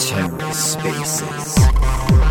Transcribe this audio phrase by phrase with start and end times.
[0.00, 2.29] TerraSpaces.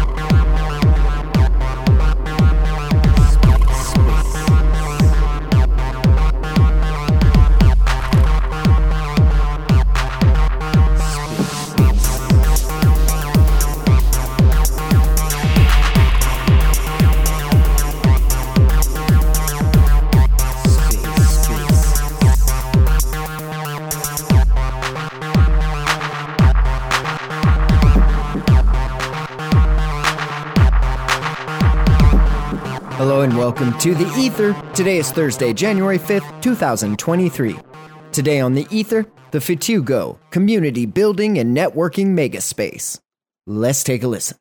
[33.49, 34.53] Welcome to The Ether.
[34.75, 37.55] Today is Thursday, January 5th, 2023.
[38.11, 42.99] Today on The Ether, the Futugo Community Building and Networking Megaspace.
[43.47, 44.37] Let's take a listen.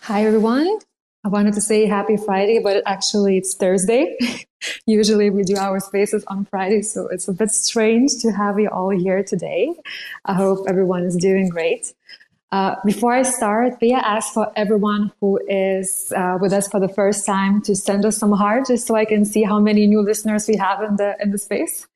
[0.00, 0.80] Hi, everyone.
[1.22, 4.18] I wanted to say happy Friday, but actually it's Thursday.
[4.86, 8.70] Usually we do our spaces on Friday, so it's a bit strange to have you
[8.70, 9.72] all here today.
[10.24, 11.94] I hope everyone is doing great.
[12.54, 16.86] Uh, before I start, I ask for everyone who is uh, with us for the
[16.86, 20.00] first time to send us some heart, just so I can see how many new
[20.00, 21.88] listeners we have in the in the space.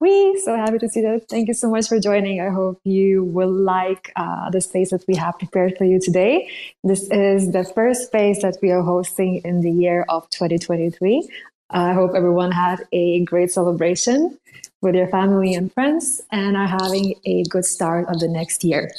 [0.00, 1.28] We so happy to see that.
[1.28, 2.40] Thank you so much for joining.
[2.40, 6.48] I hope you will like uh, the space that we have prepared for you today.
[6.82, 11.28] This is the first space that we are hosting in the year of 2023.
[11.68, 14.38] I hope everyone had a great celebration
[14.84, 18.90] with your family and friends and are having a good start of the next year.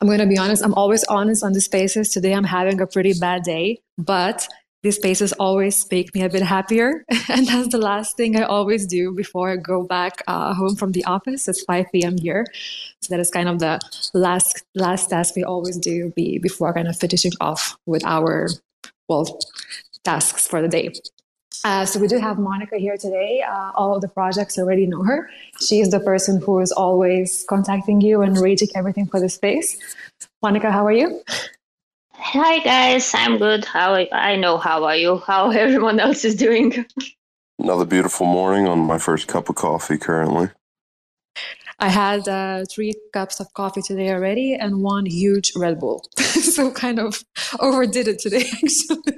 [0.00, 2.08] I'm going to be honest, I'm always honest on the spaces.
[2.08, 4.48] Today I'm having a pretty bad day, but
[4.82, 7.04] these spaces always make me a bit happier.
[7.28, 10.92] and that's the last thing I always do before I go back uh, home from
[10.92, 11.48] the office.
[11.48, 12.16] It's 5 p.m.
[12.18, 12.46] here.
[13.02, 13.80] So that is kind of the
[14.14, 18.48] last, last task we always do be, before kind of finishing off with our,
[19.08, 19.40] well,
[20.04, 20.92] tasks for the day.
[21.66, 23.42] Uh, so we do have Monica here today.
[23.42, 25.28] Uh, all of the projects already know her.
[25.60, 29.76] She is the person who is always contacting you and arranging everything for the space.
[30.44, 31.20] Monica, how are you?
[32.12, 33.64] Hi guys, I'm good.
[33.64, 35.18] How I know how are you?
[35.26, 36.86] How everyone else is doing?
[37.58, 40.50] Another beautiful morning on my first cup of coffee currently.
[41.80, 46.04] I had uh, three cups of coffee today already and one huge Red Bull.
[46.16, 47.24] so kind of
[47.58, 49.16] overdid it today actually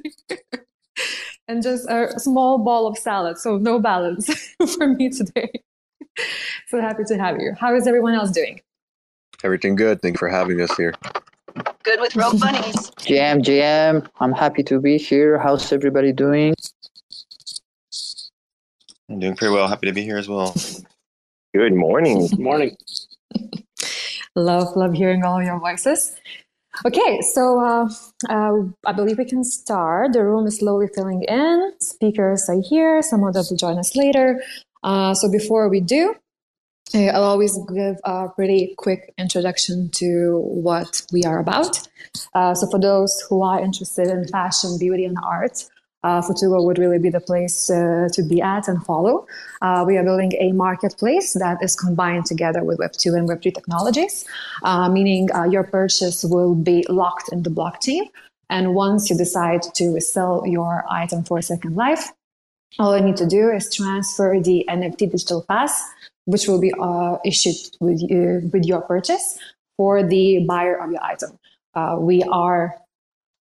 [1.48, 3.38] and just a small ball of salad.
[3.38, 4.30] So no balance
[4.76, 5.50] for me today.
[6.68, 7.54] so happy to have you.
[7.58, 8.60] How is everyone else doing?
[9.44, 10.02] Everything good.
[10.02, 10.94] Thank you for having us here.
[11.82, 12.90] Good with Rogue Bunnies.
[12.98, 15.38] GM, GM, I'm happy to be here.
[15.38, 16.54] How's everybody doing?
[19.08, 19.68] I'm doing pretty well.
[19.68, 20.54] Happy to be here as well.
[21.54, 22.26] Good morning.
[22.28, 22.76] Good morning.
[24.34, 26.14] love, love hearing all your voices.
[26.86, 27.88] Okay, so uh,
[28.28, 30.12] uh, I believe we can start.
[30.12, 31.72] The room is slowly filling in.
[31.80, 33.02] Speakers are here.
[33.02, 34.40] Some of them will join us later.
[34.84, 36.14] Uh, so before we do,
[36.94, 41.86] I'll always give a pretty quick introduction to what we are about.
[42.34, 45.64] Uh, so for those who are interested in fashion, beauty, and art,
[46.04, 49.26] uh, Futugo would really be the place uh, to be at and follow.
[49.60, 54.24] Uh, we are building a marketplace that is combined together with Web2 and Web3 technologies,
[54.62, 58.02] uh, meaning uh, your purchase will be locked in the blockchain.
[58.50, 62.12] And once you decide to sell your item for second life,
[62.78, 65.82] all you need to do is transfer the NFT digital pass,
[66.26, 68.00] which will be uh, issued with,
[68.52, 69.38] with your purchase
[69.76, 71.38] for the buyer of your item.
[72.00, 72.74] we are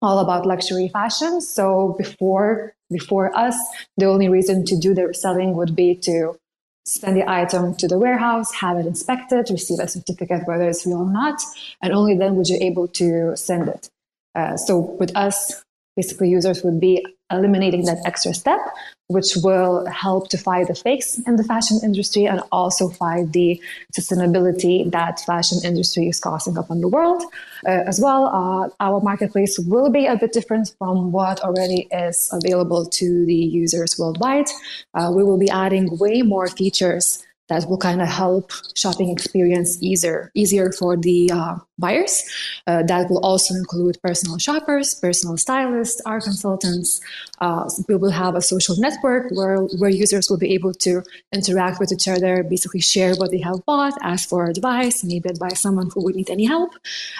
[0.04, 1.40] all about luxury fashion.
[1.40, 3.56] So before before us,
[3.96, 6.38] the only reason to do the reselling would be to
[6.86, 10.98] send the item to the warehouse, have it inspected, receive a certificate whether it's real
[10.98, 11.40] or not,
[11.82, 13.88] and only then would you able to send it.
[14.34, 15.64] Uh, so with us,
[15.96, 17.04] basically users would be
[17.34, 18.60] eliminating that extra step,
[19.08, 23.60] which will help to fight the fakes in the fashion industry and also fight the
[23.96, 27.22] sustainability that fashion industry is causing upon the world.
[27.66, 32.30] Uh, as well, uh, our marketplace will be a bit different from what already is
[32.32, 34.46] available to the users worldwide.
[34.94, 39.76] Uh, we will be adding way more features that will kind of help shopping experience
[39.82, 42.22] easier easier for the uh, buyers.
[42.66, 47.00] Uh, that will also include personal shoppers, personal stylists, our consultants.
[47.40, 51.02] Uh, we will have a social network where where users will be able to
[51.32, 55.60] interact with each other, basically share what they have bought, ask for advice, maybe advise
[55.60, 56.72] someone who would need any help,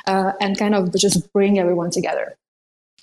[0.06, 2.37] uh, and kind of just bring everyone together.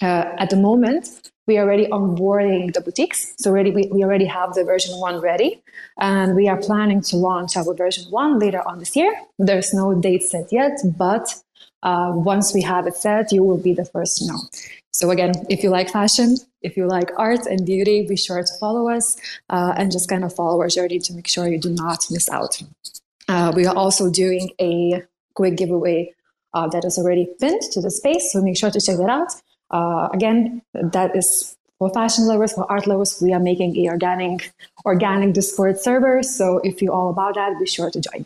[0.02, 3.34] Uh, at the moment, we are already onboarding the boutiques.
[3.38, 5.62] So already we, we already have the version one ready.
[6.00, 9.14] And we are planning to launch our version one later on this year.
[9.38, 11.34] There's no date set yet, but
[11.84, 14.40] uh, once we have it set, you will be the first to know.
[14.92, 18.54] So again, if you like fashion, If you like art and beauty, be sure to
[18.60, 19.18] follow us
[19.50, 22.30] uh, and just kind of follow our journey to make sure you do not miss
[22.30, 22.62] out.
[23.28, 25.04] Uh, we are also doing a
[25.34, 26.14] quick giveaway
[26.54, 29.32] uh, that is already pinned to the space, so make sure to check that out.
[29.72, 33.20] Uh, again, that is for fashion lovers, for art lovers.
[33.22, 34.52] We are making a organic,
[34.86, 38.26] organic Discord server, so if you're all about that, be sure to join.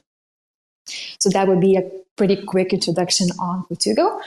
[1.19, 4.19] So that would be a pretty quick introduction on Futugo.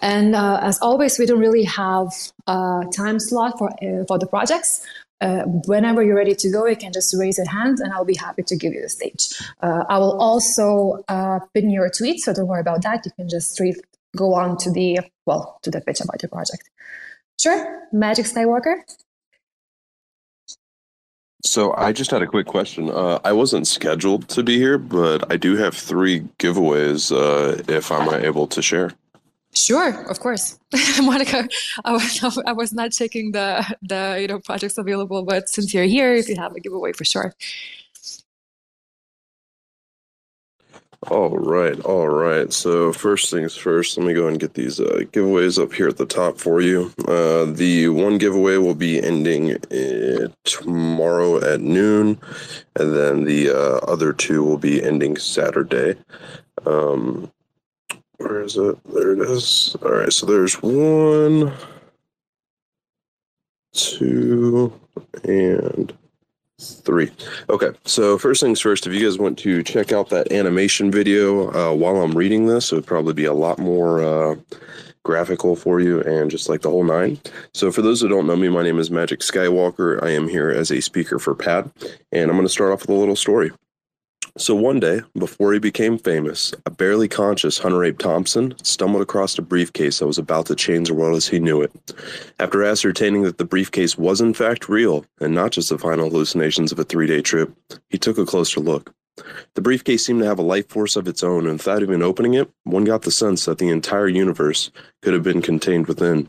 [0.00, 2.08] And uh, as always, we don't really have
[2.46, 4.86] a time slot for, uh, for the projects.
[5.20, 8.16] Uh, whenever you're ready to go, you can just raise your hand and I'll be
[8.16, 9.28] happy to give you the stage.
[9.62, 13.04] Uh, I will also uh, pin your tweet, so don't worry about that.
[13.04, 13.76] You can just straight
[14.16, 16.70] go on to the, well, to the pitch about your project.
[17.38, 18.76] Sure, Magic Skywalker.
[21.42, 22.90] So I just had a quick question.
[22.90, 27.10] Uh, I wasn't scheduled to be here, but I do have three giveaways.
[27.10, 28.92] Uh, if I'm able to share.
[29.54, 30.60] Sure, of course,
[31.02, 31.48] Monica.
[31.84, 35.84] I was I was not checking the the you know projects available, but since you're
[35.84, 37.34] here, if you have a giveaway for sure.
[41.08, 42.52] All right, all right.
[42.52, 45.96] So first things first, let me go and get these uh, giveaways up here at
[45.96, 46.92] the top for you.
[47.08, 52.20] Uh, the one giveaway will be ending uh, tomorrow at noon,
[52.76, 55.96] and then the uh, other two will be ending Saturday.
[56.66, 57.32] Um,
[58.18, 58.76] where is it?
[58.92, 59.74] There it is.
[59.82, 61.54] All right, so there's one,
[63.72, 64.78] two,
[65.24, 65.96] and
[66.60, 67.10] three.
[67.48, 71.50] Okay, so first things first, if you guys want to check out that animation video
[71.52, 74.36] uh, while I'm reading this, it would probably be a lot more uh,
[75.02, 77.18] graphical for you and just like the whole nine.
[77.54, 80.02] So, for those who don't know me, my name is Magic Skywalker.
[80.02, 81.70] I am here as a speaker for PAD,
[82.12, 83.50] and I'm going to start off with a little story.
[84.40, 89.36] So one day, before he became famous, a barely conscious Hunter Abe Thompson stumbled across
[89.36, 91.70] a briefcase that was about to change the world as he knew it.
[92.38, 96.72] After ascertaining that the briefcase was in fact real, and not just the final hallucinations
[96.72, 97.54] of a three day trip,
[97.90, 98.94] he took a closer look.
[99.54, 102.34] The briefcase seemed to have a life force of its own, and without even opening
[102.34, 104.70] it, one got the sense that the entire universe
[105.02, 106.28] could have been contained within.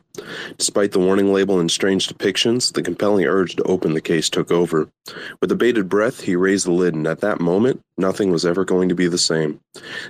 [0.58, 4.52] Despite the warning label and strange depictions, the compelling urge to open the case took
[4.52, 4.90] over.
[5.40, 8.66] With a bated breath, he raised the lid, and at that moment, nothing was ever
[8.66, 9.60] going to be the same.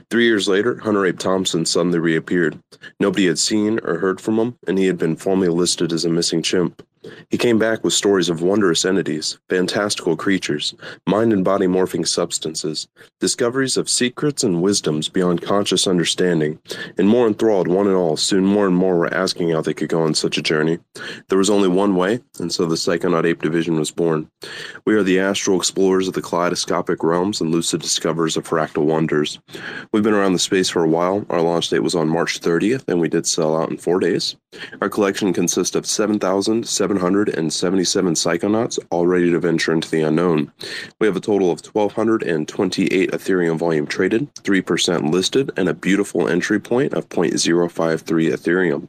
[0.09, 2.57] Three years later, Hunter Abe Thompson suddenly reappeared.
[2.99, 6.09] Nobody had seen or heard from him, and he had been formally listed as a
[6.09, 6.81] missing chimp.
[7.29, 10.75] He came back with stories of wondrous entities, fantastical creatures,
[11.07, 12.87] mind and body morphing substances,
[13.19, 16.59] discoveries of secrets and wisdoms beyond conscious understanding,
[16.97, 19.89] and more enthralled one and all, soon more and more were asking how they could
[19.89, 20.79] go on such a journey.
[21.29, 24.29] There was only one way, and so the Psychonaut Ape Division was born.
[24.85, 29.39] We are the astral explorers of the kaleidoscopic realms and lucid discoverers of fractal wonders.
[29.91, 31.25] We've been around the space for a while.
[31.29, 34.35] Our launch date was on March 30th, and we did sell out in four days.
[34.81, 35.85] Our collection consists of
[36.99, 40.51] 7,777 psychonauts, all ready to venture into the unknown.
[40.99, 46.59] We have a total of 1,228 Ethereum volume traded, 3% listed, and a beautiful entry
[46.59, 48.01] point of 0.053
[48.33, 48.87] Ethereum.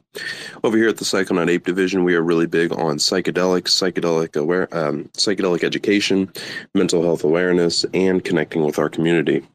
[0.63, 4.67] Over here at the Psychonaut Ape Division, we are really big on psychedelics, psychedelic aware,
[4.75, 6.31] um, psychedelic education,
[6.73, 9.45] mental health awareness, and connecting with our community.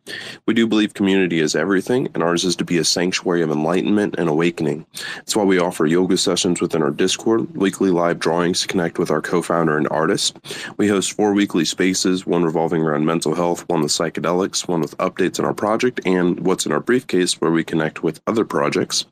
[0.47, 4.15] We do believe community is everything, and ours is to be a sanctuary of enlightenment
[4.17, 4.87] and awakening.
[5.17, 9.11] That's why we offer yoga sessions within our Discord, weekly live drawings to connect with
[9.11, 10.39] our co-founder and artist.
[10.77, 14.97] We host four weekly spaces, one revolving around mental health, one with psychedelics, one with
[14.99, 19.07] updates on our project, and what's in our briefcase, where we connect with other projects.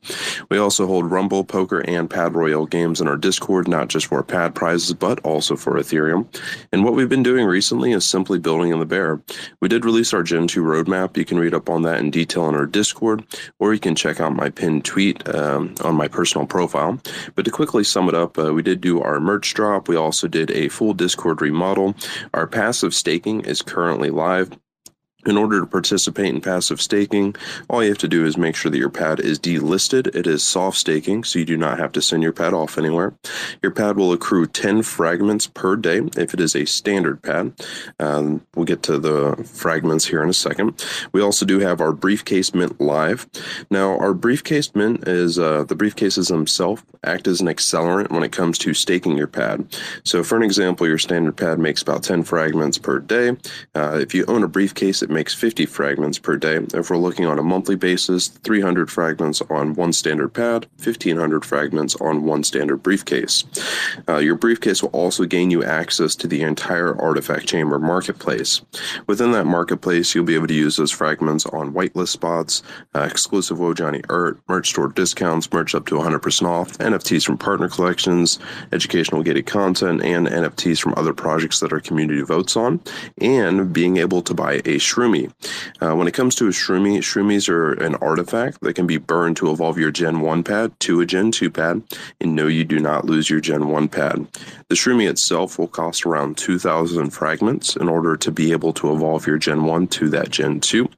[0.49, 4.23] We also hold Rumble, Poker, and Pad Royale games in our Discord, not just for
[4.23, 6.25] pad prizes, but also for Ethereum.
[6.71, 9.21] And what we've been doing recently is simply building in the bear.
[9.59, 11.17] We did release our Gen 2 roadmap.
[11.17, 13.25] You can read up on that in detail on our Discord,
[13.59, 16.97] or you can check out my pinned tweet um, on my personal profile.
[17.35, 19.87] But to quickly sum it up, uh, we did do our merch drop.
[19.87, 21.95] We also did a full Discord remodel.
[22.33, 24.51] Our passive staking is currently live.
[25.27, 27.35] In order to participate in passive staking,
[27.69, 30.15] all you have to do is make sure that your pad is delisted.
[30.15, 33.13] It is soft staking, so you do not have to send your pad off anywhere.
[33.61, 37.51] Your pad will accrue 10 fragments per day if it is a standard pad.
[37.99, 40.85] Um, we'll get to the fragments here in a second.
[41.11, 43.27] We also do have our briefcase mint live.
[43.69, 48.31] Now, our briefcase mint is uh, the briefcases themselves act as an accelerant when it
[48.31, 49.77] comes to staking your pad.
[50.05, 53.35] So, for an example, your standard pad makes about 10 fragments per day.
[53.75, 56.59] Uh, if you own a briefcase, it makes 50 fragments per day.
[56.75, 61.95] If we're looking on a monthly basis, 300 fragments on one standard pad, 1500 fragments
[61.95, 63.43] on one standard briefcase.
[64.07, 68.61] Uh, your briefcase will also gain you access to the entire Artifact Chamber marketplace.
[69.07, 72.61] Within that marketplace, you'll be able to use those fragments on whitelist spots,
[72.93, 77.69] uh, exclusive Wojani art, merch store discounts, merch up to 100% off, NFTs from partner
[77.69, 78.37] collections,
[78.71, 82.79] educational gated content, and NFTs from other projects that our community votes on,
[83.19, 85.31] and being able to buy a Shroomy.
[85.81, 89.37] Uh, when it comes to a Shroomy, Shroomies are an artifact that can be burned
[89.37, 91.81] to evolve your Gen 1 pad to a Gen 2 pad,
[92.19, 94.27] and no, you do not lose your Gen 1 pad.
[94.69, 99.25] The Shroomy itself will cost around 2,000 fragments in order to be able to evolve
[99.25, 100.89] your Gen 1 to that Gen 2.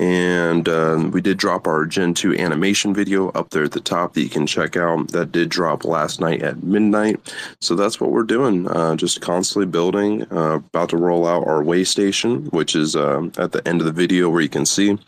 [0.00, 4.14] And uh, we did drop our Gen 2 animation video up there at the top
[4.14, 5.08] that you can check out.
[5.08, 7.20] That did drop last night at midnight.
[7.60, 10.22] So that's what we're doing, uh, just constantly building.
[10.32, 13.86] Uh, about to roll out our way station, which is uh, at the end of
[13.86, 14.98] the video where you can see.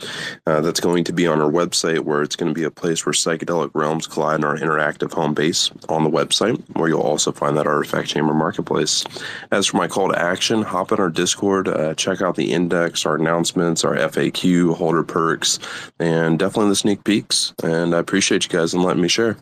[0.47, 3.05] Uh, that's going to be on our website, where it's going to be a place
[3.05, 7.33] where psychedelic realms collide in our interactive home base on the website, where you'll also
[7.33, 9.05] find that artifact chamber marketplace.
[9.51, 13.07] As for my call to action, hop in our Discord, uh, check out the index,
[13.07, 15.59] our announcements, our FAQ, holder perks,
[15.99, 17.55] and definitely the sneak peeks.
[17.63, 19.37] And I appreciate you guys and letting me share.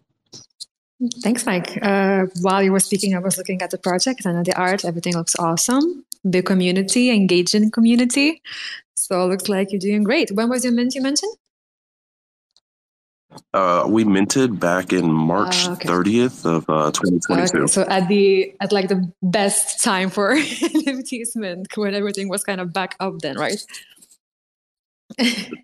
[1.22, 1.78] Thanks, Mike.
[1.82, 4.84] Uh, while you were speaking, I was looking at the project and the art.
[4.84, 6.04] Everything looks awesome.
[6.28, 8.40] Big community, engaged in community.
[8.94, 10.30] So it looks like you're doing great.
[10.32, 11.34] When was your mint you mentioned?
[13.52, 15.88] Uh, we minted back in March Ah, okay.
[15.88, 17.58] 30th of uh, 2022.
[17.58, 22.44] Okay, so at the at like the best time for NFTs mint when everything was
[22.44, 23.60] kind of back up then, right?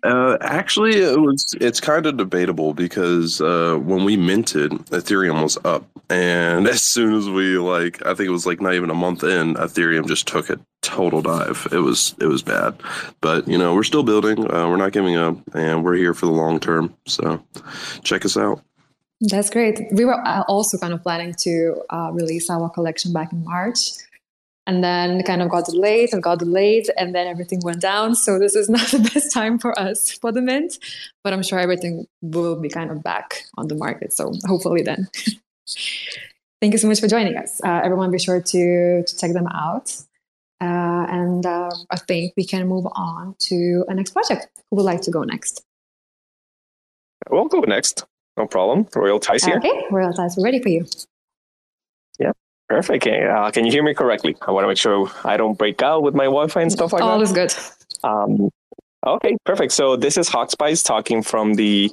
[0.03, 1.55] Uh, actually, it was.
[1.59, 7.13] It's kind of debatable because uh, when we minted, Ethereum was up, and as soon
[7.15, 10.27] as we like, I think it was like not even a month in, Ethereum just
[10.27, 11.67] took a total dive.
[11.71, 12.75] It was it was bad,
[13.19, 14.39] but you know we're still building.
[14.39, 16.95] Uh, we're not giving up, and we're here for the long term.
[17.05, 17.43] So
[18.03, 18.61] check us out.
[19.21, 19.79] That's great.
[19.91, 23.91] We were uh, also kind of planning to uh, release our collection back in March.
[24.67, 28.13] And then kind of got delayed and got delayed, and then everything went down.
[28.15, 30.77] So this is not the best time for us for the mint,
[31.23, 34.13] but I'm sure everything will be kind of back on the market.
[34.13, 35.09] So hopefully then.
[36.61, 37.59] Thank you so much for joining us.
[37.63, 39.95] Uh, everyone, be sure to, to check them out.
[40.61, 44.47] Uh, and uh, I think we can move on to a next project.
[44.69, 45.63] Who would like to go next?
[47.31, 48.05] We'll go next.
[48.37, 48.87] No problem.
[48.95, 49.57] Royal Ties here.
[49.57, 50.85] Okay, Royal Ties, we're ready for you.
[52.71, 53.05] Perfect.
[53.05, 54.37] Uh, can you hear me correctly?
[54.47, 57.01] I want to make sure I don't break out with my Wi-Fi and stuff like
[57.03, 57.23] All that.
[57.23, 57.53] is good.
[58.01, 58.49] Um,
[59.05, 59.73] okay, perfect.
[59.73, 61.91] So this is Hawkspice talking from the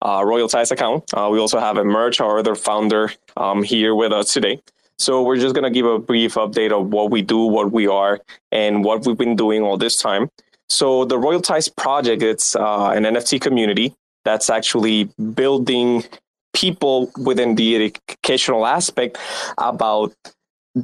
[0.00, 1.12] uh, Royal Ties account.
[1.12, 4.60] Uh, we also have Emerge, our other founder, um, here with us today.
[4.96, 7.88] So we're just going to give a brief update of what we do, what we
[7.88, 8.20] are,
[8.52, 10.30] and what we've been doing all this time.
[10.68, 13.92] So the Royal Ties project, it's uh, an NFT community
[14.24, 16.04] that's actually building
[16.52, 19.18] people within the educational aspect
[19.58, 20.12] about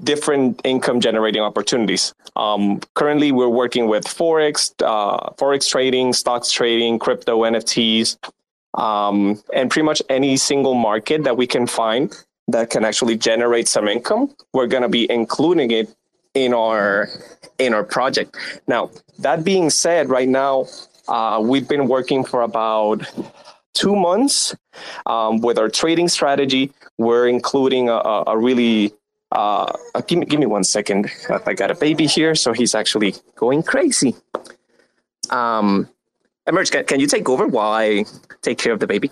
[0.05, 2.15] different income generating opportunities.
[2.37, 8.19] Um, currently, we're working with forex, uh, forex trading, stocks trading, crypto, NFTs,
[8.75, 12.15] um, and pretty much any single market that we can find
[12.49, 14.35] that can actually generate some income.
[14.53, 15.95] We're going to be including it
[16.35, 17.09] in our
[17.59, 18.37] in our project.
[18.67, 20.67] Now, that being said, right now
[21.09, 23.03] uh, we've been working for about
[23.79, 24.57] two months
[25.07, 26.73] um, with our trading strategy.
[26.99, 28.93] We're including a, a, really
[29.31, 31.11] uh, uh, give me give me one second.
[31.47, 34.17] I got a baby here, so he's actually going crazy.
[35.31, 35.89] Um,
[36.47, 38.05] Emerge, can, can you take over while I
[38.43, 39.11] take care of the baby?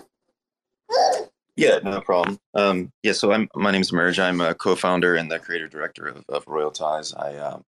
[1.55, 2.37] Yeah, no problem.
[2.53, 4.19] Um, yeah, so I'm my name's Merge.
[4.19, 7.13] I'm a co-founder and the creator director of, of Royal Ties.
[7.13, 7.63] I, um,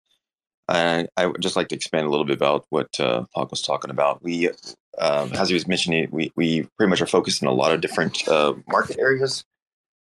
[0.68, 3.90] I I would just like to expand a little bit about what uh, was talking
[3.90, 4.22] about.
[4.22, 4.50] We,
[5.00, 7.80] um, as he was mentioning, we we pretty much are focused in a lot of
[7.80, 9.44] different uh, market areas.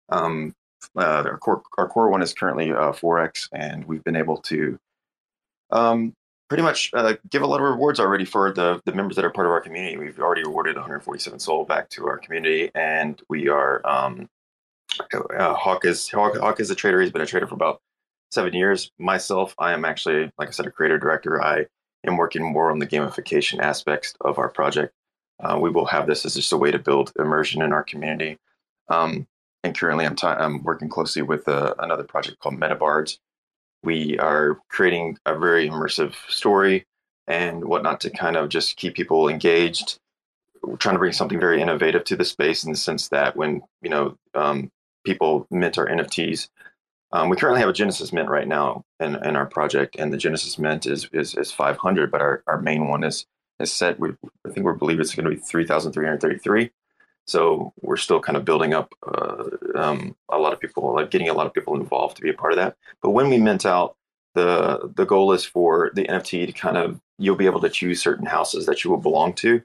[0.10, 0.54] Um,
[0.96, 4.80] uh, our core our core one is currently uh, forex, and we've been able to
[5.72, 6.14] um,
[6.50, 9.30] pretty much uh, give a lot of rewards already for the the members that are
[9.30, 9.98] part of our community.
[9.98, 14.30] We've already awarded 147 SOL back to our community, and we are um,
[15.14, 17.02] uh, Hawk is Hawk, Hawk is a trader.
[17.02, 17.82] He's been a trader for about
[18.32, 18.92] seven years.
[18.98, 21.42] Myself, I am actually, like I said, a creator director.
[21.44, 21.66] I
[22.08, 24.94] am working more on the gamification aspects of our project.
[25.40, 28.38] Uh, we will have this as just a way to build immersion in our community.
[28.90, 29.28] Um,
[29.64, 33.18] and currently, I'm, ti I'm working closely with uh, another project called MetaBards.
[33.84, 36.86] We are creating a very immersive story
[37.28, 40.00] and whatnot to kind of just keep people engaged.
[40.64, 43.62] We're trying to bring something very innovative to the space in the sense that when
[43.82, 44.72] you know um,
[45.06, 46.50] people mint our NFTs,
[47.18, 50.18] Um, we currently have a Genesis Mint right now in, in our project, and the
[50.18, 53.26] Genesis Mint is is, is 500, but our, our main one is
[53.60, 54.00] is set.
[54.00, 54.10] We
[54.46, 56.70] I think we believe it's going to be 3,333.
[57.26, 61.28] So we're still kind of building up uh, um, a lot of people, like getting
[61.28, 62.76] a lot of people involved to be a part of that.
[63.02, 63.96] But when we mint out,
[64.36, 68.00] the the goal is for the NFT to kind of you'll be able to choose
[68.00, 69.64] certain houses that you will belong to,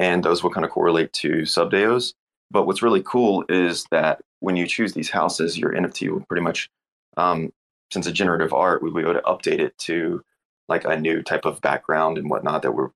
[0.00, 2.14] and those will kind of correlate to subDAOs.
[2.50, 6.42] But what's really cool is that when you choose these houses, your NFT will pretty
[6.42, 6.70] much,
[7.16, 7.52] um,
[7.90, 10.22] since it's generative art, we will be able to update it to
[10.68, 12.92] like a new type of background and whatnot that will,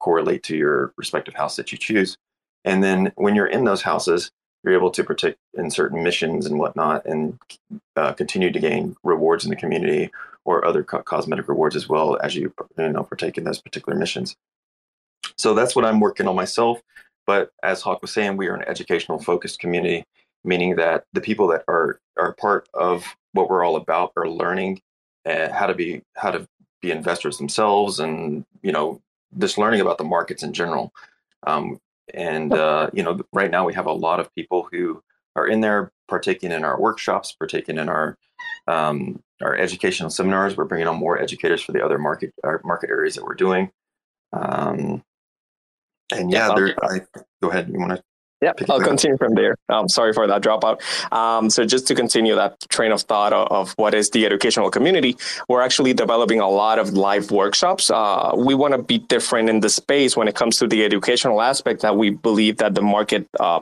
[0.00, 2.16] correlate to your respective house that you choose.
[2.64, 4.32] And then when you're in those houses,
[4.64, 7.38] you're able to partake in certain missions and whatnot and
[7.96, 10.10] uh, continue to gain rewards in the community
[10.44, 13.96] or other co- cosmetic rewards as well as you you know partake in those particular
[13.96, 14.36] missions.
[15.36, 16.80] So that's what I'm working on myself.
[17.26, 20.04] But as Hawk was saying, we are an educational focused community,
[20.44, 24.80] meaning that the people that are are part of what we're all about are learning
[25.26, 26.46] uh, how to be how to
[26.80, 29.00] be investors themselves, and you know
[29.38, 30.92] just learning about the markets in general.
[31.46, 31.80] Um,
[32.14, 35.02] and uh, you know, right now we have a lot of people who
[35.36, 38.16] are in there partaking in our workshops, partaking in our
[38.66, 40.56] um, our educational seminars.
[40.56, 43.70] We're bringing on more educators for the other market our market areas that we're doing.
[44.32, 45.02] Um,
[46.12, 47.00] and yeah, there, I,
[47.42, 47.68] go ahead.
[47.72, 48.02] You want to?
[48.42, 49.56] Yeah, I'll continue from there.
[49.68, 50.82] Um, sorry for that dropout.
[51.12, 54.68] Um, so just to continue that train of thought of, of, what is the educational
[54.68, 55.16] community,
[55.48, 57.88] we're actually developing a lot of live workshops.
[57.88, 61.40] Uh, we want to be different in the space when it comes to the educational
[61.40, 63.60] aspect that we believe that the market uh,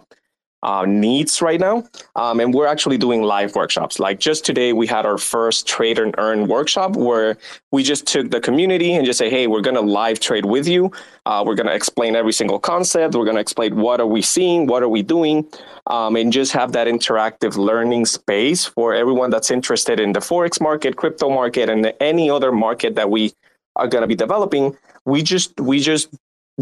[0.62, 1.84] uh, needs right now.
[2.16, 3.98] Um, and we're actually doing live workshops.
[3.98, 7.36] Like just today, we had our first trade and earn workshop where
[7.70, 10.68] we just took the community and just say, hey, we're going to live trade with
[10.68, 10.92] you.
[11.26, 13.14] Uh, we're going to explain every single concept.
[13.14, 15.46] We're going to explain what are we seeing, what are we doing,
[15.86, 20.60] um, and just have that interactive learning space for everyone that's interested in the forex
[20.60, 23.32] market, crypto market, and any other market that we
[23.76, 24.76] are going to be developing.
[25.04, 26.08] We just we just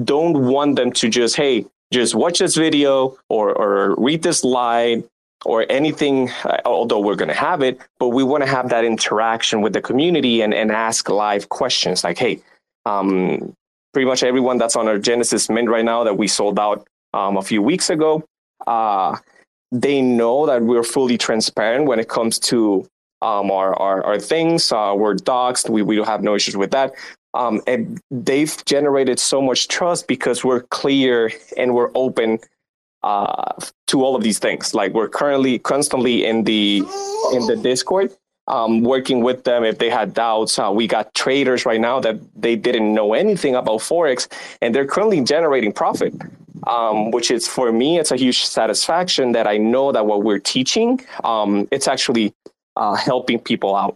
[0.05, 5.05] don't want them to just hey just watch this video or, or read this slide
[5.45, 8.85] or anything, uh, although we're going to have it, but we want to have that
[8.85, 12.41] interaction with the community and, and ask live questions like, hey,
[12.87, 13.55] um,
[13.93, 17.37] pretty much everyone that's on our Genesis Mint right now that we sold out um,
[17.37, 18.25] a few weeks ago,
[18.67, 19.17] uh,
[19.71, 22.87] they know that we're fully transparent when it comes to
[23.23, 24.73] um, our, our, our things.
[24.73, 25.69] Uh, we're doxxed.
[25.69, 26.95] We, we have no issues with that.
[27.35, 32.39] Um, and they've generated so much trust because we're clear and we're open
[33.03, 33.53] uh,
[33.87, 34.75] to all of these things.
[34.75, 36.83] Like we're currently constantly in the
[37.33, 38.13] in the Discord,
[38.49, 40.59] um, working with them if they had doubts.
[40.59, 44.27] Uh, we got traders right now that they didn't know anything about forex,
[44.61, 46.15] and they're currently generating profit.
[46.67, 50.41] Um, which is for me, it's a huge satisfaction that I know that what we're
[50.41, 52.35] teaching, um, it's actually
[52.77, 53.95] uh, helping people out.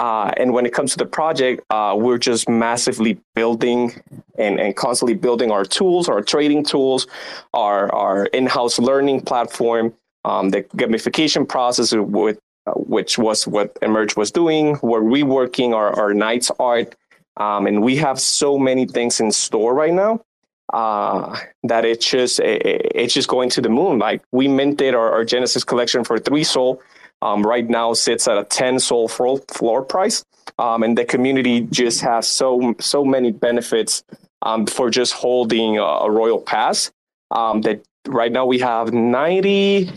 [0.00, 3.92] Uh, and when it comes to the project, uh, we're just massively building
[4.38, 7.06] and, and constantly building our tools, our trading tools,
[7.52, 9.92] our, our in-house learning platform,
[10.24, 14.78] um, the gamification process with, uh, which was what Emerge was doing.
[14.82, 16.94] We're reworking our, our Knights art.
[17.36, 20.24] Um, and we have so many things in store right now
[20.72, 23.98] uh, that it's just it, it's just going to the moon.
[23.98, 26.80] Like we minted our, our Genesis collection for three SOL
[27.22, 30.24] um, right now sits at a 10 SOL floor price.
[30.58, 34.02] Um, and the community just has so so many benefits
[34.42, 36.90] um, for just holding a, a royal pass
[37.30, 39.92] um, that right now we have 95%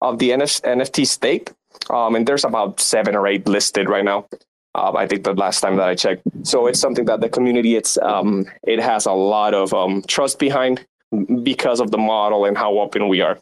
[0.00, 1.50] of the NF- NFT stake.
[1.88, 4.26] Um, and there's about seven or eight listed right now.
[4.74, 6.22] Uh, I think the last time that I checked.
[6.44, 9.74] So it's something that the community it's um, it has a lot of
[10.06, 10.86] trust behind
[11.42, 13.38] because of the model and how open we are.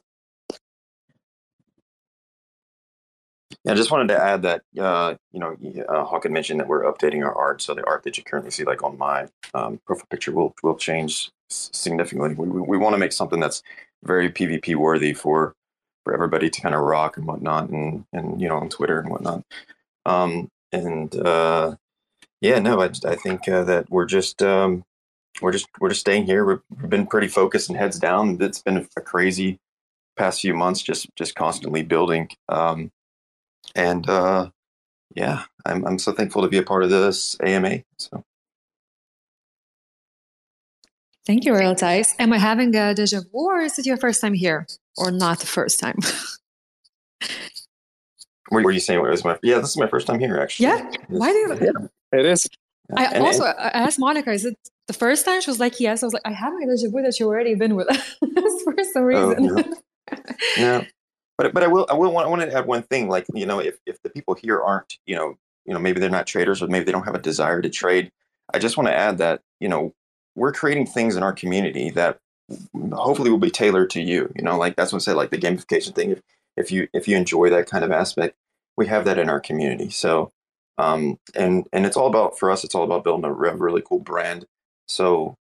[3.64, 5.56] Yeah, I just wanted to add that uh, you know
[5.88, 8.50] uh, Hawk had mentioned that we're updating our art, so the art that you currently
[8.50, 12.34] see, like on my um, profile picture, will will change significantly.
[12.34, 13.62] We, we, we want to make something that's
[14.04, 15.54] very PFP worthy for
[16.04, 19.10] for everybody to kind of rock and whatnot, and and you know on Twitter and
[19.10, 19.44] whatnot.
[20.06, 21.74] Um, and uh,
[22.40, 24.84] yeah, no, I I think uh, that we're just um,
[25.42, 26.44] we're just we're just staying here.
[26.44, 28.38] We've, we've been pretty focused and heads down.
[28.40, 29.58] It's been a crazy
[30.16, 32.28] past few months, just just constantly building.
[32.48, 32.92] Um,
[33.78, 34.50] and uh,
[35.14, 37.84] yeah, I'm I'm so thankful to be a part of this AMA.
[37.96, 38.24] So.
[41.26, 42.14] Thank you, Royal Ties.
[42.18, 45.38] Am I having a deja vu, or is it your first time here, or not
[45.40, 45.96] the first time?
[48.48, 48.98] what were you saying?
[48.98, 49.58] It was my yeah.
[49.60, 50.66] This is my first time here, actually.
[50.66, 50.90] Yeah.
[51.08, 51.58] Why do you?
[51.60, 52.48] Yeah, it is.
[52.96, 55.42] I and, also and, I asked Monica, is it the first time?
[55.42, 56.02] She was like, yes.
[56.02, 58.16] I was like, I have a deja vu that you've already been with us
[58.64, 59.50] for some oh, reason.
[59.50, 59.64] Oh, no.
[60.58, 60.86] no.
[61.38, 63.08] But but I will I will want, I want to add one thing.
[63.08, 66.10] Like you know, if if the people here aren't you know you know maybe they're
[66.10, 68.10] not traders or maybe they don't have a desire to trade,
[68.52, 69.94] I just want to add that you know
[70.34, 72.18] we're creating things in our community that
[72.92, 74.32] hopefully will be tailored to you.
[74.36, 76.10] You know, like that's what I say, like the gamification thing.
[76.10, 76.20] If
[76.56, 78.36] if you if you enjoy that kind of aspect,
[78.76, 79.90] we have that in our community.
[79.90, 80.32] So
[80.78, 82.64] um, and and it's all about for us.
[82.64, 84.46] It's all about building a really cool brand.
[84.86, 85.36] So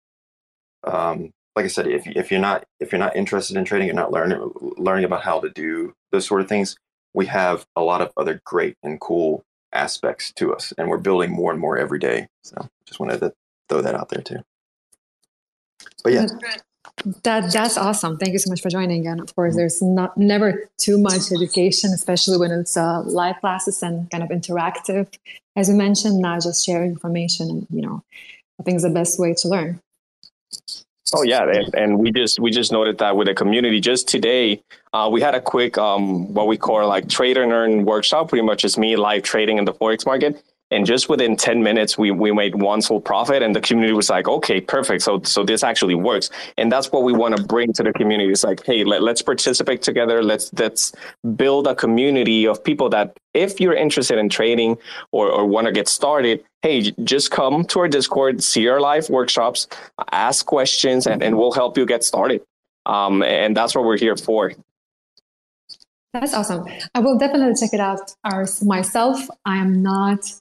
[0.83, 3.95] um, like I said, if if you're not if you're not interested in trading, you're
[3.95, 6.75] not learning learning about how to do those sort of things.
[7.13, 11.31] We have a lot of other great and cool aspects to us, and we're building
[11.31, 12.27] more and more every day.
[12.43, 13.33] So just wanted to
[13.69, 14.39] throw that out there too.
[16.03, 16.27] But yeah.
[17.23, 18.17] That that's awesome.
[18.17, 19.07] Thank you so much for joining.
[19.07, 23.81] And of course, there's not never too much education, especially when it's uh, live classes
[23.81, 25.07] and kind of interactive.
[25.55, 27.49] As you mentioned, not just sharing information.
[27.49, 28.03] And you know,
[28.59, 29.79] I think is the best way to learn.
[31.13, 33.81] Oh yeah, and, and, we just we just noted that with the community.
[33.81, 34.63] Just today,
[34.93, 38.29] uh, we had a quick um, what we call like trade and earn workshop.
[38.29, 40.41] Pretty much just me live trading in the forex market,
[40.73, 44.09] and just within 10 minutes we, we made one full profit and the community was
[44.09, 45.03] like okay perfect.
[45.03, 46.29] So so this actually works.
[46.57, 48.31] And that's what we want to bring to the community.
[48.31, 50.23] It's like hey let, let's participate together.
[50.23, 50.93] Let's let's
[51.35, 54.77] build a community of people that if you're interested in trading
[55.11, 59.09] or, or want to get started hey just come to our discord see our live
[59.09, 59.67] workshops
[60.11, 62.41] ask questions and, and we'll help you get started.
[62.85, 64.51] Um, and that's what we're here for.
[66.13, 66.65] That's awesome.
[66.93, 68.13] I will definitely check it out
[68.61, 69.27] myself.
[69.45, 70.31] I am not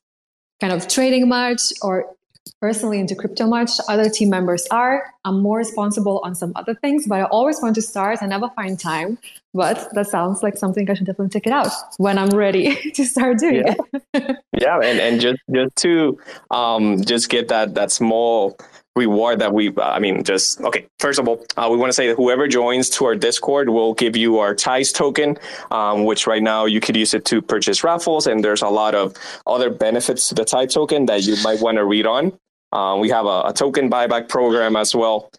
[0.62, 2.14] kind of trading much or
[2.60, 3.70] personally into crypto much.
[3.88, 5.12] Other team members are.
[5.24, 8.18] I'm more responsible on some other things, but I always want to start.
[8.22, 9.18] I never find time.
[9.52, 13.04] But that sounds like something I should definitely check it out when I'm ready to
[13.04, 13.74] start doing yeah.
[14.14, 14.36] it.
[14.62, 16.18] yeah, and, and just just to
[16.50, 18.56] um, just get that that small
[18.94, 22.08] reward that we i mean just okay first of all uh, we want to say
[22.08, 25.38] that whoever joins to our discord will give you our ties token
[25.70, 28.94] um, which right now you could use it to purchase raffles and there's a lot
[28.94, 29.14] of
[29.46, 32.38] other benefits to the tie token that you might want to read on.
[32.72, 35.30] Um, we have a, a, token buyback program as well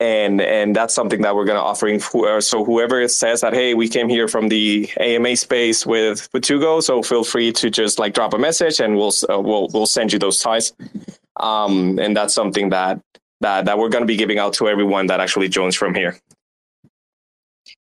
[0.00, 3.74] and and that's something that we're going to offering for, so whoever says that hey
[3.74, 8.14] we came here from the ama space with with so feel free to just like
[8.14, 10.72] drop a message and we'll uh, we'll we'll send you those ties
[11.38, 13.00] um, and that's something that
[13.40, 16.18] that that we're going to be giving out to everyone that actually joins from here.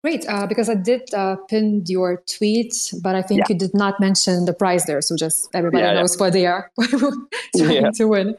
[0.03, 3.45] Great, uh, because I did uh, pin your tweet, but I think yeah.
[3.49, 5.01] you did not mention the prize there.
[5.01, 6.19] So just everybody yeah, knows yeah.
[6.19, 6.71] what they are
[7.57, 7.91] trying yeah.
[7.91, 8.29] to win.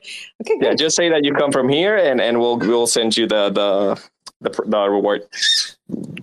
[0.43, 0.63] Okay, great.
[0.63, 3.51] yeah, just say that you come from here, and and we'll we'll send you the
[3.51, 4.01] the
[4.41, 5.27] the, the reward.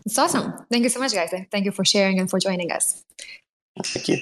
[0.05, 0.53] It's awesome.
[0.71, 1.33] Thank you so much, guys.
[1.51, 3.03] Thank you for sharing and for joining us.
[3.83, 4.17] Thank you.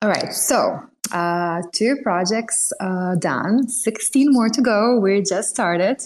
[0.00, 4.98] All right, so uh, two projects uh, done, 16 more to go.
[4.98, 6.02] We just started.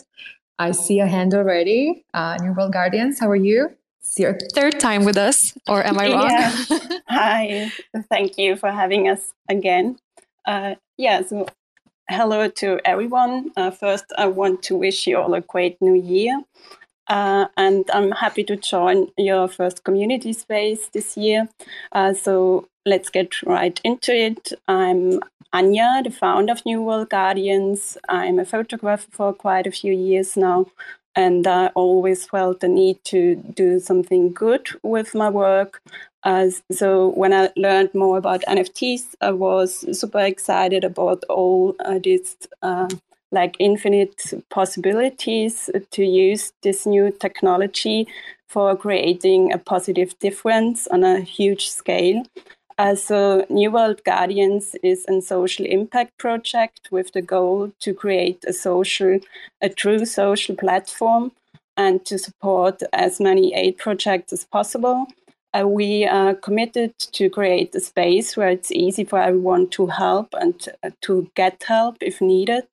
[0.59, 2.05] I see a hand already.
[2.15, 3.71] Uh, New World Guardians, how are you?
[4.01, 6.31] It's your third time with us, or am I wrong?
[6.31, 6.79] Yeah.
[7.09, 7.73] Hi,
[8.09, 9.99] thank you for having us again.
[10.47, 11.47] Uh, yeah, so
[12.09, 13.51] hello to everyone.
[13.57, 16.41] Uh, first, I want to wish you all a great new year.
[17.09, 21.49] Uh, and I'm happy to join your first community space this year.
[21.93, 24.53] Uh, so let's get right into it.
[24.69, 25.21] I'm
[25.53, 27.99] Anya, the founder of New World Guardians.
[28.09, 30.67] I'm a photographer for quite a few years now,
[31.17, 35.83] and I always felt the need to do something good with my work.
[36.23, 41.99] Uh, so when I learned more about NFTs, I was super excited about all uh,
[42.03, 42.89] these uh,
[43.33, 48.07] like infinite possibilities to use this new technology
[48.49, 52.23] for creating a positive difference on a huge scale.
[52.79, 58.45] Uh, so, New World Guardians is a social impact project with the goal to create
[58.47, 59.19] a social,
[59.63, 61.33] a true social platform,
[61.79, 65.07] and to support as many aid projects as possible.
[65.55, 70.35] Uh, we are committed to create a space where it's easy for everyone to help
[70.39, 72.67] and uh, to get help if needed,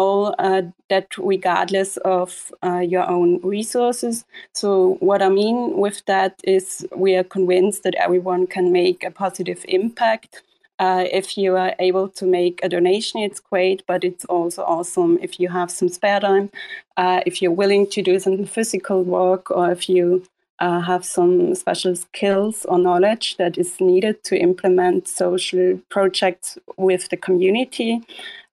[0.00, 4.24] all uh, that regardless of uh, your own resources.
[4.52, 9.10] So, what I mean with that is we are convinced that everyone can make a
[9.10, 10.42] positive impact.
[10.78, 15.18] Uh, if you are able to make a donation, it's great, but it's also awesome
[15.20, 16.48] if you have some spare time,
[16.96, 20.22] uh, if you're willing to do some physical work, or if you
[20.60, 27.08] uh, have some special skills or knowledge that is needed to implement social projects with
[27.08, 28.00] the community.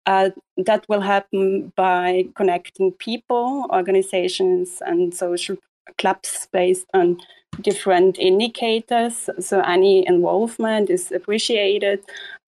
[0.07, 5.57] Uh, that will happen by connecting people, organizations, and social
[5.97, 7.17] clubs based on
[7.61, 9.29] different indicators.
[9.39, 11.99] So any involvement is appreciated.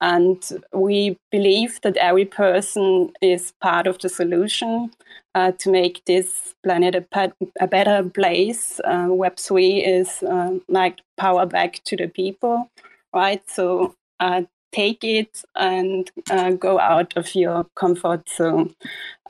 [0.02, 0.42] And
[0.74, 4.92] we believe that every person is part of the solution
[5.36, 8.80] uh, to make this planet a, a better place.
[8.86, 12.70] Uh, Web3 is uh, like power back to the people,
[13.14, 13.42] right?
[13.50, 18.76] So uh, take it and uh, go out of your comfort zone.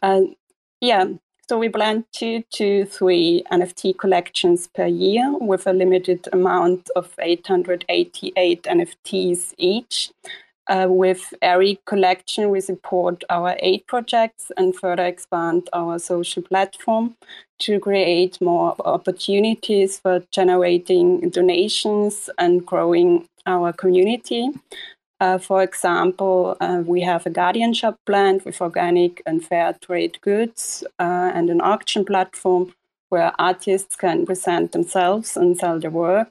[0.02, 0.21] Uh,
[0.82, 1.06] yeah,
[1.49, 7.13] so we plan two to three NFT collections per year with a limited amount of
[7.19, 10.12] 888 NFTs each.
[10.67, 17.15] Uh, with every collection, we support our eight projects and further expand our social platform
[17.58, 24.52] to create more opportunities for generating donations and growing our community.
[25.20, 30.18] Uh, for example, uh, we have a guardian shop planned with organic and fair trade
[30.22, 32.74] goods uh, and an auction platform
[33.10, 36.30] where artists can present themselves and sell their work.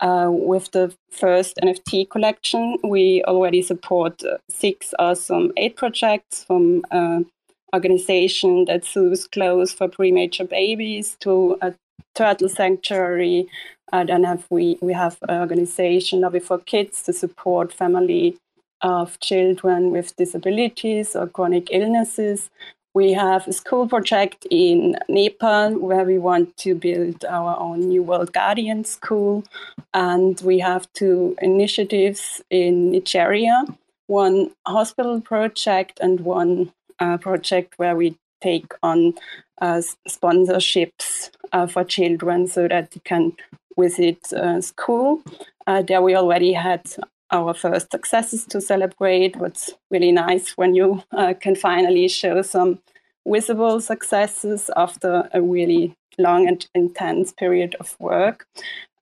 [0.00, 6.84] Uh, with the first NFT collection, we already support uh, six awesome aid projects from
[6.90, 7.26] an
[7.74, 11.74] organization that sews clothes for premature babies to a
[12.14, 13.46] turtle sanctuary
[13.92, 18.36] uh, then have we we have an organization Lobby for Kids to support family
[18.82, 22.50] of children with disabilities or chronic illnesses.
[22.94, 28.02] We have a school project in Nepal where we want to build our own New
[28.02, 29.44] World Guardian school.
[29.92, 33.64] And we have two initiatives in Nigeria
[34.06, 39.14] one hospital project and one uh, project where we take on
[39.60, 43.32] uh, sponsorships uh, for children so that they can
[43.78, 45.22] visit uh, school.
[45.66, 46.82] Uh, there we already had
[47.30, 49.36] our first successes to celebrate.
[49.36, 52.78] What's really nice when you uh, can finally show some
[53.26, 58.46] visible successes after a really long and intense period of work.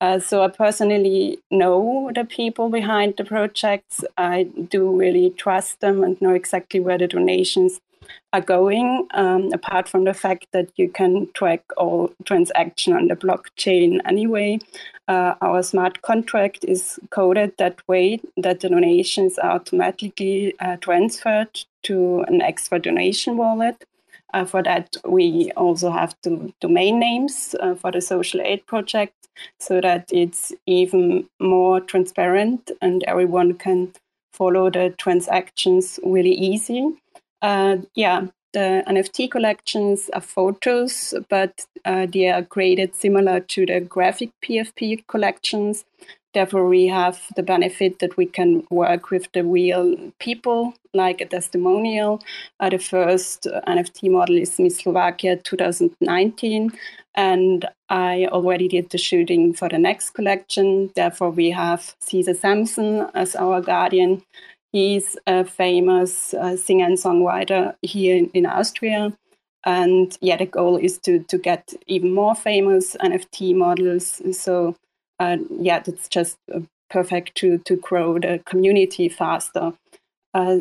[0.00, 4.04] Uh, so I personally know the people behind the projects.
[4.18, 7.80] I do really trust them and know exactly where the donations
[8.32, 13.16] are going, um, apart from the fact that you can track all transaction on the
[13.16, 14.58] blockchain anyway.
[15.06, 21.64] Uh, our smart contract is coded that way that the donations are automatically uh, transferred
[21.82, 23.84] to an extra donation wallet.
[24.32, 29.14] Uh, for that, we also have the domain names uh, for the social aid project
[29.60, 33.92] so that it's even more transparent and everyone can
[34.32, 36.90] follow the transactions really easy.
[37.42, 43.80] Uh, yeah, the NFT collections are photos, but uh, they are graded similar to the
[43.80, 45.84] graphic PFP collections.
[46.34, 51.26] Therefore, we have the benefit that we can work with the real people, like a
[51.26, 52.22] testimonial.
[52.58, 56.72] Uh, the first NFT model is Miss Slovakia 2019,
[57.14, 60.90] and I already did the shooting for the next collection.
[60.96, 64.22] Therefore, we have Cesár Sampson as our guardian
[64.74, 69.16] He's a famous uh, singer and songwriter here in, in, Austria.
[69.64, 74.20] And yeah, the goal is to, to get even more famous NFT models.
[74.36, 74.74] So
[75.20, 76.58] uh, yeah, that's just uh,
[76.90, 79.74] perfect to, to grow the community faster.
[80.34, 80.58] Uh,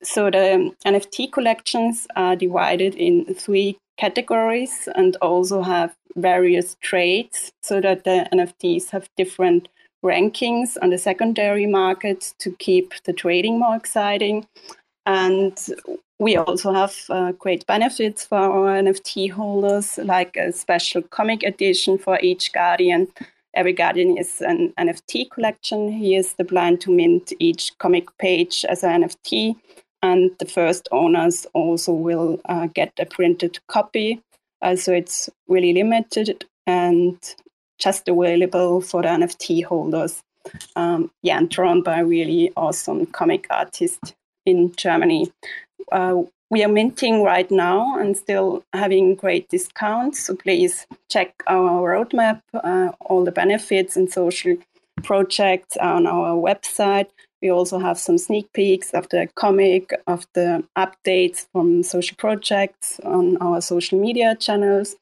[0.00, 7.80] so the NFT collections are divided in three categories and also have various traits so
[7.80, 9.66] that the NFTs have different
[10.04, 14.46] rankings on the secondary market to keep the trading more exciting.
[15.04, 15.58] And
[16.18, 21.98] we also have uh, great benefits for our NFT holders, like a special comic edition
[21.98, 23.08] for each Guardian.
[23.54, 25.90] Every Guardian is an NFT collection.
[25.90, 29.56] He is the plan to mint each comic page as an NFT.
[30.02, 34.22] And the first owners also will uh, get a printed copy.
[34.62, 37.18] Uh, so it's really limited and
[37.78, 40.22] just available for the NFT holders.
[40.76, 45.32] Um, yeah, and drawn by really awesome comic artist in Germany.
[45.90, 50.26] Uh, we are minting right now and still having great discounts.
[50.26, 54.56] So please check our roadmap, uh, all the benefits and social
[55.02, 57.08] projects on our website.
[57.42, 63.00] We also have some sneak peeks of the comic, of the updates from social projects
[63.04, 64.96] on our social media channels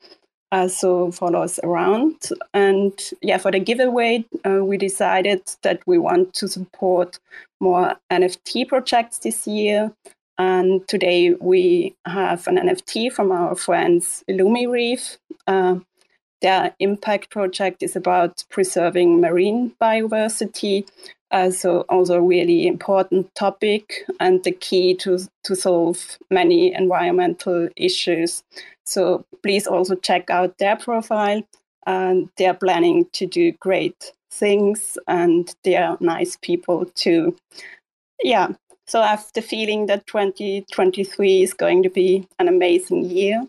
[0.54, 2.30] also follow us around.
[2.52, 7.18] And yeah, for the giveaway, uh, we decided that we want to support
[7.60, 9.92] more NFT projects this year.
[10.38, 15.18] And today we have an NFT from our friends Illumireef.
[15.46, 15.76] Uh,
[16.40, 20.86] their impact project is about preserving marine biodiversity.
[21.50, 28.44] So also a really important topic and the key to, to solve many environmental issues.
[28.86, 31.42] So please also check out their profile.
[31.86, 37.36] and they are planning to do great things, and they are nice people too.
[38.22, 38.48] Yeah,
[38.86, 43.46] so I have the feeling that 2023 is going to be an amazing year.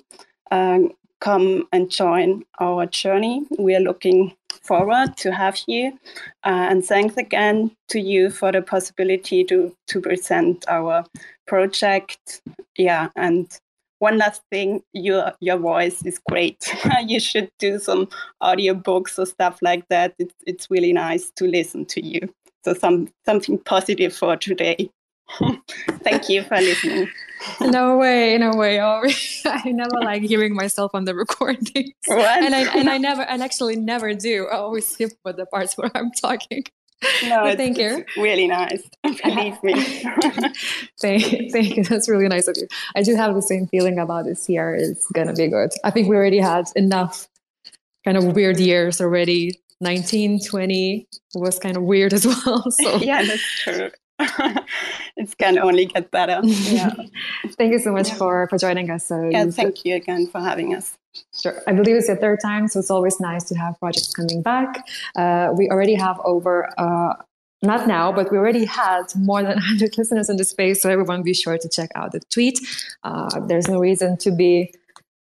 [0.52, 0.92] Um,
[1.26, 3.44] come and join our journey.
[3.58, 5.98] We are looking forward to have you.
[6.44, 11.04] Uh, and thanks again to you for the possibility to, to present our
[11.48, 12.42] project.
[12.78, 13.52] Yeah, and
[14.00, 16.72] one last thing, your your voice is great.
[17.08, 18.08] you should do some
[18.44, 20.14] audiobooks or stuff like that.
[20.20, 22.30] It's it's really nice to listen to you.
[22.66, 24.92] So some something positive for today.
[26.04, 27.10] Thank you for listening.
[27.62, 28.82] No way, no way.
[28.82, 29.02] Oh,
[29.46, 31.92] I never like hearing myself on the recordings.
[32.08, 32.44] What?
[32.44, 34.48] And I and I never and actually never do.
[34.52, 36.64] I always skip for the parts where I'm talking.
[37.24, 38.04] No, But thank you.
[38.18, 38.82] really nice.
[39.04, 39.74] Believe me.
[41.02, 41.84] Thank, thank you.
[41.84, 42.68] That's really nice of you.
[42.96, 44.74] I do have the same feeling about this year.
[44.76, 45.72] It's gonna be good.
[45.84, 47.28] I think we already had enough
[48.06, 49.60] kind of weird years already.
[49.82, 52.64] 19, 20 was kind of weird as well.
[52.82, 53.90] So yeah, that's true.
[54.20, 56.40] It can only get better.
[56.44, 56.94] Yeah.
[57.58, 59.06] thank you so much for for joining us.
[59.08, 60.98] So yeah, thank you again for having us.
[61.34, 61.62] Sure.
[61.68, 64.86] I believe it's the third time, so it's always nice to have projects coming back.
[65.16, 67.14] Uh, we already have over, uh,
[67.62, 71.24] not now, but we already had more than 100 listeners in the space, so everyone
[71.24, 72.60] be sure to check out the tweet.
[73.04, 74.74] Uh, there's no reason to be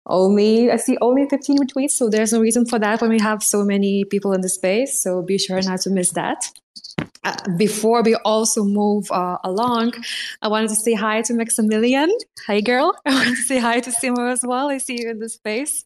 [0.08, 3.42] only, I see only 15 retweets, so there's no reason for that when we have
[3.44, 6.50] so many people in the space, so be sure not to miss that.
[7.24, 9.94] Uh, before we also move uh, along,
[10.42, 12.10] I wanted to say hi to Maximilian.
[12.48, 12.96] Hi, girl.
[13.06, 14.70] I wanted to say hi to Simo as well.
[14.70, 15.86] I see you in the space.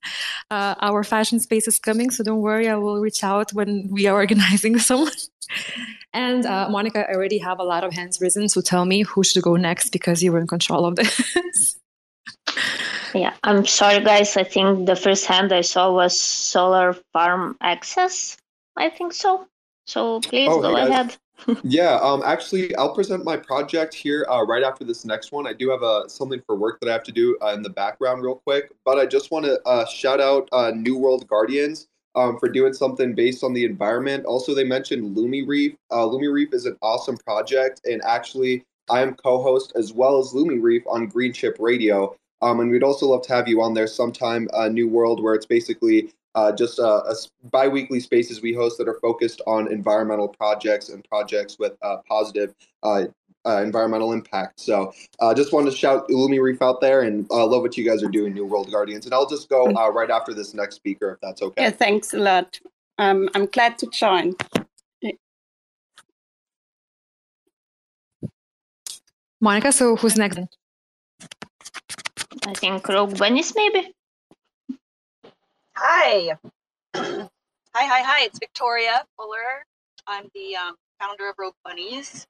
[0.50, 2.68] Uh, our fashion space is coming, so don't worry.
[2.68, 5.12] I will reach out when we are organizing someone.
[6.14, 9.24] And uh, Monica, I already have a lot of hands risen, so tell me who
[9.24, 11.78] should go next because you were in control of this.
[13.14, 14.36] Yeah, I'm sorry, guys.
[14.38, 18.38] I think the first hand I saw was Solar Farm Access.
[18.76, 19.48] I think so.
[19.88, 21.16] So please Oh, go hey, ahead.
[21.64, 25.48] yeah, um, actually, I'll present my project here uh, right after this next one.
[25.48, 27.70] I do have uh, something for work that I have to do uh, in the
[27.70, 28.72] background, real quick.
[28.84, 32.74] But I just want to uh, shout out uh, New World Guardians um, for doing
[32.74, 34.26] something based on the environment.
[34.26, 35.76] Also, they mentioned Lumi Reef.
[35.90, 40.34] Uh, Lumi Reef is an awesome project, and actually, I am co-host as well as
[40.34, 42.16] Lumi Reef on Green Chip Radio.
[42.42, 45.34] Um, and we'd also love to have you on there sometime, uh, New World, where
[45.34, 49.72] it's basically uh, just uh, a s- bi-weekly spaces we host that are focused on
[49.72, 53.06] environmental projects and projects with uh, positive uh,
[53.48, 54.60] uh, environmental impact.
[54.60, 57.84] So uh, just wanted to shout Illumi Reef out there and uh, love what you
[57.84, 59.06] guys are doing, New World Guardians.
[59.06, 61.64] And I'll just go uh, right after this next speaker, if that's okay.
[61.64, 62.60] Yeah, thanks a lot.
[63.00, 64.36] Um, I'm glad to join.
[69.42, 70.40] Monica, so who's next?
[72.46, 73.94] I think Rogue Bunnies, maybe.
[75.80, 76.36] Hi.
[76.96, 77.30] hi,
[77.76, 78.26] hi, hi.
[78.26, 79.64] It's Victoria Fuller.
[80.08, 82.26] I'm the um, founder of Rogue Bunnies.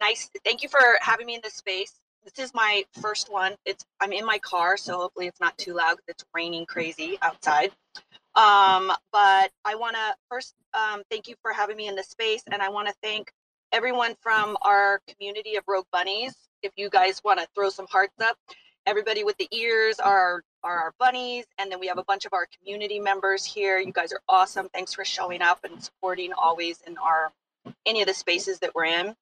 [0.00, 0.30] Nice.
[0.46, 1.92] Thank you for having me in this space.
[2.24, 3.54] This is my first one.
[3.66, 5.98] It's I'm in my car, so hopefully it's not too loud.
[6.08, 7.72] it's raining crazy outside.
[8.34, 12.44] Um, but I want to first um, thank you for having me in this space,
[12.50, 13.30] and I want to thank
[13.72, 16.34] everyone from our community of Rogue Bunnies.
[16.62, 18.38] If you guys want to throw some hearts up,
[18.86, 22.32] everybody with the ears are are our bunnies, and then we have a bunch of
[22.32, 23.78] our community members here.
[23.78, 24.68] You guys are awesome.
[24.72, 27.32] Thanks for showing up and supporting always in our
[27.86, 29.14] any of the spaces that we're in.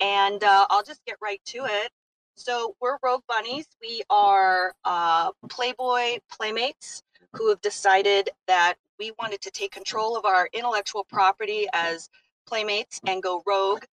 [0.00, 1.90] And uh, I'll just get right to it.
[2.36, 3.66] So we're Rogue Bunnies.
[3.82, 10.24] We are uh, Playboy playmates who have decided that we wanted to take control of
[10.24, 12.08] our intellectual property as
[12.46, 13.84] playmates and go rogue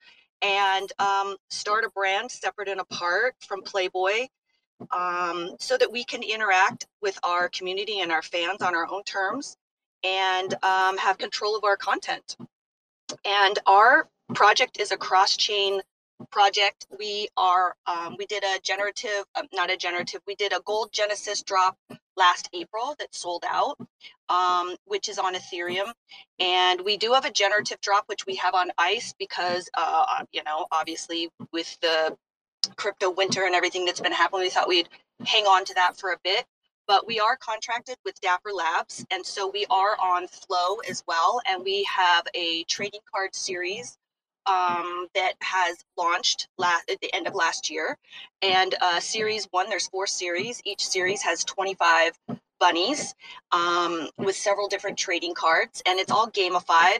[0.42, 4.28] and um, start a brand separate and apart from Playboy
[4.92, 9.04] um, so that we can interact with our community and our fans on our own
[9.04, 9.58] terms
[10.04, 12.38] and um, have control of our content.
[13.24, 15.82] And our project is a cross chain
[16.32, 16.88] project.
[16.98, 20.92] We are, um, we did a generative, uh, not a generative, we did a gold
[20.92, 21.78] Genesis drop
[22.18, 23.78] last April that sold out,
[24.30, 25.92] um, which is on Ethereum.
[26.40, 30.44] And we do have a generative drop, which we have on ice because, uh, you
[30.44, 32.16] know, obviously with the
[32.76, 34.90] crypto winter and everything that's been happening, we thought we'd
[35.26, 36.46] hang on to that for a bit.
[36.88, 41.42] But we are contracted with Dapper Labs, and so we are on Flow as well.
[41.50, 43.98] And we have a trading card series
[44.46, 47.98] um, that has launched last at the end of last year.
[48.42, 50.62] And uh, series one, there's four series.
[50.64, 52.20] Each series has 25
[52.60, 53.16] bunnies
[53.52, 57.00] um, with several different trading cards, and it's all gamified.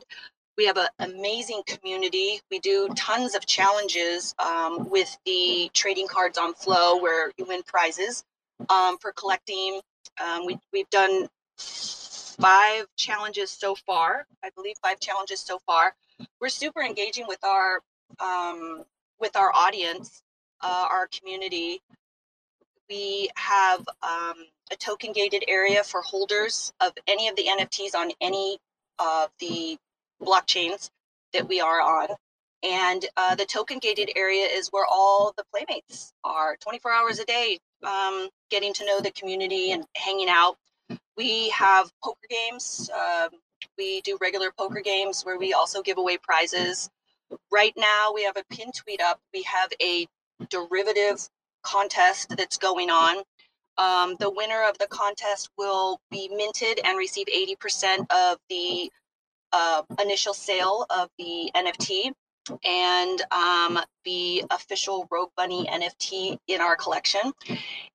[0.58, 2.40] We have an amazing community.
[2.50, 7.62] We do tons of challenges um, with the trading cards on Flow where you win
[7.64, 8.24] prizes
[8.70, 9.82] um, for collecting.
[10.24, 14.26] Um, we, we've done five challenges so far.
[14.44, 15.94] I believe five challenges so far.
[16.40, 17.82] We're super engaging with our
[18.20, 18.86] um,
[19.20, 20.22] with our audience,
[20.62, 21.82] uh, our community.
[22.90, 24.36] We have um,
[24.72, 28.60] a token gated area for holders of any of the NFTs on any
[29.00, 29.78] of the
[30.22, 30.90] blockchains
[31.34, 32.08] that we are on.
[32.64, 37.26] And uh, the token gated area is where all the playmates are 24 hours a
[37.26, 40.58] day, um, getting to know the community and hanging out.
[41.16, 42.90] We have poker games.
[42.92, 43.30] Um,
[43.78, 46.90] we do regular poker games where we also give away prizes.
[47.52, 49.20] Right now, we have a pin tweet up.
[49.34, 50.08] We have a
[50.50, 51.28] derivative
[51.64, 53.24] contest that's going on.
[53.78, 58.90] Um, the winner of the contest will be minted and receive 80% of the
[59.52, 62.12] uh, initial sale of the NFT
[62.64, 67.22] and um, the official Rogue Bunny NFT in our collection.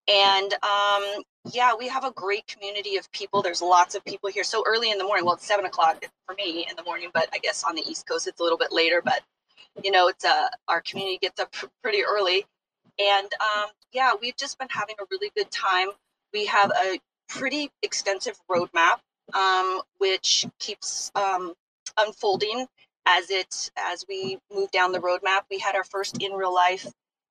[0.08, 1.22] And um,
[1.52, 3.42] yeah, we have a great community of people.
[3.42, 5.24] There's lots of people here so early in the morning.
[5.24, 8.06] Well, it's seven o'clock for me in the morning, but I guess on the East
[8.06, 9.00] Coast it's a little bit later.
[9.04, 9.22] But
[9.82, 12.44] you know, it's uh, our community gets up pretty early,
[12.98, 15.88] and um, yeah, we've just been having a really good time.
[16.32, 16.98] We have a
[17.28, 18.98] pretty extensive roadmap,
[19.34, 21.54] um, which keeps um,
[21.98, 22.66] unfolding
[23.06, 25.42] as it as we move down the roadmap.
[25.50, 26.86] We had our first in real life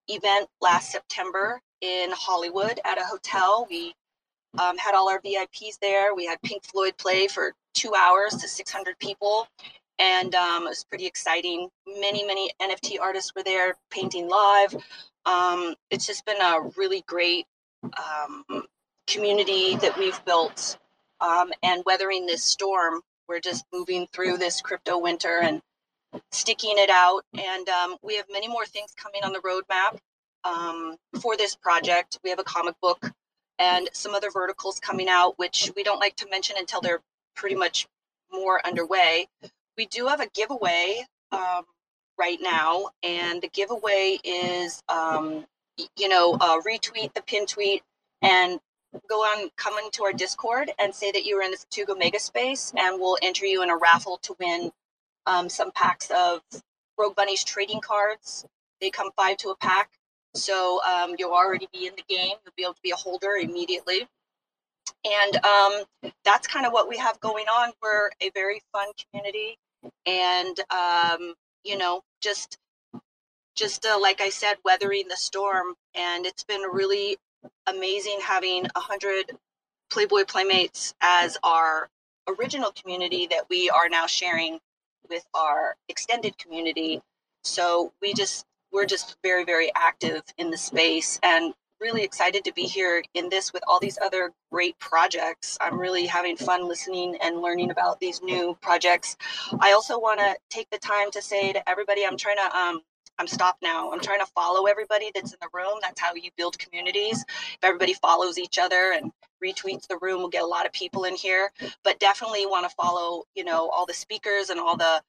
[0.08, 3.68] event last September in Hollywood at a hotel.
[3.70, 3.94] We
[4.58, 6.16] um, had all our VIPs there.
[6.16, 9.48] We had Pink Floyd play for two hours to 600 people.
[10.00, 11.68] And um, it was pretty exciting.
[11.86, 14.76] Many, many NFT artists were there painting live.
[15.26, 17.46] Um, it's just been a really great
[17.84, 18.64] um,
[19.08, 20.78] community that we've built
[21.22, 23.02] um, and weathering this storm.
[23.28, 25.62] We're just moving through this crypto winter and
[26.32, 27.22] sticking it out.
[27.38, 29.98] And um, we have many more things coming on the roadmap
[30.44, 32.20] um, for this project.
[32.24, 33.12] We have a comic book
[33.60, 37.02] and some other verticals coming out, which we don't like to mention until they're
[37.36, 37.88] pretty much
[38.32, 39.28] more underway.
[39.78, 41.64] We do have a giveaway um,
[42.18, 45.46] right now, and the giveaway is, um,
[45.98, 47.84] you know, uh, retweet the pin tweet
[48.22, 48.60] and
[49.10, 52.20] go on, come into our Discord and say that you were in the Futugo Mega
[52.20, 54.72] Space, and we'll enter you in a raffle to win
[55.26, 56.42] um, some packs of
[56.98, 58.46] Rogue Bunny's trading cards.
[58.82, 59.90] They come five to a pack.
[60.36, 62.34] So um, you'll already be in the game.
[62.46, 64.08] You'll be able to be a holder immediately.
[65.06, 67.72] And um, that's kind of what we have going on.
[67.82, 69.58] We're a very fun community.
[70.06, 71.34] And, um,
[71.64, 72.58] you know, just,
[73.56, 75.74] just uh, like I said, weathering the storm.
[75.96, 77.18] And it's been really
[77.68, 79.32] amazing having a hundred
[79.90, 81.90] Playboy Playmates as our
[82.28, 84.60] original community that we are now sharing
[85.10, 87.02] with our extended community.
[87.44, 92.54] So we just we're just very very active in the space and really excited to
[92.54, 95.58] be here in this with all these other great projects.
[95.62, 99.16] I'm really having fun listening and learning about these new projects.
[99.60, 102.82] I also want to take the time to say to everybody, I'm trying to um,
[103.20, 103.92] I'm stopped now.
[103.92, 105.80] I'm trying to follow everybody that's in the room.
[105.82, 107.26] That's how you build communities.
[107.30, 109.12] If everybody follows each other and
[109.44, 111.52] retweets the room, we'll get a lot of people in here.
[111.84, 115.04] But definitely want to follow, you know, all the speakers and all the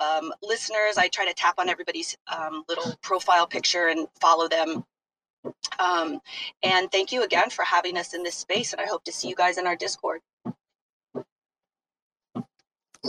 [0.00, 0.98] um, listeners.
[0.98, 4.84] I try to tap on everybody's um, little profile picture and follow them.
[5.78, 6.20] Um,
[6.62, 8.72] and thank you again for having us in this space.
[8.72, 10.20] And I hope to see you guys in our Discord.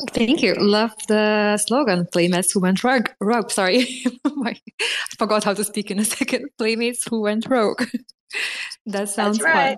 [0.09, 0.55] Thank you.
[0.55, 3.09] Love the slogan, Playmates who went rogue.
[3.19, 4.03] rogue sorry.
[4.25, 4.55] I
[5.17, 6.49] forgot how to speak in a second.
[6.57, 7.83] Playmates who went rogue.
[8.87, 9.77] that sounds That's right.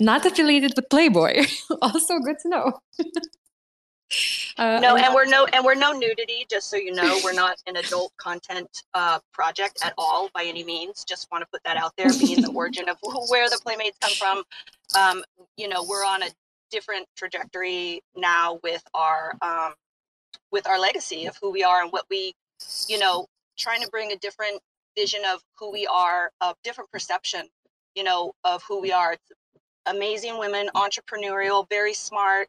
[0.00, 1.44] Not affiliated with Playboy.
[1.82, 2.72] also good to know.
[4.56, 6.46] Uh, no, and we're no and we're no nudity.
[6.50, 10.64] Just so you know, we're not an adult content uh, project at all by any
[10.64, 11.04] means.
[11.04, 12.96] Just want to put that out there, being the origin of
[13.28, 14.42] where the playmates come from.
[14.98, 15.22] Um,
[15.58, 16.28] you know, we're on a
[16.70, 19.74] different trajectory now with our um,
[20.50, 22.34] with our legacy of who we are and what we,
[22.88, 23.26] you know,
[23.58, 24.60] trying to bring a different
[24.96, 27.42] vision of who we are, a different perception,
[27.94, 29.12] you know, of who we are.
[29.12, 29.32] It's
[29.86, 32.48] amazing women, entrepreneurial, very smart,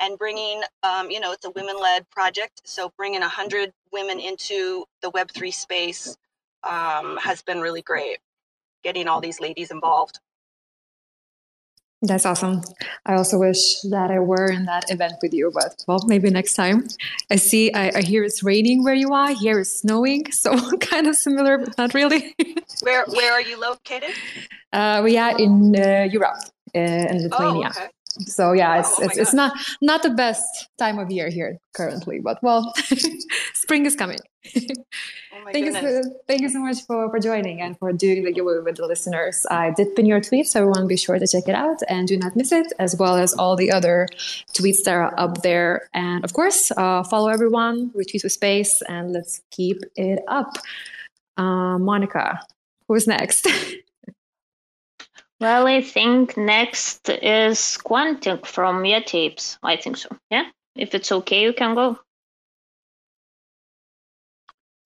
[0.00, 2.62] and bringing, um, you know, it's a women-led project.
[2.64, 6.16] So bringing a hundred women into the Web three space
[6.62, 8.18] um, has been really great.
[8.82, 10.20] Getting all these ladies involved.
[12.02, 12.62] That's awesome.
[13.04, 16.54] I also wish that I were in that event with you, but well, maybe next
[16.54, 16.88] time.
[17.30, 19.32] I see, I, I hear it's raining where you are.
[19.34, 22.34] Here it's snowing, so kind of similar, but not really.
[22.82, 24.12] where Where are you located?
[24.72, 26.38] Uh, we are in uh, Europe,
[26.74, 27.72] uh, in Lithuania.
[27.76, 27.90] Oh, okay.
[28.26, 32.18] So yeah, it's oh, it's, it's not not the best time of year here currently,
[32.18, 32.72] but well,
[33.70, 34.18] spring is coming.
[35.40, 38.32] Oh thank you, so, thank you so much for, for joining and for doing the
[38.32, 39.46] giveaway with the listeners.
[39.50, 42.18] I did pin your tweet, so everyone be sure to check it out and do
[42.18, 44.06] not miss it, as well as all the other
[44.54, 45.88] tweets that are up there.
[45.94, 50.52] And of course, uh, follow everyone, retweet with space, and let's keep it up.
[51.36, 52.40] Uh, Monica,
[52.88, 53.46] who's next?
[55.40, 60.08] well, I think next is Quantic from Yeti I think so.
[60.30, 60.46] Yeah,
[60.76, 61.98] if it's okay, you can go.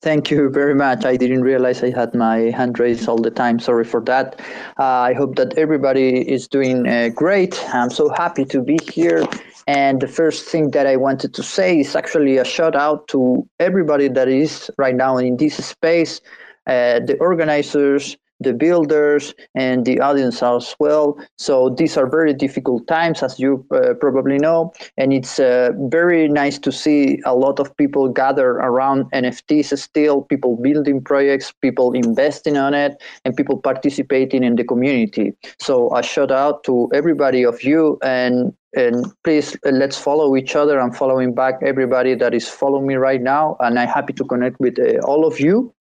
[0.05, 1.07] Thank you very much.
[1.07, 3.59] I didn't realize I had my hand raised all the time.
[3.59, 4.39] Sorry for that.
[4.79, 7.59] Uh, I hope that everybody is doing uh, great.
[7.73, 9.25] I'm so happy to be here.
[9.67, 13.49] And the first thing that I wanted to say is actually a shout out to
[13.59, 16.21] everybody that is right now in this space,
[16.67, 21.18] uh, the organizers, the builders and the audience as well.
[21.36, 26.28] So these are very difficult times, as you uh, probably know, and it's uh, very
[26.28, 31.92] nice to see a lot of people gather around NFTs still, people building projects, people
[31.92, 35.32] investing on it, and people participating in the community.
[35.59, 40.57] So a shout out to everybody of you and and please uh, let's follow each
[40.57, 40.80] other.
[40.80, 44.59] I'm following back everybody that is following me right now, and I'm happy to connect
[44.61, 45.72] with uh, all of you.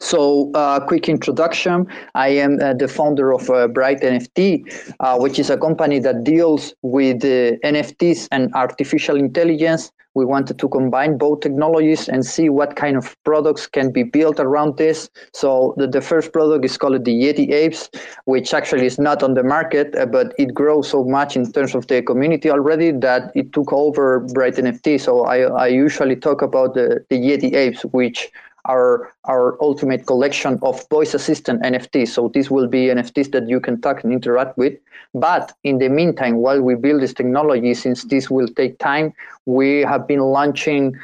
[0.00, 1.86] So, uh, quick introduction.
[2.14, 6.24] I am uh, the founder of uh, Bright NFT, uh, which is a company that
[6.24, 9.92] deals with uh, NFTs and artificial intelligence.
[10.14, 14.40] We wanted to combine both technologies and see what kind of products can be built
[14.40, 15.08] around this.
[15.32, 17.90] So, the, the first product is called the Yeti Apes,
[18.24, 21.76] which actually is not on the market, uh, but it grows so much in terms
[21.76, 25.00] of the community already that it took over Bright NFT.
[25.00, 28.32] So, I, I usually talk about the, the Yeti Apes, which
[28.66, 32.08] our our ultimate collection of voice assistant NFTs.
[32.08, 34.74] So these will be NFTs that you can talk and interact with.
[35.14, 39.12] But in the meantime, while we build this technology, since this will take time,
[39.46, 40.96] we have been launching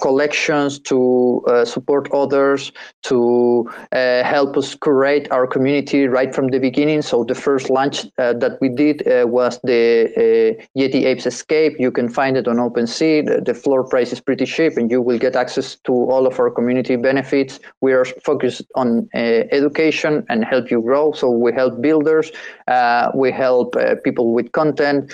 [0.00, 6.58] collections to uh, support others, to uh, help us curate our community right from the
[6.58, 7.02] beginning.
[7.02, 11.76] So the first launch uh, that we did uh, was the uh, Yeti Apes Escape.
[11.78, 13.26] You can find it on OpenSea.
[13.26, 16.38] The, the floor price is pretty cheap, and you will get access to all of
[16.38, 17.60] our community benefits.
[17.80, 21.12] We are focused on education and help you grow.
[21.12, 22.30] So we help builders,
[23.14, 25.12] we help people with content,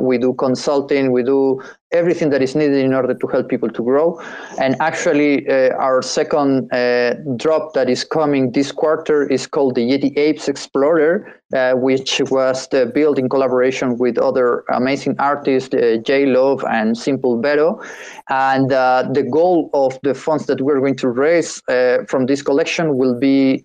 [0.00, 1.60] we do consulting, we do
[1.94, 4.20] everything that is needed in order to help people to grow.
[4.60, 9.82] And actually, uh, our second uh, drop that is coming this quarter is called the
[9.82, 16.26] Yeti Apes Explorer, uh, which was built in collaboration with other amazing artists, uh, J
[16.26, 17.80] Love and Simple Vero.
[18.28, 22.42] And uh, the goal of the funds that we're going to raise uh, from this
[22.42, 23.62] collection will be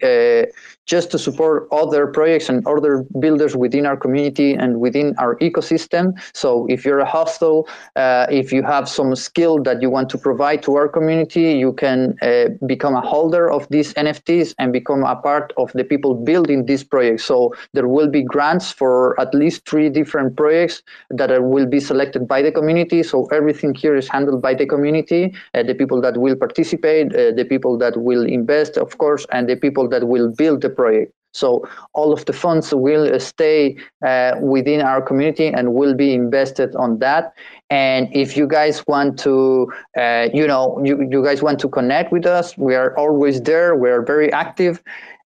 [0.89, 6.19] just to support other projects and other builders within our community and within our ecosystem.
[6.33, 10.17] So if you're a hostel, uh, if you have some skill that you want to
[10.17, 15.03] provide to our community, you can uh, become a holder of these NFTs and become
[15.03, 17.21] a part of the people building this project.
[17.21, 20.81] So there will be grants for at least three different projects
[21.11, 23.03] that are, will be selected by the community.
[23.03, 27.31] So everything here is handled by the community, uh, the people that will participate, uh,
[27.31, 31.13] the people that will invest, of course, and the people that will build the project.
[31.33, 36.75] So all of the funds will stay uh, within our community and will be invested
[36.75, 37.33] on that.
[37.69, 42.11] And if you guys want to, uh, you know, you, you guys want to connect
[42.11, 43.75] with us, we are always there.
[43.75, 44.81] We are very active.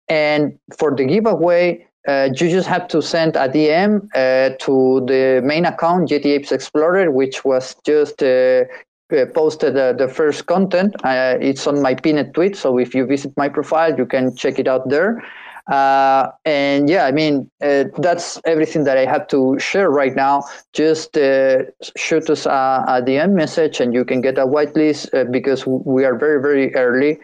[0.09, 5.41] And for the giveaway, uh, you just have to send a DM uh, to the
[5.41, 8.65] main account, Yeti Apes Explorer, which was just uh,
[9.13, 10.95] uh, posted uh, the first content.
[11.05, 14.59] Uh, it's on my pinned tweet, so if you visit my profile, you can check
[14.59, 15.23] it out there.
[15.67, 20.43] Uh, and yeah, I mean, uh, that's everything that I have to share right now.
[20.73, 21.63] Just uh,
[21.95, 26.17] shoot us a, a, DM message and you can get a whitelist because we are
[26.17, 27.17] very, very early.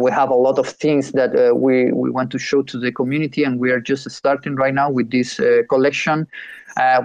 [0.00, 3.44] we have a lot of things that we, we want to show to the community,
[3.44, 5.40] and we are just starting right now with this
[5.70, 6.26] collection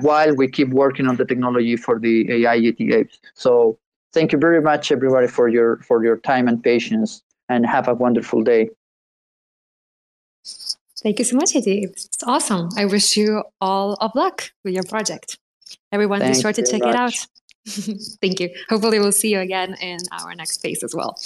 [0.02, 3.18] while we keep working on the technology for the AI ETAs.
[3.34, 3.78] So
[4.12, 7.94] thank you very much, everybody, for your for your time and patience, and have a
[7.94, 8.70] wonderful day.
[11.04, 11.84] Thank you so much, Eddie.
[11.84, 12.70] It's awesome.
[12.78, 15.38] I wish you all of luck with your project.
[15.92, 16.90] Everyone, Thank be sure to check much.
[16.90, 17.28] it out.
[18.22, 18.50] Thank you.
[18.70, 21.18] Hopefully, we'll see you again in our next space as well.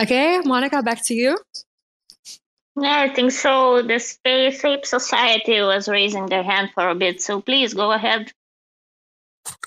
[0.00, 1.38] Okay, Monica, back to you.
[2.80, 3.82] Yeah, I think so.
[3.82, 8.32] The Space Ape Society was raising their hand for a bit, so please go ahead.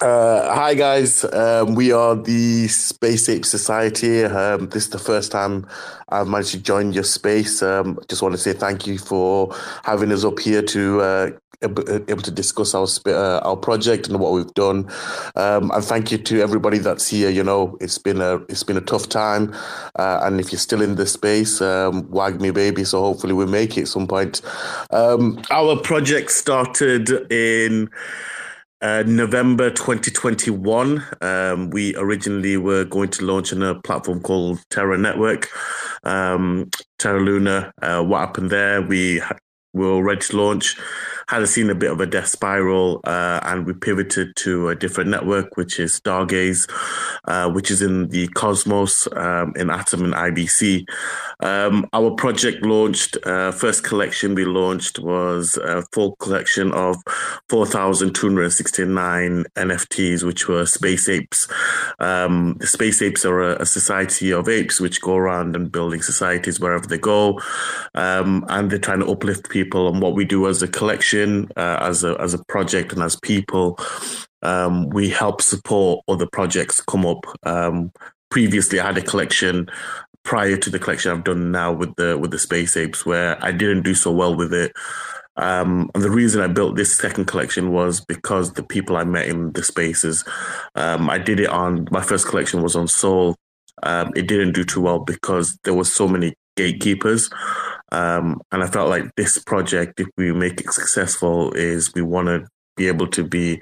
[0.01, 4.23] Uh, hi guys, um, we are the Space Ape Society.
[4.23, 5.65] Um, this is the first time
[6.09, 7.63] I've managed to join your space.
[7.63, 11.29] Um, just want to say thank you for having us up here to uh,
[11.63, 14.89] able to discuss our uh, our project and what we've done.
[15.35, 17.29] Um, and thank you to everybody that's here.
[17.29, 19.55] You know, it's been a it's been a tough time,
[19.95, 22.83] uh, and if you're still in this space, um, wag me baby.
[22.83, 24.41] So hopefully we make it some point.
[24.91, 27.89] Um, our project started in.
[28.83, 34.97] Uh, November 2021, um, we originally were going to launch on a platform called Terra
[34.97, 35.47] Network,
[36.03, 36.69] um,
[36.99, 37.71] Terra Luna.
[37.81, 38.81] Uh, what happened there?
[38.81, 39.21] We
[39.73, 40.77] were ready to launch
[41.27, 45.09] had seen a bit of a death spiral, uh, and we pivoted to a different
[45.09, 46.69] network, which is Stargaze,
[47.25, 50.85] uh, which is in the Cosmos um, in Atom and IBC.
[51.39, 56.95] Um, our project launched, uh, first collection we launched was a full collection of
[57.49, 61.47] 4,269 NFTs, which were space apes.
[61.99, 66.01] Um, the space apes are a, a, society of apes which go around and building
[66.01, 67.39] societies wherever they go.
[67.95, 69.89] Um, and they're trying to uplift people.
[69.89, 71.22] And what we do as a collection,
[71.55, 73.77] uh, as, a, as a project, and as people,
[74.41, 77.25] um, we help support other projects come up.
[77.43, 77.91] Um,
[78.29, 79.69] previously, I had a collection
[80.23, 83.51] prior to the collection I've done now with the with the space apes, where I
[83.51, 84.73] didn't do so well with it.
[85.35, 89.27] Um, and the reason I built this second collection was because the people I met
[89.27, 90.23] in the spaces.
[90.75, 93.35] Um, I did it on my first collection was on SOL.
[93.81, 97.29] Um, it didn't do too well because there were so many gatekeepers.
[97.93, 102.27] Um, and I felt like this project, if we make it successful, is we want
[102.27, 103.61] to be able to be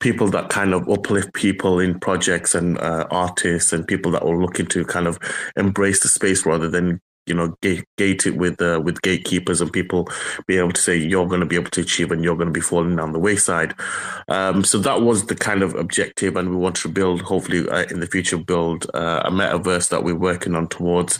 [0.00, 4.36] people that kind of uplift people in projects and uh, artists and people that are
[4.36, 5.18] looking to kind of
[5.56, 9.72] embrace the space rather than you know gate, gate it with uh, with gatekeepers and
[9.72, 10.08] people
[10.46, 12.52] be able to say you're going to be able to achieve and you're going to
[12.52, 13.74] be falling down the wayside.
[14.28, 17.84] Um, so that was the kind of objective and we want to build hopefully uh,
[17.90, 21.18] in the future build uh, a metaverse that we're working on towards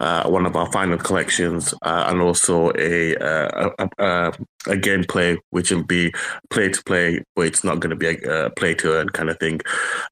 [0.00, 4.28] uh, one of our final collections uh, and also a, uh, a, a,
[4.66, 6.12] a gameplay which will be
[6.50, 9.38] play to play but it's not going to be a, play to earn kind of
[9.38, 9.60] thing.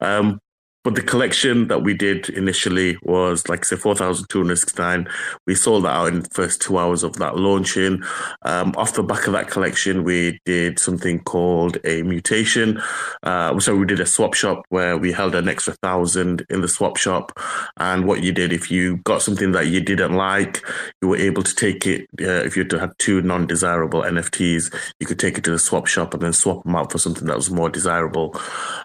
[0.00, 0.40] Um,
[0.88, 5.06] but the collection that we did initially was like say 4,269.
[5.46, 8.02] We sold that out in the first two hours of that launching.
[8.40, 12.80] Um, off the back of that collection, we did something called a mutation.
[13.22, 16.68] Uh, so we did a swap shop where we held an extra thousand in the
[16.68, 17.38] swap shop.
[17.76, 20.66] And what you did, if you got something that you didn't like,
[21.02, 22.08] you were able to take it.
[22.18, 26.14] Uh, if you had two non-desirable NFTs, you could take it to the swap shop
[26.14, 28.34] and then swap them out for something that was more desirable.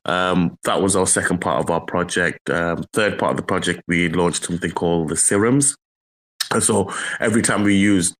[0.03, 2.49] Um, that was our second part of our project.
[2.49, 5.75] Um, third part of the project, we launched something called the serums.
[6.49, 8.15] And so every time we used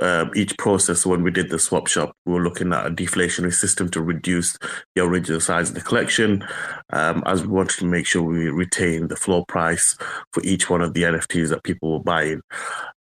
[0.00, 3.54] uh, each process, when we did the swap shop, we were looking at a deflationary
[3.54, 4.58] system to reduce
[4.96, 6.44] the original size of the collection,
[6.92, 9.96] um, as we wanted to make sure we retain the floor price
[10.32, 12.40] for each one of the NFTs that people were buying.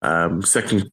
[0.04, 0.92] Um, second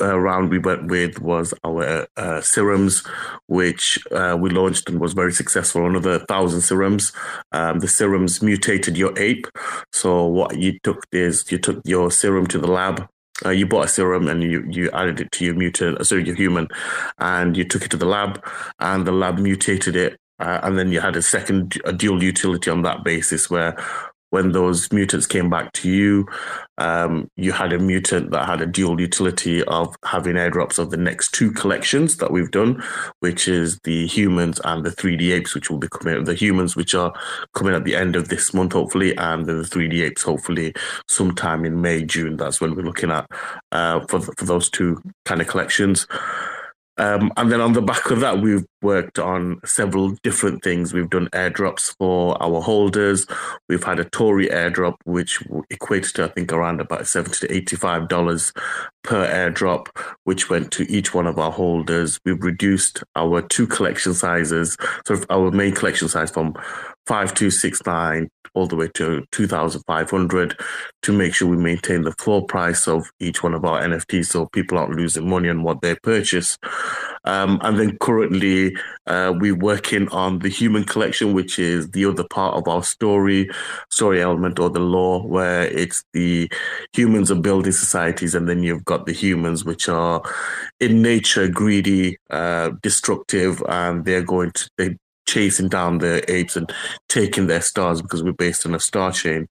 [0.00, 3.04] uh, round we went with was our uh, serums,
[3.46, 5.86] which uh, we launched and was very successful.
[5.86, 7.12] Another thousand serums.
[7.52, 9.46] Um, the serums mutated your ape.
[9.92, 13.08] So what you took is you took your serum to the lab.
[13.44, 16.26] Uh, you bought a serum and you, you added it to your mutant, uh, sorry,
[16.26, 16.66] your human,
[17.18, 18.44] and you took it to the lab,
[18.80, 22.70] and the lab mutated it uh, and then you had a second a dual utility
[22.70, 23.76] on that basis where
[24.30, 26.26] when those mutants came back to you,
[26.78, 30.96] um, you had a mutant that had a dual utility of having airdrops of the
[30.96, 32.82] next two collections that we've done,
[33.20, 36.24] which is the humans and the 3D apes, which will be coming.
[36.24, 37.12] The humans, which are
[37.54, 40.74] coming at the end of this month, hopefully, and the 3D apes, hopefully,
[41.08, 42.36] sometime in May, June.
[42.36, 43.26] That's when we're looking at
[43.72, 46.06] uh, for for those two kind of collections.
[46.98, 50.92] Um, and then on the back of that, we've worked on several different things.
[50.92, 53.26] We've done airdrops for our holders.
[53.68, 55.40] We've had a Tory airdrop, which
[55.72, 58.52] equates to, I think, around about 70 to $85
[59.04, 59.88] per airdrop,
[60.24, 62.20] which went to each one of our holders.
[62.24, 64.76] We've reduced our two collection sizes,
[65.06, 66.54] so our main collection size from
[67.08, 70.58] 5269 all the way to 2500
[71.02, 74.46] to make sure we maintain the floor price of each one of our NFTs so
[74.46, 76.58] people aren't losing money on what they purchase.
[77.24, 82.24] Um, and then currently, uh, we're working on the human collection, which is the other
[82.24, 83.48] part of our story,
[83.90, 86.50] story element or the law, where it's the
[86.92, 90.22] humans are building societies, and then you've got the humans, which are
[90.80, 94.96] in nature greedy, uh, destructive, and they're going to they
[95.28, 96.72] chasing down the apes and
[97.08, 99.46] taking their stars because we're based on a star chain,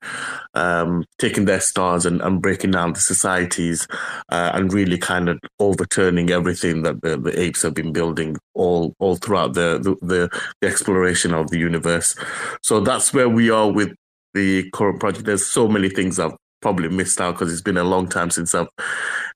[0.56, 3.88] um, taking their stars and, and breaking down the societies
[4.30, 8.94] uh, and really kind of overturning everything that the, the apes have been building all
[9.00, 12.16] all throughout the, the, the, the exploration of the universe.
[12.64, 13.94] So that's where we are with
[14.34, 15.26] the current project.
[15.26, 16.36] There's so many things I've
[16.68, 18.68] probably missed out because it's been a long time since I've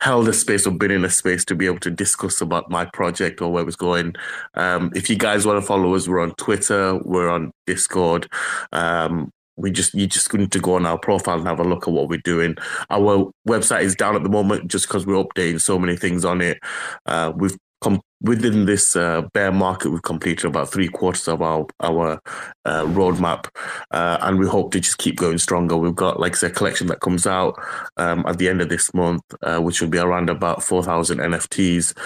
[0.01, 2.84] held a space or been in a space to be able to discuss about my
[2.84, 4.15] project or where it's going.
[4.55, 8.27] Um, if you guys want to follow us, we're on Twitter, we're on Discord.
[8.73, 11.88] Um, we just you just need to go on our profile and have a look
[11.88, 12.57] at what we're doing.
[12.89, 16.41] Our website is down at the moment just because we're updating so many things on
[16.41, 16.59] it.
[17.05, 21.65] Uh, we've come within this uh, bear market, we've completed about three quarters of our
[21.80, 22.22] our
[22.65, 23.47] uh, roadmap,
[23.91, 25.76] uh, and we hope to just keep going stronger.
[25.76, 27.59] We've got, like I said, a collection that comes out
[27.97, 31.19] um, at the end of this month, uh, which will be around about four thousand
[31.19, 31.97] NFTs.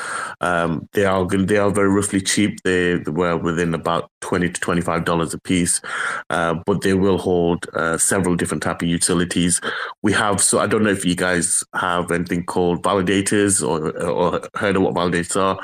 [0.41, 2.61] Um, they are they are very roughly cheap.
[2.63, 5.81] They, they were within about twenty to twenty five dollars a piece,
[6.29, 9.59] uh, but they will hold uh, several different type of utilities.
[10.01, 14.41] We have so I don't know if you guys have anything called validators or or
[14.55, 15.59] heard of what validators are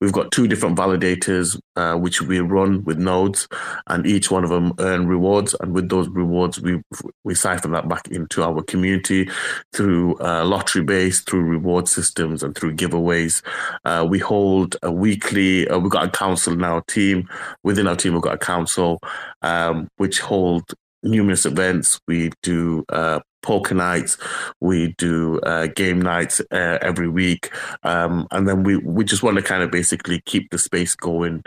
[0.00, 3.48] We've got two different validators uh, which we run with nodes,
[3.86, 5.54] and each one of them earn rewards.
[5.60, 6.82] And with those rewards, we
[7.24, 9.28] we siphon that back into our community
[9.72, 13.42] through uh, lottery based, through reward systems, and through giveaways.
[13.84, 15.66] Uh, we hold a weekly.
[15.68, 17.28] Uh, we've got a council in our team.
[17.64, 19.00] Within our team, we've got a council
[19.42, 20.64] um, which hold
[21.02, 22.00] numerous events.
[22.06, 24.18] We do uh, poker nights,
[24.60, 27.50] we do uh, game nights uh, every week,
[27.84, 31.42] um, and then we we just want to kind of basically keep the space going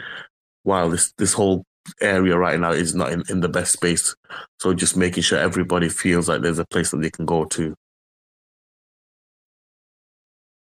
[0.63, 1.65] while this this whole
[2.01, 4.15] area right now is not in, in the best space.
[4.59, 7.75] So just making sure everybody feels like there's a place that they can go to.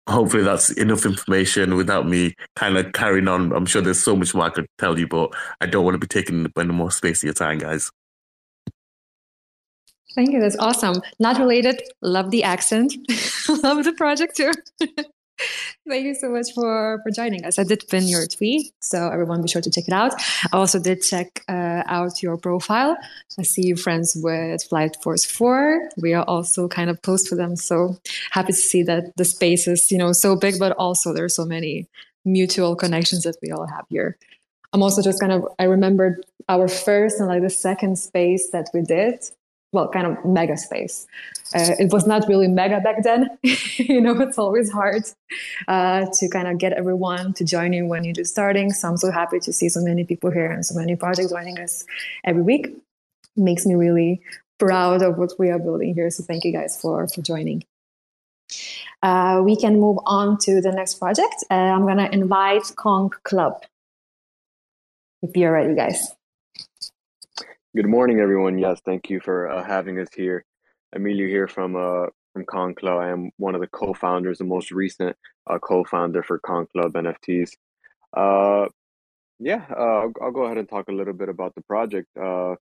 [0.08, 3.52] Hopefully that's enough information without me kind of carrying on.
[3.52, 5.30] I'm sure there's so much more I could tell you, but
[5.60, 7.90] I don't want to be taking any more space of your time, guys.
[10.14, 10.40] Thank you.
[10.40, 11.02] That's awesome.
[11.18, 11.82] Not related.
[12.02, 12.92] Love the accent.
[13.62, 14.52] Love the project too.
[15.88, 17.58] Thank you so much for, for joining us.
[17.58, 20.12] I did pin your tweet, so everyone be sure to check it out.
[20.52, 22.96] I also did check uh, out your profile.
[23.38, 25.90] I see you friends with Flight Force 4.
[25.96, 27.96] We are also kind of close to them, so
[28.30, 31.44] happy to see that the space is, you know, so big, but also there's so
[31.44, 31.88] many
[32.24, 34.16] mutual connections that we all have here.
[34.72, 38.68] I'm also just kind of, I remembered our first and like the second space that
[38.72, 39.18] we did
[39.72, 41.06] well, kind of mega space.
[41.54, 43.30] Uh, it was not really mega back then.
[43.42, 45.02] you know, it's always hard
[45.66, 48.70] uh, to kind of get everyone to join you when you're just starting.
[48.70, 51.58] So I'm so happy to see so many people here and so many projects joining
[51.58, 51.84] us
[52.24, 52.76] every week.
[53.34, 54.20] Makes me really
[54.58, 56.10] proud of what we are building here.
[56.10, 57.64] So thank you guys for for joining.
[59.02, 61.34] Uh, we can move on to the next project.
[61.50, 63.64] Uh, I'm gonna invite Kong Club.
[65.22, 66.14] If you're ready, guys.
[67.74, 68.58] Good morning, everyone.
[68.58, 70.44] Yes, thank you for uh, having us here.
[70.94, 72.98] Emilio here from uh, from Kong Club.
[73.00, 75.16] I am one of the co-founders, the most recent
[75.46, 77.52] uh, co-founder for Kong Club NFTs.
[78.14, 78.68] Uh,
[79.38, 82.08] yeah, uh, I'll, I'll go ahead and talk a little bit about the project.
[82.14, 82.56] Uh,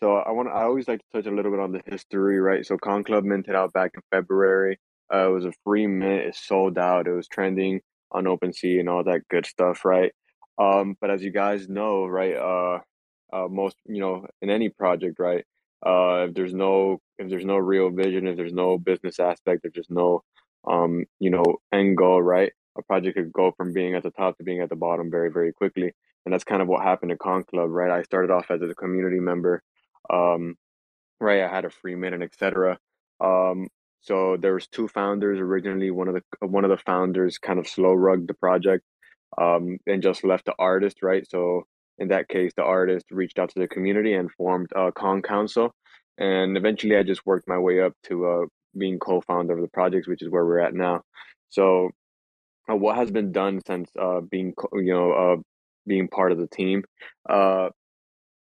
[0.00, 2.66] so I want I always like to touch a little bit on the history, right?
[2.66, 4.78] So Kong Club minted out back in February.
[5.10, 6.26] Uh, it was a free mint.
[6.26, 7.06] It sold out.
[7.06, 7.80] It was trending
[8.10, 10.12] on OpenSea and all that good stuff, right?
[10.58, 12.36] Um, but as you guys know, right,
[13.32, 15.44] uh, most you know in any project right?
[15.84, 19.72] Uh, if there's no if there's no real vision if there's no business aspect if
[19.74, 20.22] there's no
[20.68, 22.52] um, you know end goal right?
[22.78, 25.30] A project could go from being at the top to being at the bottom very
[25.30, 25.92] very quickly
[26.24, 27.90] and that's kind of what happened to Kong Club right?
[27.90, 29.62] I started off as a community member
[30.10, 30.56] um,
[31.20, 31.42] right?
[31.42, 32.78] I had a free mint etc
[33.20, 33.68] um,
[34.00, 37.68] so there was two founders originally one of the one of the founders kind of
[37.68, 38.84] slow rugged the project
[39.40, 41.28] um, and just left the artist right?
[41.30, 41.66] So
[42.02, 45.72] in that case, the artist reached out to the community and formed a Kong Council.
[46.18, 48.46] And eventually, I just worked my way up to uh,
[48.76, 51.02] being co-founder of the projects, which is where we're at now.
[51.50, 51.90] So,
[52.70, 55.36] uh, what has been done since uh, being, you know, uh,
[55.86, 56.84] being part of the team?
[57.28, 57.68] Uh,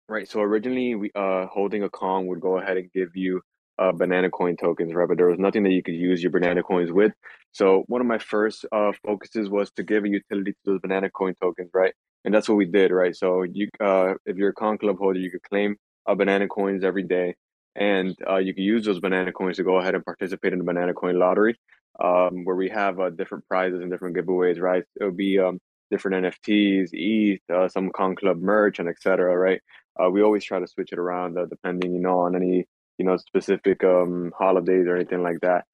[0.08, 0.28] right.
[0.28, 3.42] So originally, we uh, holding a Kong would go ahead and give you
[3.78, 5.08] uh, banana coin tokens, right?
[5.08, 7.12] But there was nothing that you could use your banana coins with.
[7.52, 11.10] So one of my first uh, focuses was to give a utility to those banana
[11.10, 11.94] coin tokens, right?
[12.24, 13.16] And that's what we did, right?
[13.16, 16.84] So you, uh, if you're a Kong Club holder, you could claim uh, banana coins
[16.84, 17.34] every day,
[17.74, 20.64] and uh, you can use those banana coins to go ahead and participate in the
[20.64, 21.58] banana coin lottery,
[22.02, 24.84] um, where we have uh, different prizes and different giveaways, right?
[25.00, 25.58] It'll be um,
[25.90, 29.36] different NFTs, ETH, uh, some Kong Club merch, and etc.
[29.36, 29.60] Right?
[29.98, 32.66] Uh, we always try to switch it around depending, you know, on any
[32.98, 35.64] you know specific um, holidays or anything like that.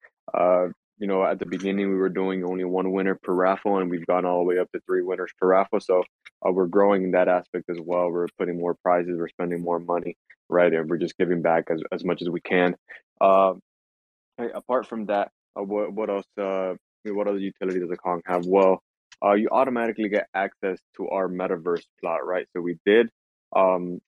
[0.98, 4.06] You know, at the beginning we were doing only one winner per raffle, and we've
[4.06, 5.80] gone all the way up to three winners per raffle.
[5.80, 6.02] So
[6.46, 8.10] uh, we're growing in that aspect as well.
[8.10, 10.16] We're putting more prizes, we're spending more money,
[10.48, 10.72] right?
[10.72, 12.76] And we're just giving back as, as much as we can.
[13.20, 13.54] Uh,
[14.38, 16.26] apart from that, uh, what what else?
[16.40, 16.74] Uh,
[17.04, 18.46] what other utility does the Kong have?
[18.46, 18.82] Well,
[19.24, 22.46] uh, you automatically get access to our metaverse plot, right?
[22.52, 23.10] So we did,
[23.54, 24.00] um,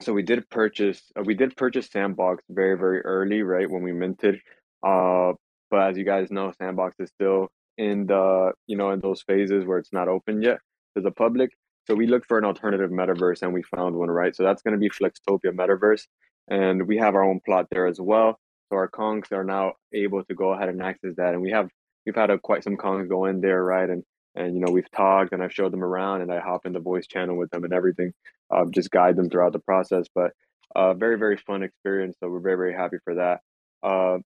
[0.00, 3.92] so we did purchase, uh, we did purchase Sandbox very very early, right when we
[3.92, 4.40] minted.
[4.86, 5.32] Uh,
[5.70, 9.64] but as you guys know, Sandbox is still in the you know in those phases
[9.64, 10.58] where it's not open yet
[10.96, 11.50] to the public.
[11.86, 14.36] So we looked for an alternative metaverse and we found one, right?
[14.36, 16.02] So that's going to be Flextopia Metaverse,
[16.48, 18.38] and we have our own plot there as well.
[18.68, 21.70] So our Kongs are now able to go ahead and access that, and we have
[22.04, 23.88] we've had a, quite some Kongs go in there, right?
[23.88, 24.02] And
[24.34, 26.80] and you know we've talked and I've showed them around and I hop in the
[26.80, 28.12] voice channel with them and everything,
[28.50, 30.06] uh, just guide them throughout the process.
[30.14, 30.32] But
[30.76, 32.16] uh, very very fun experience.
[32.20, 33.40] So we're very very happy for that.
[33.82, 34.18] Uh,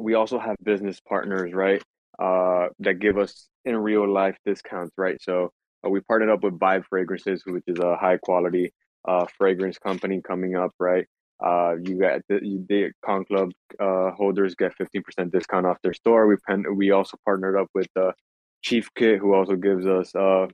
[0.00, 1.82] we also have business partners, right?
[2.18, 5.20] Uh, that give us in real life discounts, right?
[5.22, 5.50] So
[5.84, 8.72] uh, we partnered up with Vibe Fragrances, which is a high quality
[9.06, 11.06] uh, fragrance company coming up, right?
[11.42, 12.38] Uh, you get the,
[12.68, 16.26] the Kong Club uh, holders get 15% discount off their store.
[16.26, 18.12] We pen, we also partnered up with uh,
[18.62, 20.48] Chief Kit, who also gives us uh,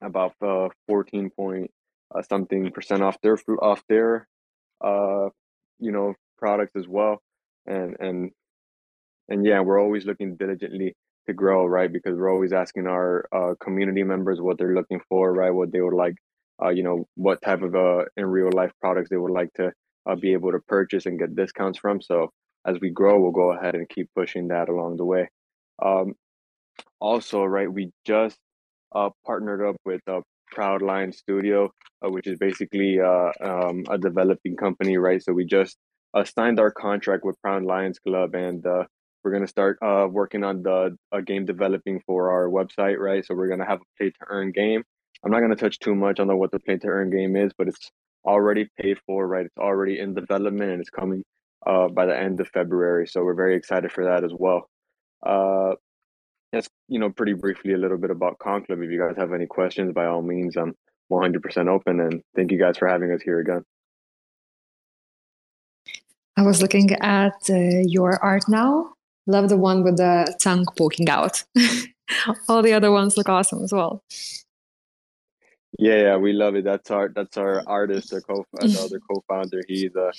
[0.00, 1.70] about uh, 14 point
[2.14, 4.26] uh, something percent off their off their
[4.80, 5.28] uh,
[5.78, 7.22] you know products as well.
[7.66, 8.30] And and
[9.32, 10.94] and yeah, we're always looking diligently
[11.26, 11.90] to grow, right?
[11.90, 15.50] Because we're always asking our uh, community members what they're looking for, right?
[15.50, 16.16] What they would like,
[16.62, 19.72] uh, you know, what type of uh, in real life products they would like to
[20.06, 22.02] uh, be able to purchase and get discounts from.
[22.02, 22.30] So
[22.66, 25.30] as we grow, we'll go ahead and keep pushing that along the way.
[25.82, 26.12] Um,
[27.00, 28.36] also, right, we just
[28.94, 30.20] uh, partnered up with uh,
[30.50, 31.70] Proud Lion Studio,
[32.04, 35.22] uh, which is basically uh, um, a developing company, right?
[35.22, 35.78] So we just
[36.12, 38.62] uh, signed our contract with Proud Lions Club, and
[39.22, 43.24] we're gonna start uh, working on the uh, game developing for our website, right?
[43.24, 44.82] So we're gonna have a play to earn game.
[45.24, 47.52] I'm not gonna touch too much on the, what the play to earn game is,
[47.56, 47.90] but it's
[48.24, 49.46] already paid for, right?
[49.46, 51.24] It's already in development and it's coming
[51.66, 53.06] uh, by the end of February.
[53.06, 54.68] So we're very excited for that as well.
[55.24, 55.74] Uh,
[56.52, 58.80] that's you know pretty briefly a little bit about Kong Club.
[58.82, 60.74] If you guys have any questions, by all means, I'm
[61.10, 62.00] 100% open.
[62.00, 63.62] And thank you guys for having us here again.
[66.36, 68.94] I was looking at uh, your art now.
[69.26, 71.44] Love the one with the tongue poking out.
[72.48, 74.02] all the other ones look awesome as well.
[75.78, 76.64] Yeah, yeah, we love it.
[76.64, 79.62] That's our that's our artist, our co the other co-founder.
[79.66, 80.12] He's a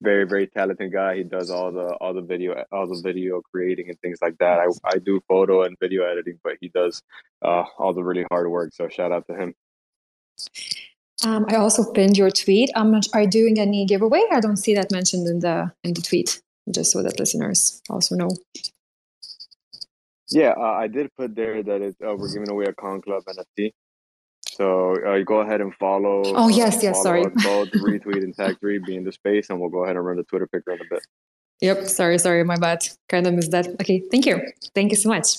[0.00, 1.16] very very talented guy.
[1.16, 4.60] He does all the all the video all the video creating and things like that.
[4.60, 7.02] I I do photo and video editing, but he does
[7.42, 8.72] uh, all the really hard work.
[8.72, 9.54] So shout out to him.
[11.24, 12.70] Um, I also pinned your tweet.
[12.76, 14.22] Um, are you doing any giveaway?
[14.32, 16.40] I don't see that mentioned in the in the tweet.
[16.72, 18.30] Just so that listeners also know.
[20.30, 23.24] Yeah, uh, I did put there that it, uh, we're giving away a Kong Club
[23.24, 23.72] NFT.
[24.46, 26.22] So uh, go ahead and follow.
[26.24, 27.02] Oh yes, yes.
[27.02, 27.24] sorry.
[27.24, 30.16] both retweet and tag three be in the space, and we'll go ahead and run
[30.16, 31.02] the Twitter picker in a bit.
[31.60, 31.86] Yep.
[31.88, 32.86] Sorry, sorry, my bad.
[33.08, 33.68] Kind of missed that.
[33.80, 34.40] Okay, thank you.
[34.74, 35.36] Thank you so much.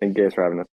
[0.00, 0.66] Thank you guys for having us.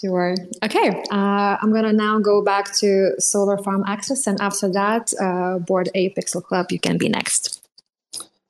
[0.00, 0.34] Sure.
[0.62, 1.02] Okay.
[1.10, 5.90] Uh, I'm gonna now go back to Solar Farm Access, and after that, uh, Bored
[5.94, 6.70] Ape Pixel Club.
[6.70, 7.63] You can be next.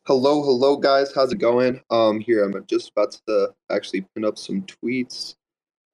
[0.06, 1.14] Hello, hello, guys.
[1.14, 1.80] How's it going?
[1.88, 5.36] Um, here I'm just about to actually pin up some tweets.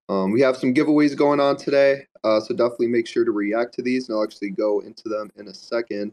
[0.09, 3.73] Um, we have some giveaways going on today, uh, so definitely make sure to react
[3.75, 6.13] to these, and I'll actually go into them in a second.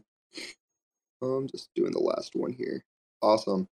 [1.20, 2.84] I'm um, just doing the last one here.
[3.20, 3.66] Awesome.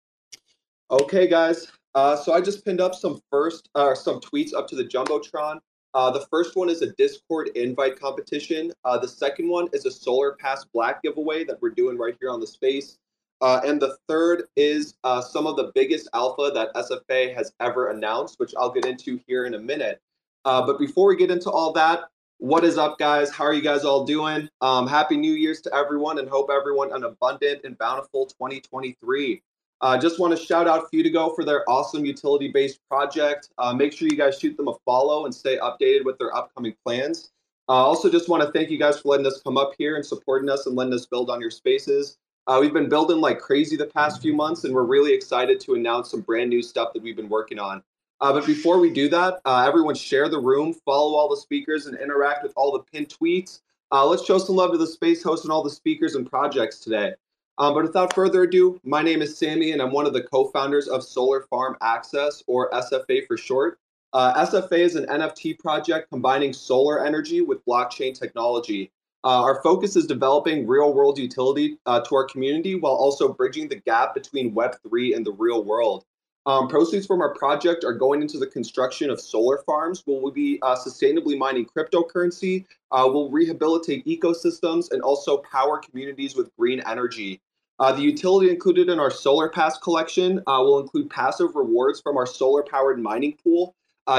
[0.93, 1.67] Okay, guys.
[1.97, 5.59] Uh, so I just pinned up some first, uh, some tweets up to the jumbotron.
[5.95, 8.73] Uh, the first one is a Discord invite competition.
[8.85, 12.31] Uh, the second one is a Solar Pass Black giveaway that we're doing right here
[12.31, 12.99] on the space.
[13.43, 17.91] Uh, and the third is uh, some of the biggest alpha that SFA has ever
[17.91, 20.01] announced, which I'll get into here in a minute.
[20.45, 22.05] Uh, but before we get into all that,
[22.39, 23.31] what is up, guys?
[23.31, 24.49] How are you guys all doing?
[24.61, 29.43] Um, happy New Year's to everyone and hope everyone an abundant and bountiful 2023.
[29.81, 33.51] Uh, just want to shout out Futugo for their awesome utility based project.
[33.59, 36.75] Uh, make sure you guys shoot them a follow and stay updated with their upcoming
[36.85, 37.33] plans.
[37.69, 40.07] Uh, also, just want to thank you guys for letting us come up here and
[40.07, 42.19] supporting us and letting us build on your spaces.
[42.49, 45.75] Uh, we've been building like crazy the past few months, and we're really excited to
[45.75, 47.83] announce some brand new stuff that we've been working on.
[48.21, 51.87] Uh, but before we do that, uh, everyone share the room, follow all the speakers,
[51.87, 53.61] and interact with all the pinned tweets.
[53.93, 56.81] Uh, let's show some love to the space host and all the speakers and projects
[56.81, 57.13] today.
[57.59, 60.89] Um, but without further ado, my name is Sammy, and I'm one of the co-founders
[60.89, 63.79] of Solar Farm Access, or SFA for short.
[64.13, 68.91] Uh, SFA is an NFT project combining solar energy with blockchain technology.
[69.25, 73.77] Uh, our focus is developing real-world utility uh, to our community while also bridging the
[73.77, 76.05] gap between Web3 and the real world.
[76.45, 80.03] Um, proceeds from our project are going into the construction of solar farms.
[80.07, 82.67] We'll be uh, sustainably mining cryptocurrency.
[82.91, 87.41] Uh, we'll rehabilitate ecosystems and also power communities with green energy.
[87.79, 92.17] Uh, the utility included in our Solar Pass collection uh, will include passive rewards from
[92.17, 93.77] our solar powered mining pool,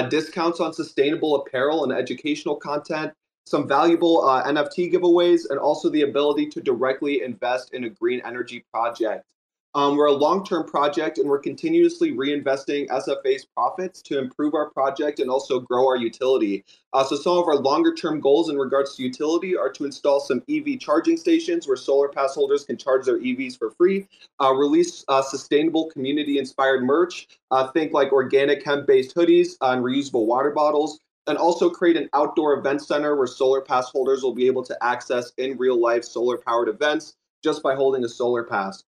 [0.09, 3.13] discounts on sustainable apparel and educational content,
[3.45, 8.21] some valuable uh, NFT giveaways, and also the ability to directly invest in a green
[8.25, 9.25] energy project.
[9.75, 14.69] Um, we're a long term project and we're continuously reinvesting SFA's profits to improve our
[14.69, 16.63] project and also grow our utility.
[16.93, 20.19] Uh, so, some of our longer term goals in regards to utility are to install
[20.19, 24.07] some EV charging stations where solar pass holders can charge their EVs for free,
[24.39, 29.83] uh, release uh, sustainable community inspired merch, uh, think like organic hemp based hoodies and
[29.83, 30.99] reusable water bottles.
[31.27, 34.83] And also create an outdoor event center where solar pass holders will be able to
[34.83, 38.83] access in real life solar powered events just by holding a solar pass.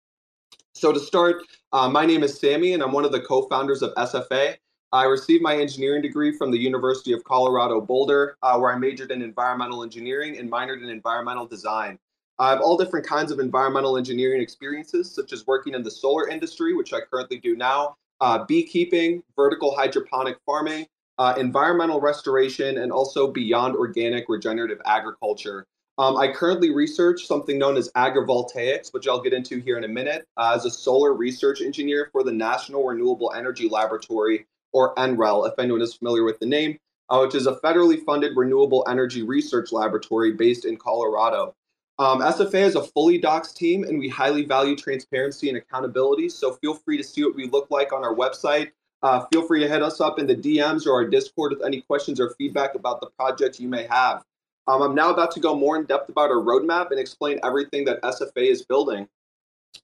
[0.73, 1.37] So to start,
[1.71, 4.55] uh, my name is Sammy, and I'm one of the co-founders of SFA.
[4.91, 9.11] I received my engineering degree from the University of Colorado Boulder, uh, where I majored
[9.11, 11.97] in environmental engineering and minored in environmental design.
[12.39, 16.27] I have all different kinds of environmental engineering experiences, such as working in the solar
[16.27, 20.87] industry, which I currently do now, uh, beekeeping, vertical hydroponic farming,
[21.17, 25.65] uh, environmental restoration, and also beyond organic regenerative agriculture.
[25.97, 29.87] Um, I currently research something known as agrivoltaics, which I'll get into here in a
[29.87, 35.49] minute, uh, as a solar research engineer for the National Renewable Energy Laboratory, or NREL,
[35.49, 36.77] if anyone is familiar with the name,
[37.09, 41.55] uh, which is a federally funded renewable energy research laboratory based in Colorado.
[41.97, 46.27] Um, SFA is a fully doxxed team, and we highly value transparency and accountability.
[46.27, 48.71] So feel free to see what we look like on our website.
[49.05, 51.79] Uh, feel free to hit us up in the DMs or our Discord with any
[51.79, 54.23] questions or feedback about the project you may have.
[54.67, 57.85] Um, I'm now about to go more in depth about our roadmap and explain everything
[57.85, 59.07] that SFA is building.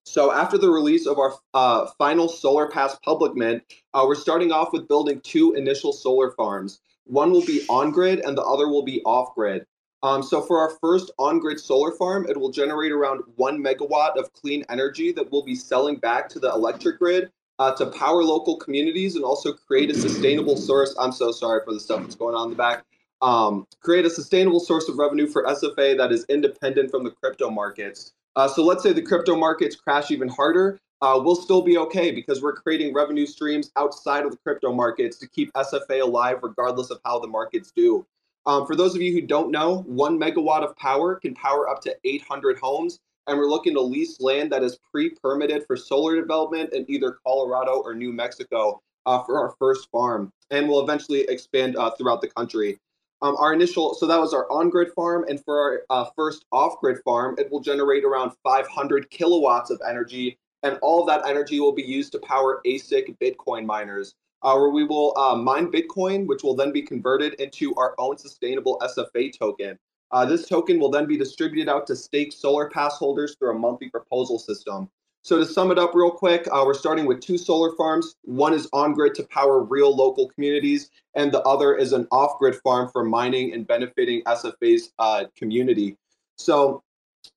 [0.05, 3.61] So after the release of our uh, final Solar Pass public mint,
[3.93, 6.81] uh, we're starting off with building two initial solar farms.
[7.05, 9.67] One will be on-grid and the other will be off-grid.
[10.01, 14.33] Um, so for our first on-grid solar farm, it will generate around one megawatt of
[14.33, 17.29] clean energy that we'll be selling back to the electric grid
[17.61, 20.95] uh, to power local communities and also create a sustainable source.
[20.99, 22.83] I'm so sorry for the stuff that's going on in the back
[23.21, 27.49] um, create a sustainable source of revenue for SFA that is independent from the crypto
[27.49, 28.13] markets.
[28.35, 32.11] Uh, so let's say the crypto markets crash even harder, uh, we'll still be okay
[32.11, 36.89] because we're creating revenue streams outside of the crypto markets to keep SFA alive regardless
[36.89, 38.05] of how the markets do.
[38.45, 41.81] Um, for those of you who don't know, one megawatt of power can power up
[41.81, 46.73] to 800 homes, and we're looking to lease land that is pre-permitted for solar development
[46.73, 51.75] in either Colorado or New Mexico uh, for our first farm, and we'll eventually expand
[51.77, 52.79] uh, throughout the country.
[53.21, 56.97] Um, our initial, so that was our on-grid farm, and for our uh, first off-grid
[57.05, 61.71] farm, it will generate around 500 kilowatts of energy, and all of that energy will
[61.71, 66.41] be used to power ASIC Bitcoin miners, uh, where we will uh, mine Bitcoin, which
[66.41, 69.77] will then be converted into our own sustainable SFA token.
[70.11, 73.59] Uh, this token will then be distributed out to stake solar pass holders through a
[73.59, 74.89] monthly proposal system.
[75.23, 78.15] So to sum it up real quick, uh, we're starting with two solar farms.
[78.23, 82.39] One is on grid to power real local communities, and the other is an off
[82.39, 85.95] grid farm for mining and benefiting SFA's uh, community.
[86.37, 86.81] So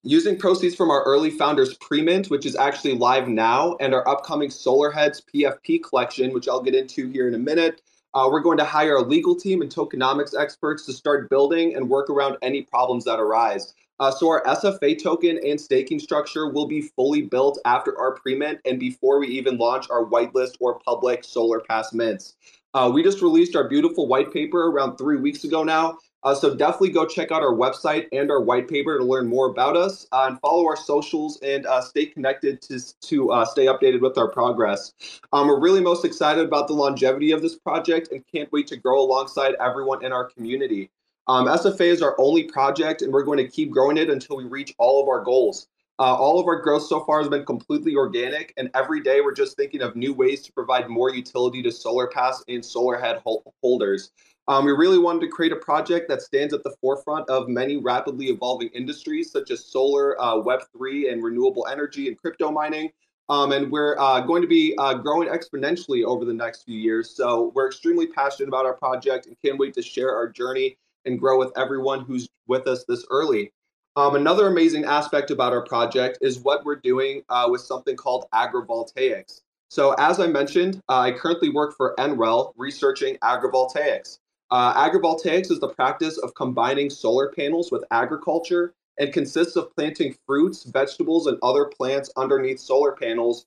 [0.02, 4.48] using proceeds from our early founders pre-mint, which is actually live now, and our upcoming
[4.48, 7.82] Solar Heads PFP collection, which I'll get into here in a minute,
[8.14, 11.88] uh, we're going to hire a legal team and tokenomics experts to start building and
[11.88, 13.74] work around any problems that arise.
[14.00, 18.60] Uh, so our SFA token and staking structure will be fully built after our pre-mint
[18.64, 22.34] and before we even launch our whitelist or public Solar Pass mints.
[22.72, 25.96] Uh, we just released our beautiful white paper around three weeks ago now.
[26.24, 29.46] Uh, so definitely go check out our website and our white paper to learn more
[29.46, 33.66] about us uh, and follow our socials and uh, stay connected to, to uh, stay
[33.66, 34.92] updated with our progress.
[35.32, 38.76] Um, we're really most excited about the longevity of this project and can't wait to
[38.76, 40.90] grow alongside everyone in our community.
[41.26, 44.44] Um, SFA is our only project, and we're going to keep growing it until we
[44.44, 45.68] reach all of our goals.
[45.98, 49.34] Uh, all of our growth so far has been completely organic, and every day we're
[49.34, 53.22] just thinking of new ways to provide more utility to Solar Pass and Solar Head
[53.62, 54.10] holders.
[54.46, 57.78] Um, we really wanted to create a project that stands at the forefront of many
[57.78, 62.90] rapidly evolving industries such as solar, uh, Web3, and renewable energy and crypto mining.
[63.30, 67.08] Um, and we're uh, going to be uh, growing exponentially over the next few years.
[67.08, 70.76] So we're extremely passionate about our project and can't wait to share our journey
[71.06, 73.50] and grow with everyone who's with us this early.
[73.96, 78.26] Um, another amazing aspect about our project is what we're doing uh, with something called
[78.34, 79.40] agrivoltaics.
[79.68, 84.18] So, as I mentioned, uh, I currently work for NREL researching agrivoltaics.
[84.50, 90.14] Uh, agrivoltaics is the practice of combining solar panels with agriculture and consists of planting
[90.26, 93.46] fruits, vegetables, and other plants underneath solar panels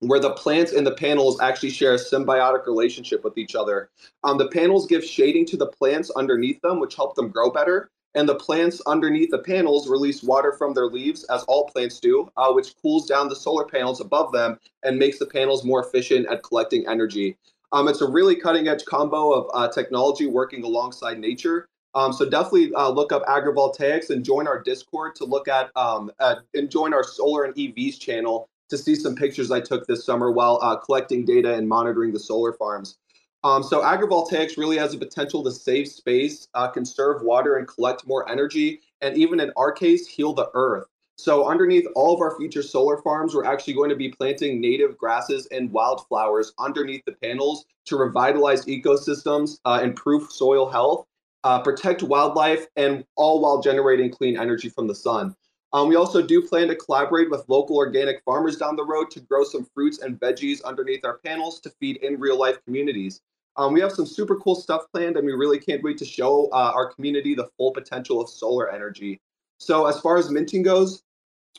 [0.00, 3.90] where the plants and the panels actually share a symbiotic relationship with each other.
[4.22, 7.90] Um, the panels give shading to the plants underneath them, which help them grow better.
[8.16, 12.30] And the plants underneath the panels release water from their leaves, as all plants do,
[12.36, 16.26] uh, which cools down the solar panels above them and makes the panels more efficient
[16.28, 17.36] at collecting energy.
[17.74, 21.68] Um, it's a really cutting edge combo of uh, technology working alongside nature.
[21.96, 26.12] Um, so definitely uh, look up agrivoltaics and join our Discord to look at, um,
[26.20, 30.30] and join our solar and EVs channel to see some pictures I took this summer
[30.30, 32.96] while uh, collecting data and monitoring the solar farms.
[33.42, 38.06] Um, so agrivoltaics really has the potential to save space, uh, conserve water, and collect
[38.06, 40.86] more energy, and even in our case, heal the earth.
[41.16, 44.98] So underneath all of our future solar farms, we're actually going to be planting native
[44.98, 51.06] grasses and wildflowers underneath the panels to revitalize ecosystems, uh, improve soil health,
[51.44, 55.36] uh, protect wildlife, and all while generating clean energy from the sun.
[55.72, 59.20] Um, we also do plan to collaborate with local organic farmers down the road to
[59.20, 63.20] grow some fruits and veggies underneath our panels to feed in real life communities.
[63.56, 66.48] Um, we have some super cool stuff planned, and we really can't wait to show
[66.52, 69.20] uh, our community the full potential of solar energy.
[69.58, 71.03] So, as far as minting goes,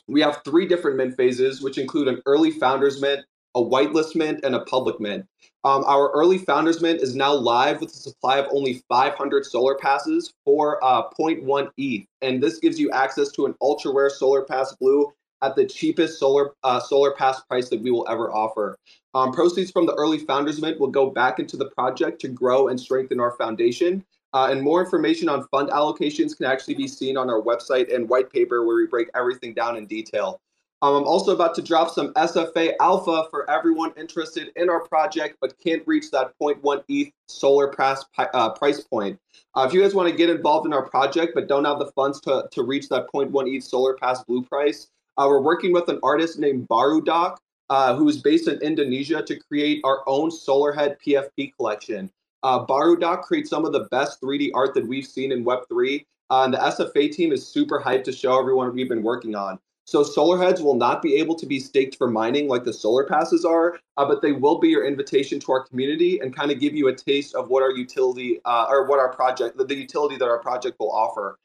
[0.08, 3.24] we have three different mint phases, which include an early founders mint,
[3.54, 5.26] a whitelist mint, and a public mint.
[5.64, 9.74] Um, our early founders mint is now live with a supply of only 500 solar
[9.74, 14.42] passes for uh, 0.1 ETH, and this gives you access to an ultra rare solar
[14.42, 18.78] pass blue at the cheapest solar uh, solar pass price that we will ever offer.
[19.14, 22.68] Um, proceeds from the early founders mint will go back into the project to grow
[22.68, 24.04] and strengthen our foundation.
[24.32, 28.08] Uh, and more information on fund allocations can actually be seen on our website and
[28.08, 30.40] white paper where we break everything down in detail.
[30.82, 35.38] Um, I'm also about to drop some SFA alpha for everyone interested in our project
[35.40, 39.18] but can't reach that 0.1 ETH solar price, uh, price point.
[39.54, 41.90] Uh, if you guys want to get involved in our project but don't have the
[41.92, 45.88] funds to, to reach that 0.1 ETH solar pass blue price, uh, we're working with
[45.88, 47.38] an artist named Barudak,
[47.70, 52.10] uh, who is based in Indonesia, to create our own Solarhead PFP collection.
[52.42, 56.04] Uh, Barudak creates some of the best 3D art that we've seen in Web3.
[56.28, 59.58] Uh, and the SFA team is super hyped to show everyone we've been working on.
[59.84, 63.04] So solar heads will not be able to be staked for mining like the solar
[63.04, 66.58] passes are, uh, but they will be your invitation to our community and kind of
[66.58, 69.76] give you a taste of what our utility uh, or what our project, the, the,
[69.76, 71.38] utility that our project will offer.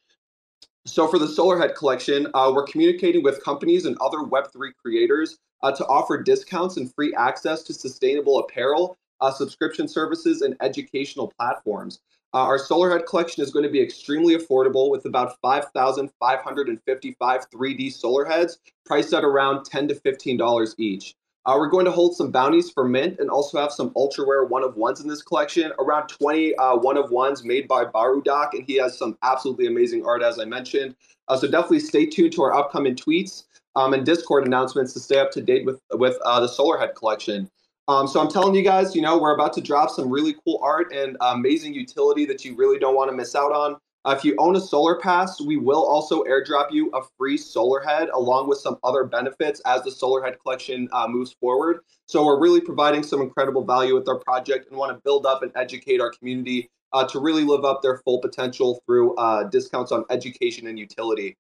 [0.88, 5.38] So for the solar head collection, uh, we're communicating with companies and other Web3 creators
[5.62, 11.32] uh, to offer discounts and free access to sustainable apparel, uh, subscription services, and educational
[11.38, 12.00] platforms.
[12.34, 18.26] Uh, our Solarhead collection is going to be extremely affordable with about 5,555 3D solar
[18.26, 21.16] heads priced at around 10 to $15 each.
[21.46, 24.46] Uh, we're going to hold some bounties for mint and also have some ultra rare
[24.46, 25.72] one of ones in this collection.
[25.80, 30.06] Around 20 uh, one of ones made by Barudak, and he has some absolutely amazing
[30.06, 30.96] art, as I mentioned.
[31.28, 33.46] Uh, so definitely stay tuned to our upcoming tweets
[33.76, 37.50] um, and Discord announcements to stay up to date with with uh, the Solarhead collection.
[37.88, 40.60] Um, so I'm telling you guys, you know, we're about to drop some really cool
[40.64, 43.78] art and amazing utility that you really don't want to miss out on.
[44.04, 47.80] Uh, if you own a solar pass, we will also airdrop you a free solar
[47.82, 51.82] head along with some other benefits as the solar head collection uh, moves forward.
[52.08, 55.44] So we're really providing some incredible value with our project and want to build up
[55.44, 59.92] and educate our community uh, to really live up their full potential through uh, discounts
[59.92, 61.38] on education and utility.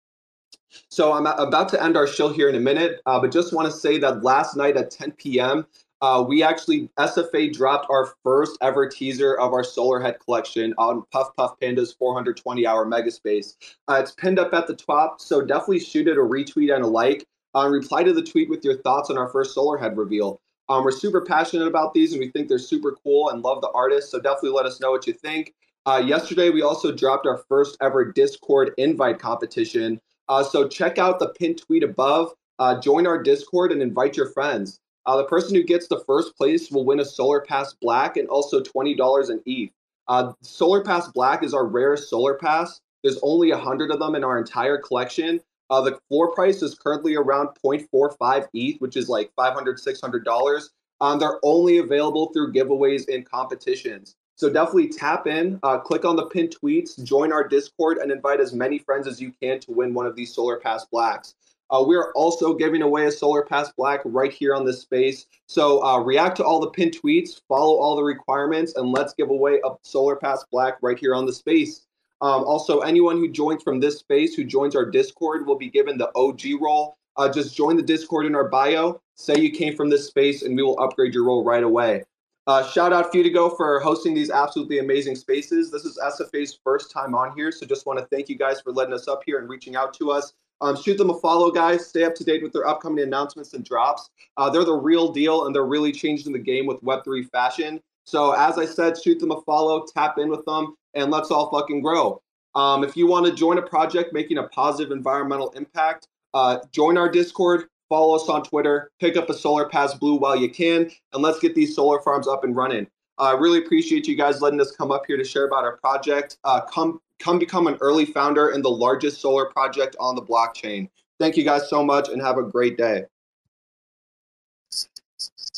[0.89, 3.69] So I'm about to end our show here in a minute, uh, but just want
[3.69, 5.65] to say that last night at 10 p.m.,
[6.01, 11.03] uh, we actually SFA dropped our first ever teaser of our solar head collection on
[11.11, 13.55] Puff Puff Panda's 420 hour megaspace.
[13.87, 16.87] Uh, it's pinned up at the top, so definitely shoot it a retweet and a
[16.87, 17.25] like.
[17.53, 20.39] Uh, reply to the tweet with your thoughts on our first solar head reveal.
[20.69, 23.71] Um, we're super passionate about these and we think they're super cool and love the
[23.75, 25.53] artists, so definitely let us know what you think.
[25.85, 29.99] Uh, yesterday, we also dropped our first ever Discord invite competition.
[30.29, 34.29] Uh, so check out the pinned tweet above, uh, join our Discord, and invite your
[34.29, 34.79] friends.
[35.05, 38.27] Uh, the person who gets the first place will win a Solar Pass Black and
[38.27, 39.71] also $20 in ETH.
[40.07, 42.81] Uh, Solar Pass Black is our rarest Solar Pass.
[43.03, 45.41] There's only 100 of them in our entire collection.
[45.69, 50.69] Uh, the floor price is currently around 0.45 ETH, which is like $500, $600.
[50.99, 54.15] Um, they're only available through giveaways and competitions.
[54.35, 58.39] So definitely tap in, uh, click on the pinned tweets, join our Discord, and invite
[58.39, 61.35] as many friends as you can to win one of these Solar Pass Blacks.
[61.71, 65.25] Uh, we are also giving away a Solar Pass Black right here on this space.
[65.47, 69.29] So uh, react to all the pinned tweets, follow all the requirements, and let's give
[69.29, 71.85] away a Solar Pass Black right here on the space.
[72.21, 75.97] Um, also, anyone who joins from this space, who joins our Discord, will be given
[75.97, 76.97] the OG role.
[77.17, 80.55] Uh, just join the Discord in our bio, say you came from this space, and
[80.55, 82.03] we will upgrade your role right away.
[82.47, 85.71] Uh, shout out Futugo for hosting these absolutely amazing spaces.
[85.71, 88.71] This is SFA's first time on here, so just want to thank you guys for
[88.71, 90.33] letting us up here and reaching out to us.
[90.61, 91.87] Um, shoot them a follow, guys.
[91.87, 94.09] Stay up to date with their upcoming announcements and drops.
[94.37, 97.81] Uh, they're the real deal, and they're really changing the game with Web3 fashion.
[98.05, 101.49] So, as I said, shoot them a follow, tap in with them, and let's all
[101.49, 102.21] fucking grow.
[102.55, 106.97] Um, if you want to join a project making a positive environmental impact, uh, join
[106.97, 110.91] our Discord, follow us on Twitter, pick up a Solar Pass Blue while you can,
[111.13, 112.87] and let's get these solar farms up and running.
[113.17, 115.77] I uh, really appreciate you guys letting us come up here to share about our
[115.77, 116.37] project.
[116.43, 120.89] Uh, come, come become an early founder in the largest solar project on the blockchain.
[121.19, 123.05] Thank you guys so much, and have a great day.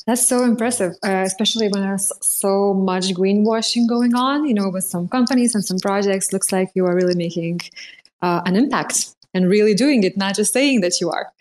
[0.06, 4.46] That's so impressive, uh, especially when there's so much greenwashing going on.
[4.46, 7.62] You know, with some companies and some projects, looks like you are really making
[8.22, 11.32] uh, an impact and really doing it, not just saying that you are.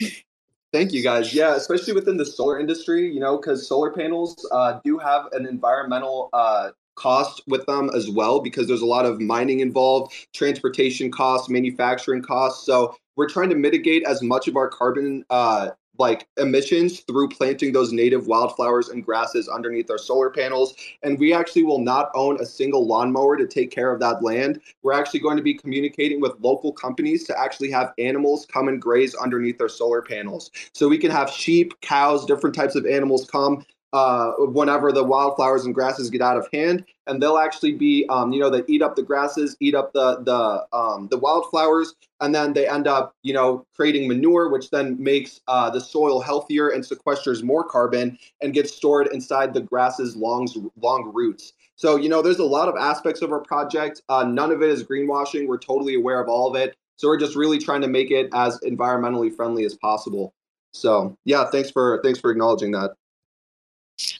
[0.73, 1.35] Thank you, guys.
[1.35, 5.44] Yeah, especially within the solar industry, you know, because solar panels uh, do have an
[5.44, 11.10] environmental uh, cost with them as well, because there's a lot of mining involved, transportation
[11.10, 12.66] costs, manufacturing costs.
[12.66, 17.73] So we're trying to mitigate as much of our carbon uh, like emissions through planting
[17.73, 20.74] those native wildflowers and grasses underneath our solar panels.
[21.02, 24.60] And we actually will not own a single lawnmower to take care of that land.
[24.82, 28.81] We're actually going to be communicating with local companies to actually have animals come and
[28.81, 30.51] graze underneath our solar panels.
[30.73, 35.64] So we can have sheep, cows, different types of animals come uh, whenever the wildflowers
[35.64, 38.82] and grasses get out of hand, and they'll actually be, um, you know, they eat
[38.82, 43.14] up the grasses, eat up the the um, the wildflowers, and then they end up,
[43.23, 48.19] you know, creating manure, which then makes uh, the soil healthier and sequesters more carbon
[48.40, 50.48] and gets stored inside the grasses' long
[50.81, 51.52] long roots.
[51.77, 54.02] So, you know, there's a lot of aspects of our project.
[54.09, 55.48] Uh, none of it is greenwashing.
[55.48, 56.77] We're totally aware of all of it.
[56.97, 60.32] So we're just really trying to make it as environmentally friendly as possible.
[60.73, 62.94] So yeah, thanks for thanks for acknowledging that.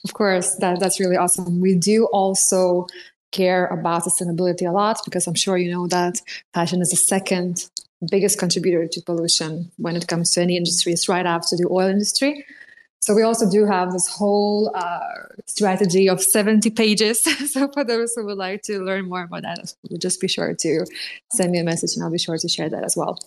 [0.03, 1.61] Of course, that, that's really awesome.
[1.61, 2.87] We do also
[3.31, 6.21] care about sustainability a lot because I'm sure you know that
[6.53, 7.69] fashion is the second
[8.09, 10.93] biggest contributor to pollution when it comes to any industry.
[10.93, 12.45] It's right after the oil industry.
[12.99, 14.99] So we also do have this whole uh,
[15.45, 17.21] strategy of 70 pages.
[17.51, 20.85] so for those who would like to learn more about that, just be sure to
[21.33, 23.19] send me a message and I'll be sure to share that as well.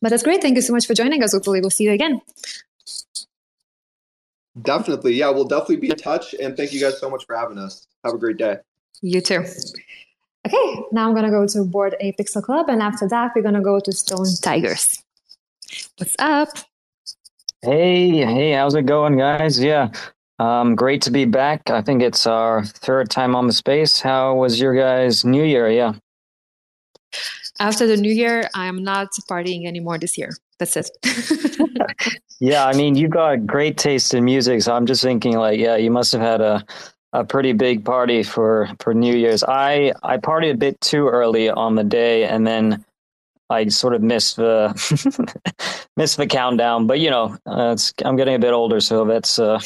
[0.00, 0.40] But that's great.
[0.40, 1.34] Thank you so much for joining us.
[1.34, 2.22] Hopefully we'll see you again.
[4.62, 5.14] Definitely.
[5.14, 6.34] Yeah, we'll definitely be in touch.
[6.34, 7.86] And thank you guys so much for having us.
[8.04, 8.58] Have a great day.
[9.02, 9.44] You too.
[10.46, 12.68] Okay, now I'm going to go to Bored Ape Pixel Club.
[12.68, 15.02] And after that, we're going to go to Stoned Tigers.
[15.98, 16.48] What's up?
[17.62, 19.62] Hey, hey, how's it going, guys?
[19.62, 19.90] Yeah,
[20.38, 21.68] um, great to be back.
[21.68, 24.00] I think it's our third time on the space.
[24.00, 25.70] How was your guys' New Year?
[25.70, 25.92] Yeah.
[27.60, 30.30] After the New Year, I am not partying anymore this year.
[30.60, 30.90] That's it.
[32.40, 35.76] yeah, I mean, you've got great taste in music, so I'm just thinking, like, yeah,
[35.76, 36.64] you must have had a
[37.12, 39.42] a pretty big party for for New Year's.
[39.42, 42.84] I I partied a bit too early on the day, and then
[43.48, 44.68] I sort of missed the
[45.96, 46.86] missed the countdown.
[46.86, 49.60] But you know, uh, I'm getting a bit older, so that's uh,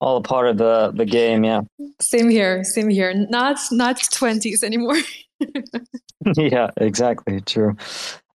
[0.00, 1.44] all a part of the the game.
[1.44, 1.62] Yeah.
[2.00, 2.62] Same here.
[2.64, 3.12] Same here.
[3.12, 4.96] Not not twenties anymore.
[6.36, 7.40] yeah, exactly.
[7.42, 7.76] True.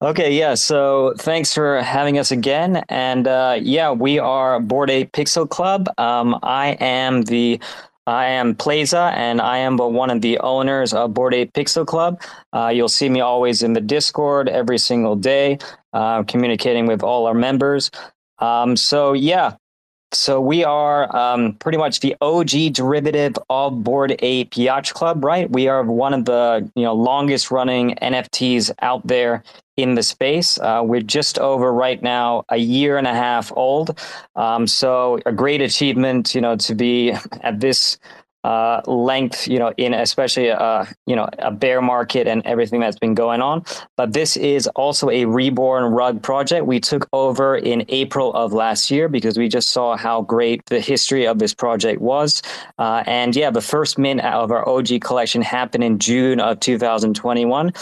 [0.05, 0.52] Okay, yeah.
[0.52, 2.85] So thanks for having us again.
[2.90, 5.89] And uh, yeah, we are Bored Ape Pixel Club.
[5.97, 7.59] Um, I am the
[8.06, 12.20] I am Plaza, and I am one of the owners of Bored Ape Pixel Club.
[12.52, 15.56] Uh, you'll see me always in the Discord every single day,
[15.94, 17.90] uh, communicating with all our members.
[18.40, 19.56] Um, so yeah,
[20.12, 25.51] so we are um, pretty much the OG derivative of Bored Ape Yacht Club, right?
[25.51, 29.43] We are one of the you know longest running NFTs out there
[29.77, 30.59] in the space.
[30.59, 33.99] Uh, we're just over right now a year and a half old.
[34.37, 37.99] Um, so a great achievement, you know, to be at this
[38.45, 42.99] uh, length, you know, in especially uh, you know a bear market and everything that's
[42.99, 43.65] been going on.
[43.97, 48.91] But this is also a reborn rug project we took over in April of last
[48.91, 52.43] year because we just saw how great the history of this project was.
[52.79, 57.73] Uh, and yeah, the first mint of our OG collection happened in June of 2021.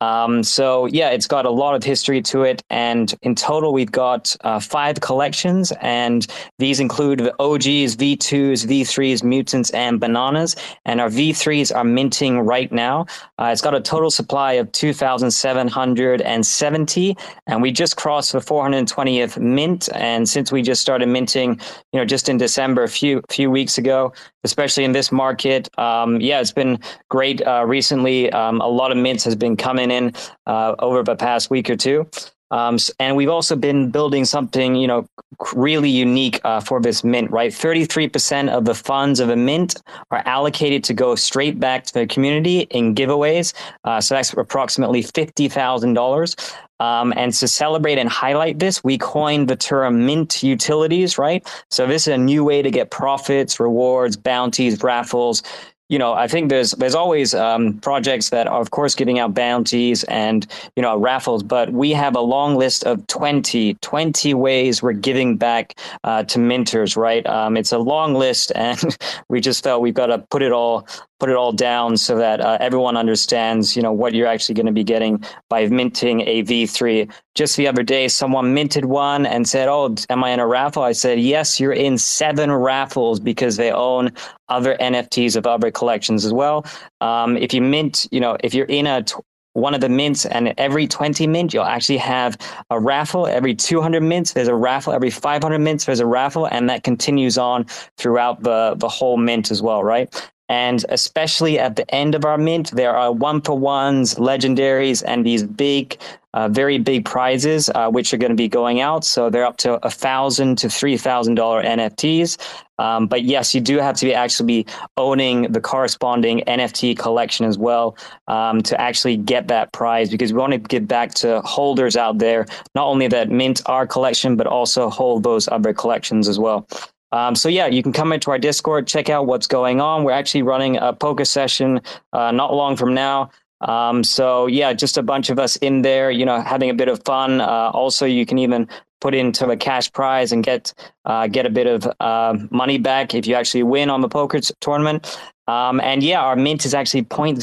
[0.00, 3.90] Um, so yeah, it's got a lot of history to it, and in total we've
[3.90, 6.26] got uh, five collections, and
[6.58, 10.54] these include the OGs, V2s, V3s, mutants, and bananas.
[10.84, 13.06] And our V3s are minting right now.
[13.38, 17.16] Uh, it's got a total supply of 2,770,
[17.46, 19.88] and we just crossed the 420th mint.
[19.94, 21.58] And since we just started minting,
[21.92, 24.12] you know, just in December, a few few weeks ago,
[24.44, 26.78] especially in this market, um, yeah, it's been
[27.08, 28.30] great uh, recently.
[28.32, 30.14] Um, a lot of mints has been coming in
[30.46, 32.08] uh, over the past week or two.
[32.50, 35.06] Um, and we've also been building something, you know,
[35.54, 37.50] really unique uh, for this mint, right?
[37.50, 42.06] 33% of the funds of a mint are allocated to go straight back to the
[42.06, 43.52] community in giveaways.
[43.84, 46.56] Uh, so that's approximately $50,000.
[46.78, 51.46] Um, and to celebrate and highlight this, we coined the term mint utilities, right?
[51.70, 55.42] So this is a new way to get profits, rewards, bounties, raffles,
[55.88, 59.34] you know, I think there's there's always um, projects that are, of course, giving out
[59.34, 64.82] bounties and you know raffles, but we have a long list of 20, 20 ways
[64.82, 66.96] we're giving back uh, to minters.
[66.96, 67.24] Right?
[67.26, 68.96] Um, it's a long list, and
[69.28, 70.88] we just felt we've got to put it all
[71.18, 74.66] put it all down so that uh, everyone understands, you know, what you're actually going
[74.66, 77.10] to be getting by minting a V3.
[77.34, 80.82] Just the other day, someone minted one and said, "Oh, am I in a raffle?"
[80.82, 84.12] I said, "Yes, you're in seven raffles because they own
[84.48, 86.64] other NFTs of other collections as well.
[87.00, 89.14] Um, if you mint, you know, if you're in a t-
[89.56, 92.36] one of the mints and every 20 mint you'll actually have
[92.68, 96.68] a raffle every 200 mints there's a raffle every 500 mints there's a raffle and
[96.68, 97.64] that continues on
[97.96, 102.38] throughout the the whole mint as well right and especially at the end of our
[102.38, 105.98] mint, there are one for ones, legendaries, and these big,
[106.34, 109.04] uh, very big prizes, uh, which are going to be going out.
[109.04, 112.38] So they're up to a thousand to three thousand dollar NFTs.
[112.78, 114.66] Um, but yes, you do have to be actually be
[114.96, 117.96] owning the corresponding NFT collection as well
[118.28, 122.18] um, to actually get that prize because we want to give back to holders out
[122.18, 126.68] there, not only that mint our collection, but also hold those other collections as well.
[127.12, 130.04] Um, so yeah, you can come into our Discord, check out what's going on.
[130.04, 131.80] We're actually running a poker session
[132.12, 133.30] uh, not long from now.
[133.60, 136.88] Um, so yeah, just a bunch of us in there, you know, having a bit
[136.88, 137.40] of fun.
[137.40, 138.68] Uh, also, you can even
[139.00, 140.74] put into a cash prize and get
[141.04, 144.40] uh, get a bit of uh, money back if you actually win on the poker
[144.60, 145.18] tournament.
[145.48, 147.38] Um, and yeah, our mint is actually 0.039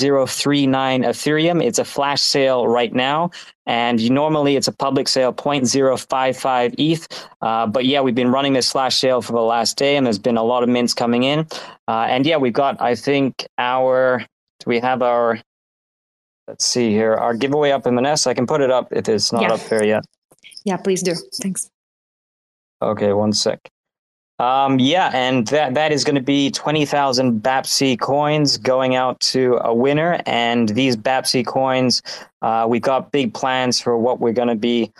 [1.06, 1.64] Ethereum.
[1.64, 3.32] It's a flash sale right now.
[3.66, 7.30] And normally it's a public sale, 0.055 ETH.
[7.42, 10.20] Uh, but yeah, we've been running this flash sale for the last day and there's
[10.20, 11.48] been a lot of mints coming in.
[11.88, 15.40] Uh, and yeah, we've got, I think, our, do we have our,
[16.48, 18.28] let's see here, our giveaway up in Manessa.
[18.28, 19.54] I can put it up if it's not yeah.
[19.54, 20.04] up there yet.
[20.66, 21.14] Yeah, please do.
[21.42, 21.70] Thanks.
[22.82, 23.73] Okay, one sec.
[24.40, 29.20] Um, yeah, and that that is going to be twenty thousand BAPC coins going out
[29.22, 30.22] to a winner.
[30.26, 32.02] And these BAPC coins,
[32.42, 34.92] uh, we've got big plans for what we're going to be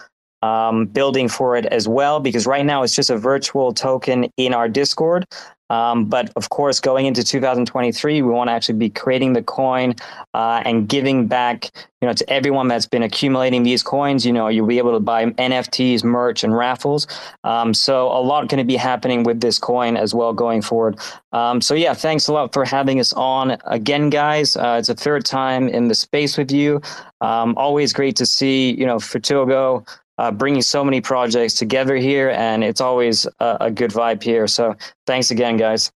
[0.44, 2.20] um, building for it as well.
[2.20, 5.26] Because right now it's just a virtual token in our Discord.
[5.74, 9.96] Um, but of course, going into 2023, we want to actually be creating the coin
[10.36, 14.24] uh, and giving back, you know, to everyone that's been accumulating these coins.
[14.24, 17.08] You know, you'll be able to buy NFTs, merch, and raffles.
[17.44, 21.00] Um, so a lot going to be happening with this coin as well going forward.
[21.32, 24.56] Um, so yeah, thanks a lot for having us on again, guys.
[24.56, 26.82] Uh, it's a third time in the space with you.
[27.22, 29.88] Um, always great to see, you know, Futugo
[30.18, 34.48] uh, bringing so many projects together here, and it's always a, a, good vibe here.
[34.48, 34.76] So
[35.08, 35.92] thanks again, guys.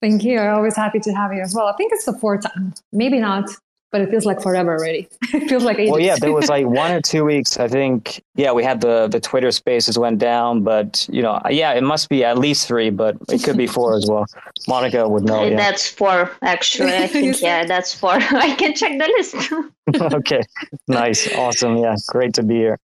[0.00, 0.38] Thank you.
[0.38, 1.66] I'm always happy to have you as well.
[1.66, 3.48] I think it's the fourth time, maybe not
[3.92, 5.06] but it feels like forever already.
[5.34, 5.92] it feels like ages.
[5.92, 7.58] Well, yeah, there was like one or two weeks.
[7.58, 8.24] I think.
[8.34, 12.08] Yeah, we had the the Twitter Spaces went down, but you know, yeah, it must
[12.08, 14.26] be at least three, but it could be four as well.
[14.68, 15.44] Monika would know.
[15.44, 15.56] Yeah.
[15.56, 16.96] That's four, actually.
[16.96, 18.14] I think yeah, that's four.
[18.14, 20.12] I can check the list.
[20.14, 20.42] okay,
[20.88, 21.76] nice, awesome.
[21.76, 22.78] Yeah, great to be here.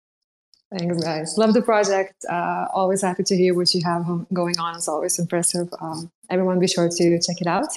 [0.77, 1.39] Thanks, guys.
[1.39, 2.27] Love the project.
[2.29, 4.05] Uh, always happy to hear what you have
[4.35, 4.77] going on.
[4.77, 5.69] It's always impressive.
[5.81, 7.69] Um, everyone, be sure to check it out.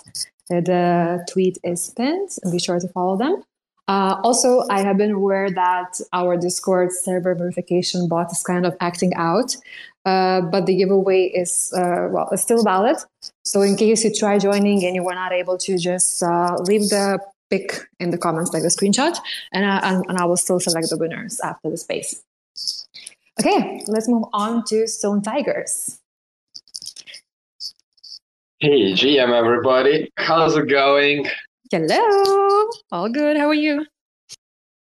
[0.59, 3.43] The tweet is pinned, be sure to follow them.
[3.87, 8.75] Uh, also, I have been aware that our Discord server verification bot is kind of
[8.79, 9.55] acting out,
[10.05, 12.97] uh, but the giveaway is uh, well, it's still valid.
[13.43, 16.89] So, in case you try joining and you were not able to, just uh, leave
[16.89, 17.19] the
[17.49, 19.17] pic in the comments, like the screenshot,
[19.51, 22.23] and, I, and I will still select the winners after the space.
[23.39, 26.00] Okay, let's move on to Stoned Tigers.
[28.63, 30.11] Hey, GM, everybody.
[30.17, 31.25] How's it going?
[31.71, 32.69] Hello.
[32.91, 33.35] All good.
[33.35, 33.83] How are you?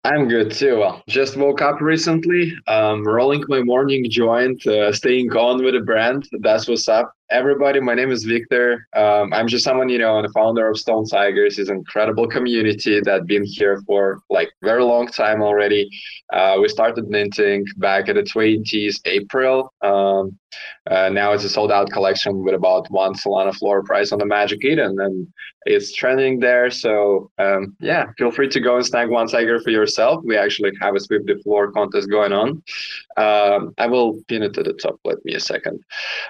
[0.05, 0.77] I'm good too.
[0.77, 2.53] Well, just woke up recently.
[2.67, 6.25] Um, rolling my morning joint, uh, staying on with the brand.
[6.39, 7.79] That's what's up everybody.
[7.79, 8.87] My name is Victor.
[8.95, 11.57] Um, I'm just someone, you know, and the founder of Stoned Tigers.
[11.57, 15.89] It's an incredible community that been here for like very long time already.
[16.31, 19.73] Uh, we started minting back at the 20s April.
[19.81, 20.37] Um,
[20.89, 24.25] uh, now it's a sold out collection with about one Solana floor price on the
[24.25, 25.27] Magic Eden, and
[25.65, 26.69] it's trending there.
[26.69, 30.23] So um, yeah, feel free to go and snag one tiger for yourself.
[30.23, 32.61] We actually have a sweep the floor contest going on.
[33.17, 34.99] Um, I will pin it to the top.
[35.03, 35.79] Let me a second,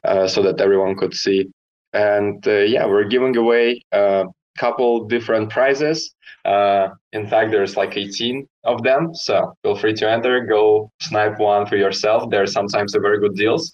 [0.03, 1.49] uh, so that everyone could see.
[1.93, 4.25] And uh, yeah, we're giving away a
[4.57, 6.13] couple different prizes.
[6.43, 9.15] Uh, in fact, there's like 18 of them.
[9.15, 12.29] So feel free to enter, go snipe one for yourself.
[12.29, 13.71] There are sometimes very good deals.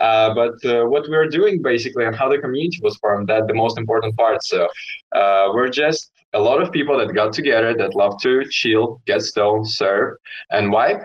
[0.00, 3.54] Uh, but uh, what we're doing basically and how the community was formed, that the
[3.54, 4.42] most important part.
[4.42, 4.66] So
[5.14, 9.22] uh, we're just a lot of people that got together that love to chill, get
[9.22, 10.16] stoned, serve,
[10.50, 11.02] and wipe.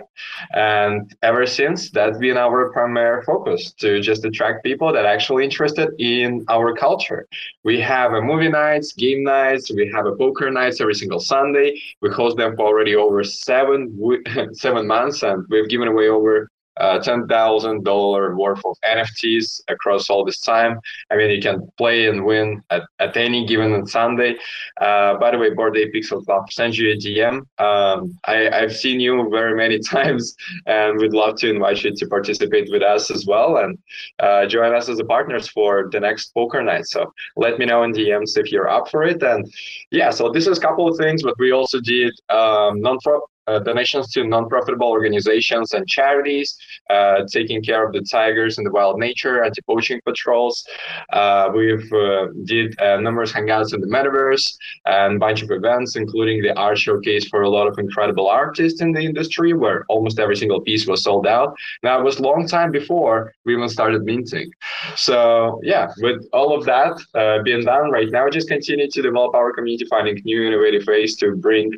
[0.53, 5.45] And ever since, that's been our primary focus to just attract people that are actually
[5.45, 7.27] interested in our culture.
[7.63, 11.79] We have a movie nights, game nights, we have a poker nights every single Sunday.
[12.01, 13.97] We host them for already over seven
[14.53, 20.39] seven months, and we've given away over uh, $10,000 worth of NFTs across all this
[20.39, 20.79] time.
[21.11, 24.35] I mean, you can play and win at, at any given Sunday.
[24.79, 27.45] Uh, by the way, Bored Ape Pixel Club, send you a DM.
[27.59, 30.35] Um, I, I've seen you very many times
[30.65, 33.77] and we'd love to invite you to participate with us as well and
[34.19, 36.85] uh, join us as a partners for the next poker night.
[36.87, 39.21] So let me know in DMs if you're up for it.
[39.21, 39.51] And
[39.91, 43.59] yeah, so this is a couple of things, but we also did um, non-profit uh,
[43.59, 46.57] donations to non-profitable organizations and charities,
[46.89, 50.65] uh, taking care of the tigers in the wild nature, anti-poaching patrols.
[51.11, 54.55] Uh, we've uh, did uh, numerous hangouts in the metaverse
[54.85, 58.91] and bunch of events, including the art showcase for a lot of incredible artists in
[58.91, 61.55] the industry, where almost every single piece was sold out.
[61.83, 64.51] Now it was a long time before we even started minting.
[64.95, 69.35] So yeah, with all of that uh, being done right now, just continue to develop
[69.35, 71.71] our community, finding new innovative ways to bring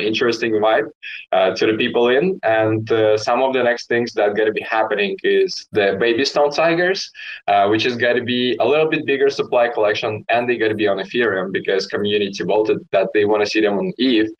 [0.00, 0.90] interesting vibe
[1.32, 2.38] uh, to the people in.
[2.42, 6.24] And uh, some of the next things that going to be happening is the baby
[6.24, 7.10] stone tigers,
[7.48, 10.70] uh, which is going to be a little bit bigger supply collection, and they're going
[10.70, 14.30] to be on Ethereum because community voted that they want to see them on ETH.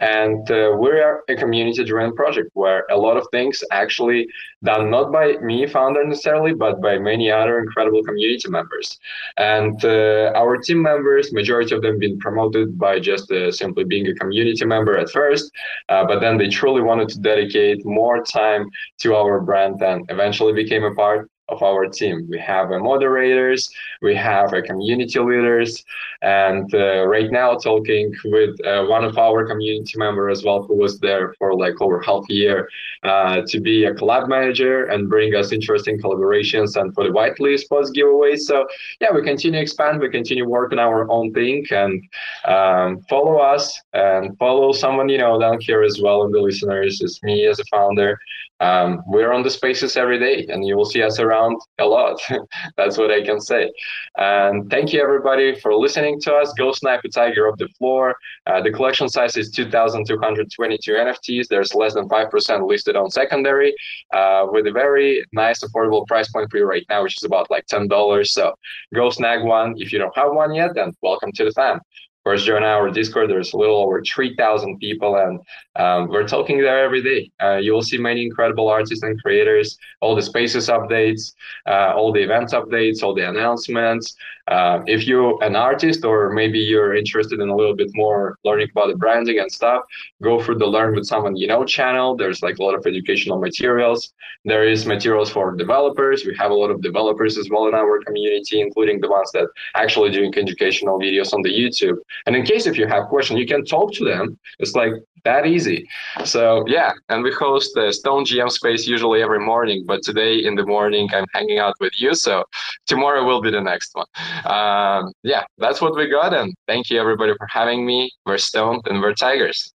[0.00, 4.28] And uh, we're a community-driven project where a lot of things actually
[4.62, 8.98] done not by me, founder necessarily, but by many other incredible community members.
[9.36, 14.14] And uh, our team members, majority of them been promoted by just simply being a
[14.14, 15.52] community member at first,
[15.88, 18.68] uh, Uh, but then they truly wanted to dedicate more time
[19.00, 22.26] to our brand and eventually became a part of our team.
[22.30, 23.68] We have a moderators,
[24.00, 25.84] we have a community leaders,
[26.22, 30.76] and uh, right now talking with uh, one of our community member as well, who
[30.76, 32.68] was there for like over half a year
[33.02, 37.68] uh, to be a collab manager and bring us interesting collaborations and for the whitelist
[37.68, 38.40] post giveaways.
[38.40, 38.66] So
[39.00, 42.02] yeah, we continue expand, we continue work on our own thing and
[42.46, 46.22] um, follow us and follow someone you know down here as well.
[46.22, 48.18] And the listeners is me as a founder
[48.60, 52.20] um, we're on the spaces every day and you will see us around a lot.
[52.76, 53.72] That's what I can say.
[54.16, 56.52] And thank you everybody for listening to us.
[56.56, 58.14] Go snipe a tiger off the floor.
[58.46, 61.48] Uh, the collection size is 2,222 NFTs.
[61.48, 63.74] There's less than 5% listed on secondary
[64.12, 67.50] uh, with a very nice affordable price point for you right now, which is about
[67.50, 68.26] like $10.
[68.26, 68.54] So
[68.94, 69.74] go snag one.
[69.78, 71.80] If you don't have one yet, then welcome to the fam
[72.24, 73.30] course, join our Discord.
[73.30, 75.40] There's a little over 3,000 people, and
[75.76, 77.30] um, we're talking there every day.
[77.42, 81.34] Uh, you will see many incredible artists and creators, all the spaces updates,
[81.66, 84.16] uh, all the events updates, all the announcements.
[84.48, 88.68] Uh, if you're an artist or maybe you're interested in a little bit more learning
[88.70, 89.82] about the branding and stuff,
[90.22, 92.16] go for the Learn with Someone You Know channel.
[92.16, 94.12] There's like a lot of educational materials.
[94.44, 96.24] There is materials for developers.
[96.26, 99.48] We have a lot of developers as well in our community, including the ones that
[99.74, 101.96] actually doing educational videos on the YouTube.
[102.26, 104.38] And in case if you have questions, you can talk to them.
[104.58, 104.92] It's like
[105.24, 105.88] that easy.
[106.24, 110.54] So yeah, and we host the Stone GM space usually every morning, but today in
[110.54, 112.14] the morning I'm hanging out with you.
[112.14, 112.44] So
[112.86, 114.06] tomorrow will be the next one.
[114.44, 116.34] Um, yeah, that's what we got.
[116.34, 118.10] And thank you everybody for having me.
[118.26, 119.72] We're Stoned and we're Tigers.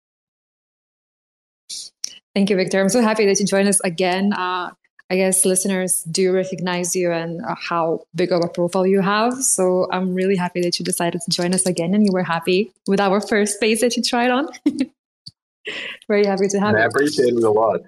[2.34, 2.80] Thank you, Victor.
[2.80, 4.32] I'm so happy that you joined us again.
[4.32, 4.70] Uh,
[5.08, 9.34] I guess listeners do recognize you and uh, how big of a profile you have.
[9.42, 12.72] So I'm really happy that you decided to join us again and you were happy
[12.88, 14.48] with our first space that you tried on.
[16.08, 16.82] Very happy to have you.
[16.82, 17.80] I appreciate it a lot.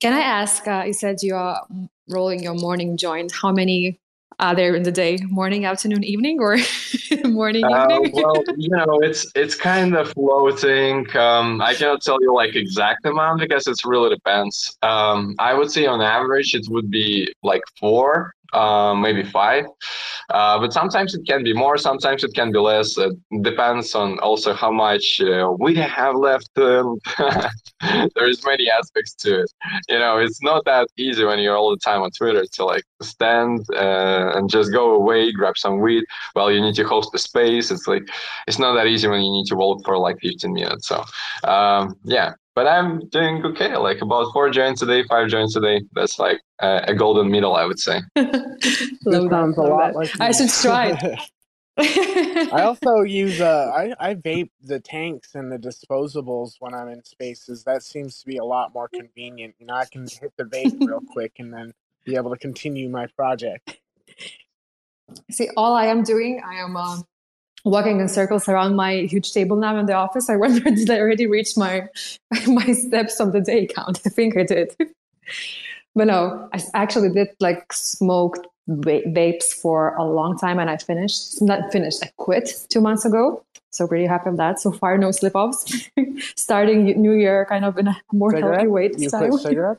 [0.00, 0.66] Can I ask?
[0.66, 1.66] Uh, you said you are
[2.08, 3.32] rolling your morning joint.
[3.32, 4.00] How many
[4.38, 5.18] are there in the day?
[5.28, 6.58] Morning, afternoon, evening, or
[7.24, 8.12] morning, uh, evening?
[8.14, 11.06] well, you know, it's it's kind of floating.
[11.16, 14.76] Um, I cannot tell you like exact amount because it really depends.
[14.82, 19.64] Um, I would say on average it would be like four uh, maybe five.
[20.30, 22.98] Uh, but sometimes it can be more, sometimes it can be less.
[22.98, 26.50] It depends on also how much uh, we have left.
[26.66, 26.98] Um,
[28.14, 29.52] there's many aspects to it.
[29.88, 32.84] You know, it's not that easy when you're all the time on Twitter to like
[33.02, 36.04] stand uh, and just go away, grab some weed
[36.34, 37.70] Well, you need to host the space.
[37.70, 38.08] It's like
[38.46, 40.88] it's not that easy when you need to walk for like 15 minutes.
[40.88, 41.04] So
[41.44, 43.76] um, yeah, but I'm doing okay.
[43.76, 45.82] Like about four joints a day, five joints a day.
[45.92, 48.00] That's like a, a golden middle, I would say.
[48.16, 50.98] sounds a lot like I should try.
[51.78, 57.04] I also use uh I, I vape the tanks and the disposables when I'm in
[57.04, 57.64] spaces.
[57.64, 59.54] That seems to be a lot more convenient.
[59.58, 61.74] You know, I can hit the vape real quick and then
[62.06, 63.78] be able to continue my project.
[65.30, 67.00] See, all I am doing, I am uh,
[67.66, 70.30] walking in circles around my huge table now in the office.
[70.30, 71.88] I wonder did I already reach my
[72.46, 74.00] my steps of the day count?
[74.06, 74.74] I think I did.
[75.94, 78.38] but no, I actually did like smoke
[78.68, 83.42] vapes for a long time and I finished, not finished, I quit two months ago.
[83.70, 84.58] So pretty happy with that.
[84.58, 85.90] So far, no slip offs.
[86.36, 88.60] Starting new year kind of in a more cigarette?
[88.60, 89.30] healthy way this you time.
[89.30, 89.78] Quit cigarette?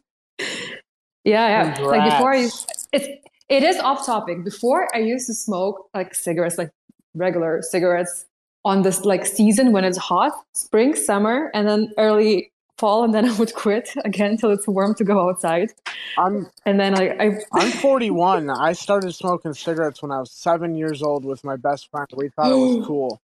[1.24, 1.76] yeah, yeah.
[1.76, 1.82] Congrats.
[1.82, 2.50] Like before, I,
[2.94, 3.08] it's
[3.50, 4.44] it is off topic.
[4.44, 6.72] Before I used to smoke like cigarettes, like
[7.18, 8.26] regular cigarettes
[8.66, 13.26] on this like season when it's hot, spring, summer, and then early fall and then
[13.30, 15.72] I would quit again until it's warm to go outside.
[16.18, 18.50] I'm and then I, I I'm 41.
[18.50, 22.08] I started smoking cigarettes when I was seven years old with my best friend.
[22.16, 23.22] We thought it was cool,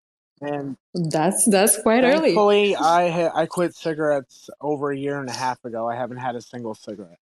[0.41, 2.35] and that's that's quite early.
[2.35, 5.89] thankfully I ha- I quit cigarettes over a year and a half ago.
[5.89, 7.19] I haven't had a single cigarette.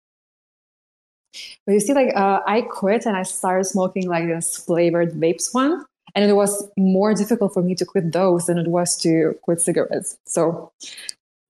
[1.65, 5.55] But you see, like uh, I quit and I started smoking like this flavored vapes
[5.55, 5.85] one,
[6.15, 9.61] and it was more difficult for me to quit those than it was to quit
[9.61, 10.17] cigarettes.
[10.27, 10.73] So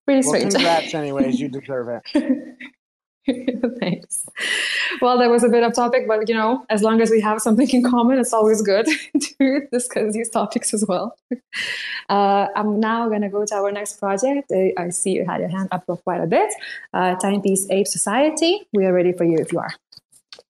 [0.07, 0.55] pretty Well, strange.
[0.55, 1.41] congrats, anyways.
[1.41, 2.57] You deserve it.
[3.81, 4.27] Thanks.
[5.01, 7.41] Well, that was a bit of topic, but you know, as long as we have
[7.41, 8.87] something in common, it's always good
[9.21, 11.17] to discuss these topics as well.
[12.09, 14.51] Uh, I'm now going to go to our next project.
[14.53, 16.51] I, I see you had your hand up for quite a bit.
[16.93, 18.67] Uh, Timepiece Ape Society.
[18.73, 19.71] We are ready for you if you are.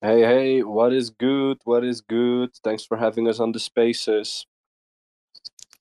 [0.03, 1.59] Hey, hey, what is good?
[1.65, 2.55] What is good?
[2.65, 4.47] Thanks for having us on the spaces.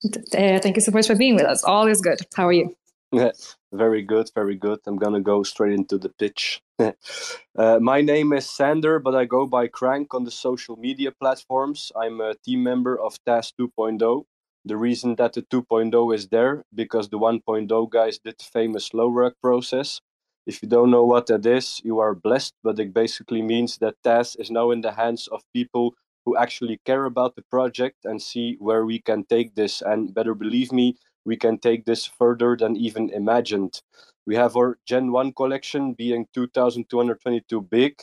[0.04, 1.64] Uh, thank you so much for being with us.
[1.64, 2.18] All is good.
[2.36, 2.76] How are you?
[3.12, 3.32] Yeah,
[3.72, 4.80] very good, very good.
[4.86, 6.60] I'm gonna go straight into the pitch.
[6.78, 11.90] uh, my name is Sander, but I go by Crank on the social media platforms.
[11.96, 14.24] I'm a team member of TAS 2.0.
[14.66, 19.08] The reason that the 2.0 is there because the 1.0 guys did the famous slow
[19.08, 20.02] work process.
[20.50, 24.02] If you don't know what that is, you are blessed, but it basically means that
[24.02, 25.94] TAS is now in the hands of people
[26.24, 29.80] who actually care about the project and see where we can take this.
[29.80, 33.80] And better believe me, we can take this further than even imagined.
[34.26, 38.02] We have our Gen 1 collection being 2,222 big.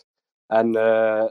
[0.49, 1.27] And uh,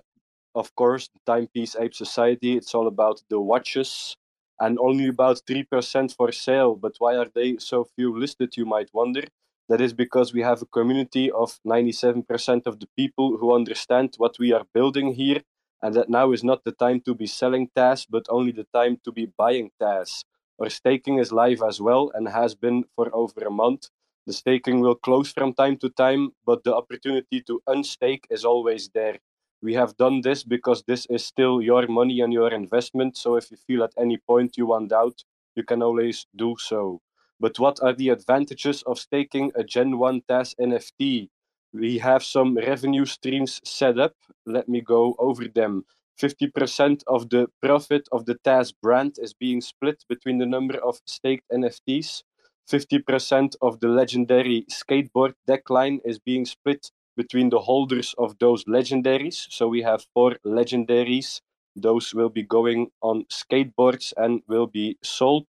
[0.55, 4.19] of course, the Timepiece Ape Society, it's all about the watches
[4.61, 6.75] and only about 3% for sale.
[6.77, 9.25] But why are they so few listed, you might wonder?
[9.69, 14.39] That is because we have a community of 97% of the people who understand what
[14.41, 15.43] we are building here,
[15.81, 18.99] and that now is not the time to be selling TAS, but only the time
[19.05, 20.25] to be buying TAS.
[20.61, 23.89] Our staking is live as well and has been for over a month.
[24.27, 28.89] The staking will close from time to time, but the opportunity to unstake is always
[28.89, 29.19] there.
[29.63, 33.17] We have done this because this is still your money and your investment.
[33.17, 35.23] So if you feel at any point you want out,
[35.55, 37.01] you can always do so.
[37.39, 41.29] But what are the advantages of staking a Gen 1 TAS NFT?
[41.73, 44.15] We have some revenue streams set up.
[44.47, 45.85] Let me go over them.
[46.19, 51.01] 50% of the profit of the TAS brand is being split between the number of
[51.07, 52.23] staked NFTs.
[52.71, 58.65] 50% of the legendary skateboard deck line is being split between the holders of those
[58.65, 59.47] legendaries.
[59.51, 61.41] So we have four legendaries.
[61.77, 65.47] Those will be going on skateboards and will be sold.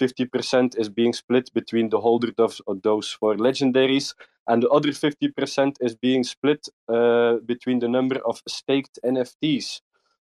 [0.00, 4.14] 50% is being split between the holders of, of those four legendaries.
[4.46, 9.80] And the other 50% is being split uh, between the number of staked NFTs.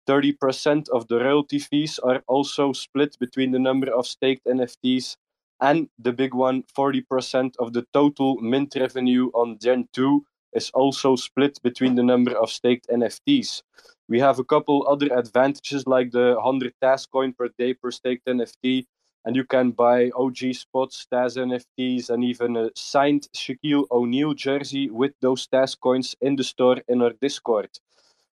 [0.08, 5.16] 30% of the royalty fees are also split between the number of staked NFTs
[5.60, 10.24] and the big one 40% of the total mint revenue on Gen 2
[10.54, 13.62] is also split between the number of staked NFTs.
[14.08, 18.26] We have a couple other advantages like the 100 task coin per day per staked
[18.26, 18.86] NFT,
[19.24, 24.90] and you can buy OG spots, TAS NFTs, and even a signed Shaquille O'Neal jersey
[24.90, 27.70] with those TAS coins in the store in our Discord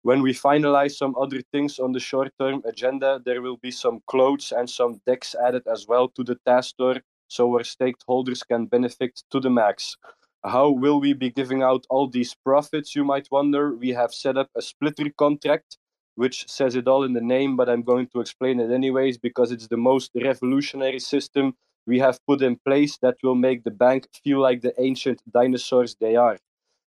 [0.03, 4.01] when we finalize some other things on the short term agenda, there will be some
[4.07, 6.97] clothes and some decks added as well to the task store
[7.29, 9.97] so our stakeholders can benefit to the max.
[10.43, 13.75] How will we be giving out all these profits, you might wonder?
[13.75, 15.77] We have set up a splitter contract,
[16.15, 19.53] which says it all in the name, but I'm going to explain it anyways because
[19.53, 21.55] it's the most revolutionary system
[21.87, 25.97] we have put in place that will make the bank feel like the ancient dinosaurs
[26.01, 26.39] they are.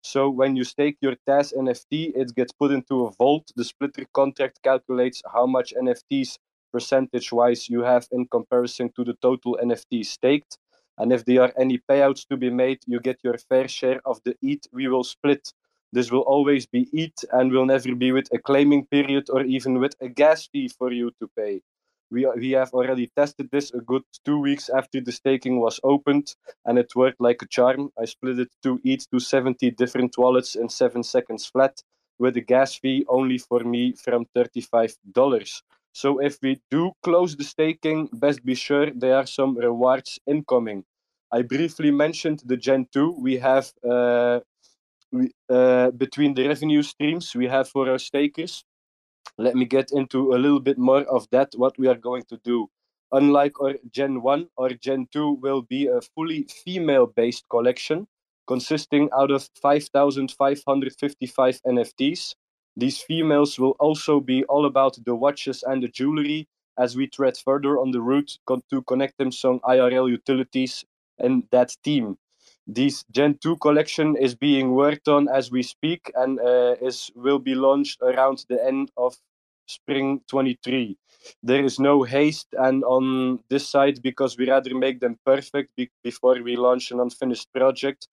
[0.02, 3.50] So when you stake your TAS NFT, it gets put into a vault.
[3.56, 6.38] The splitter contract calculates how much NFTs
[6.72, 10.58] percentage wise you have in comparison to the total NFT staked.
[10.98, 14.20] And if there are any payouts to be made, you get your fair share of
[14.24, 15.52] the ETH we will split.
[15.92, 19.80] This will always be ETH and will never be with a claiming period or even
[19.80, 21.62] with a gas fee for you to pay.
[22.10, 26.34] we, we have already tested this a good two weeks after the staking was opened,
[26.64, 27.90] and it worked like a charm.
[28.00, 31.82] I split it to each to 70 different wallets in seven seconds flat,
[32.18, 35.62] with a gas fee only for me from $35.
[35.92, 40.84] So if we do close the staking, best be sure there are some rewards incoming.
[41.30, 43.16] I briefly mentioned the Gen 2.
[43.20, 44.40] We have uh,
[45.12, 48.64] we, uh, between the revenue streams we have for our stakers.
[49.38, 52.38] Let me get into a little bit more of that, what we are going to
[52.44, 52.68] do.
[53.12, 58.06] Unlike our Gen 1, our Gen 2 will be a fully female based collection
[58.46, 62.34] consisting out of 5,555 NFTs.
[62.76, 66.48] These females will also be all about the watches and the jewelry
[66.78, 68.38] as we tread further on the route
[68.70, 70.84] to connect them some IRL utilities
[71.18, 72.16] and that team.
[72.68, 77.38] This Gen 2 collection is being worked on as we speak and uh, is will
[77.40, 79.16] be launched around the end of
[79.66, 80.96] spring 23.
[81.42, 85.90] There is no haste and on this side because we rather make them perfect be-
[86.04, 88.06] before we launch an unfinished project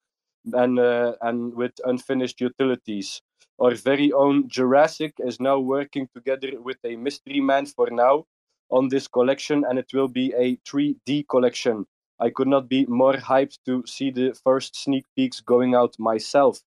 [0.53, 3.21] and uh, and with unfinished utilities.
[3.59, 8.25] Our very own Jurassic is now working together with a mystery man for now
[8.69, 11.85] on this collection, and it will be a 3D collection.
[12.19, 16.61] I could not be more hyped to see the first sneak peeks going out myself.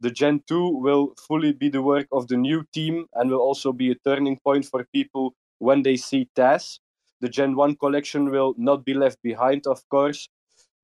[0.00, 3.72] The Gen 2 will fully be the work of the new team and will also
[3.72, 6.80] be a turning point for people when they see TAS.
[7.20, 10.28] The Gen 1 collection will not be left behind, of course,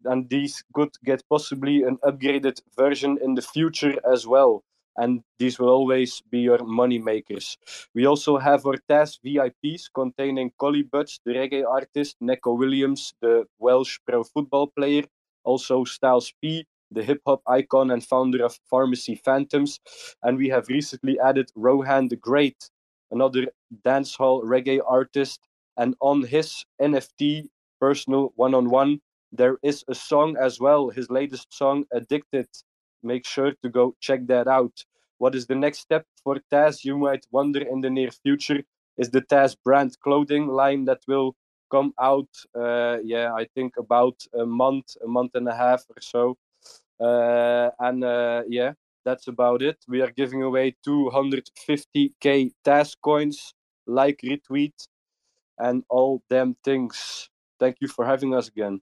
[0.04, 4.64] and these could get possibly an upgraded version in the future as well.
[4.98, 7.56] And these will always be your money makers.
[7.94, 13.44] We also have our TAS VIPs containing Collie Buddz, the reggae artist, Neco Williams, the
[13.58, 15.04] Welsh pro football player,
[15.44, 19.78] also Styles P, the hip hop icon and founder of Pharmacy Phantoms.
[20.22, 22.68] And we have recently added Rohan the Great,
[23.10, 23.46] another
[23.86, 25.40] dancehall reggae artist.
[25.76, 27.48] And on his NFT
[27.80, 29.00] personal one on one,
[29.30, 32.48] there is a song as well, his latest song, Addicted.
[33.02, 34.84] Make sure to go check that out.
[35.18, 36.84] What is the next step for TAS?
[36.84, 38.62] You might wonder in the near future.
[38.96, 41.36] Is the TAS brand clothing line that will
[41.70, 42.28] come out?
[42.54, 46.36] Uh, yeah, I think about a month, a month and a half or so.
[47.00, 48.72] Uh, and uh, yeah,
[49.04, 49.78] that's about it.
[49.88, 53.54] We are giving away 250k TAS coins,
[53.86, 54.74] like retweet,
[55.58, 57.28] and all them things.
[57.58, 58.80] Thank you for having us again.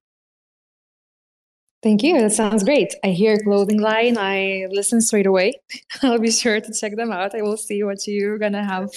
[1.86, 2.20] Thank you.
[2.20, 2.96] That sounds great.
[3.04, 4.18] I hear clothing line.
[4.18, 5.52] I listen straight away.
[6.02, 7.32] I'll be sure to check them out.
[7.32, 8.90] I will see what you're gonna have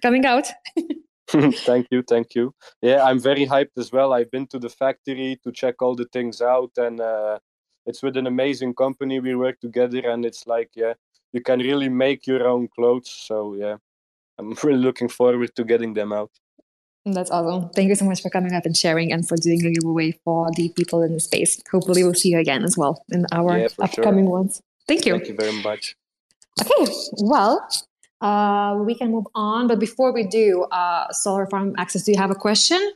[0.00, 0.46] coming out.
[1.28, 2.54] thank you, thank you.
[2.80, 4.12] Yeah, I'm very hyped as well.
[4.12, 7.40] I've been to the factory to check all the things out, and uh,
[7.84, 10.94] it's with an amazing company we work together, and it's like yeah,
[11.32, 13.10] you can really make your own clothes.
[13.10, 13.78] So yeah,
[14.38, 16.30] I'm really looking forward to getting them out.
[17.06, 17.70] That's awesome.
[17.70, 20.50] Thank you so much for coming up and sharing and for doing a giveaway for
[20.56, 21.62] the people in the space.
[21.70, 24.32] Hopefully, we'll see you again as well in our Yeah, upcoming sure.
[24.32, 24.60] ones.
[24.88, 25.12] Thank you.
[25.12, 25.94] Thank you very much.
[26.60, 27.64] Okay, well,
[28.20, 29.68] uh, we can move on.
[29.68, 32.92] But before we do, uh, Solar Farm Access, do you have a question?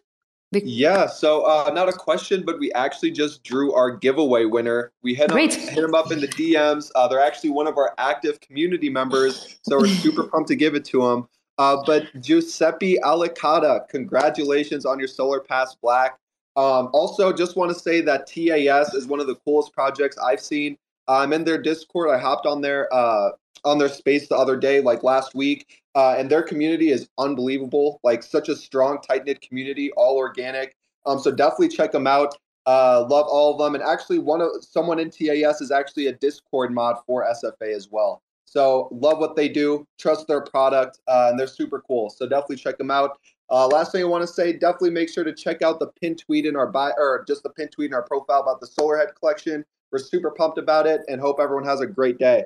[0.53, 4.91] Yeah, so uh, not a question, but we actually just drew our giveaway winner.
[5.05, 5.55] We hit, 'em- Great.
[5.55, 6.91] hit them up in the DMs.
[6.97, 10.74] Uh, they're actually one of our active community members, so we're super pumped to give
[10.74, 11.28] it to them.
[11.61, 16.19] Uh, but Giuseppe Alicata, congratulations on your Solar Pass Black.
[16.57, 20.41] Um, also, just want to say that TAS is one of the coolest projects I've
[20.41, 20.78] seen.
[21.07, 22.09] I'm in their Discord.
[22.09, 23.32] I hopped on their uh,
[23.66, 28.01] on their space the other day, like last week, uh, and their community is unbelievable.
[28.03, 30.74] Like such a strong, tight knit community, all organic.
[31.05, 32.39] Um, so definitely check them out.
[32.65, 36.12] Uh, love all of them, and actually, one of someone in TAS is actually a
[36.15, 38.23] Discord mod for SFA as well.
[38.51, 42.10] So love what they do, trust their product, uh, and they're super cool.
[42.10, 43.16] So definitely check them out.
[43.48, 46.16] Uh, last thing I want to say, definitely make sure to check out the pin
[46.16, 48.97] tweet in our bio, or just the pin tweet in our profile about the Solar
[48.97, 49.64] Head collection.
[49.93, 52.43] We're super pumped about it, and hope everyone has a great day.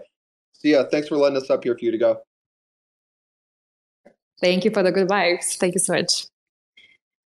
[0.53, 0.85] See ya.
[0.93, 2.19] Thanks for letting us up here Futugo.
[4.43, 5.57] Thank you for the good vibes.
[5.57, 6.27] Thank you so much.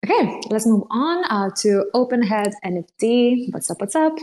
[0.04, 3.52] Okay, let's move on uh, to Open Head NFT.
[3.52, 3.80] What's up?
[3.80, 4.16] What's up?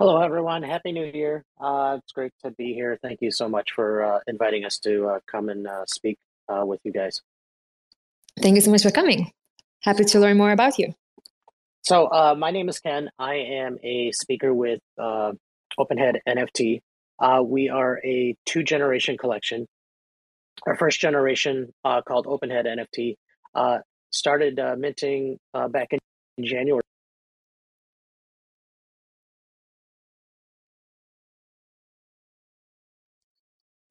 [0.00, 0.64] Hello, everyone.
[0.64, 1.44] Happy New Year.
[1.60, 2.98] Uh, it's great to be here.
[3.00, 6.18] Thank you so much for uh, inviting us to uh, come and uh, speak
[6.48, 7.22] uh, with you guys.
[8.40, 9.30] Thank you so much for coming.
[9.82, 10.94] Happy to learn more about you.
[11.82, 13.08] So, uh, my name is Ken.
[13.20, 15.30] I am a speaker with uh,
[15.78, 16.80] OpenHead NFT.
[17.20, 19.64] Uh, we are a two generation collection.
[20.66, 23.14] Our first generation, uh, called OpenHead NFT,
[23.54, 23.78] uh,
[24.10, 26.00] started uh, minting uh, back in
[26.44, 26.82] January.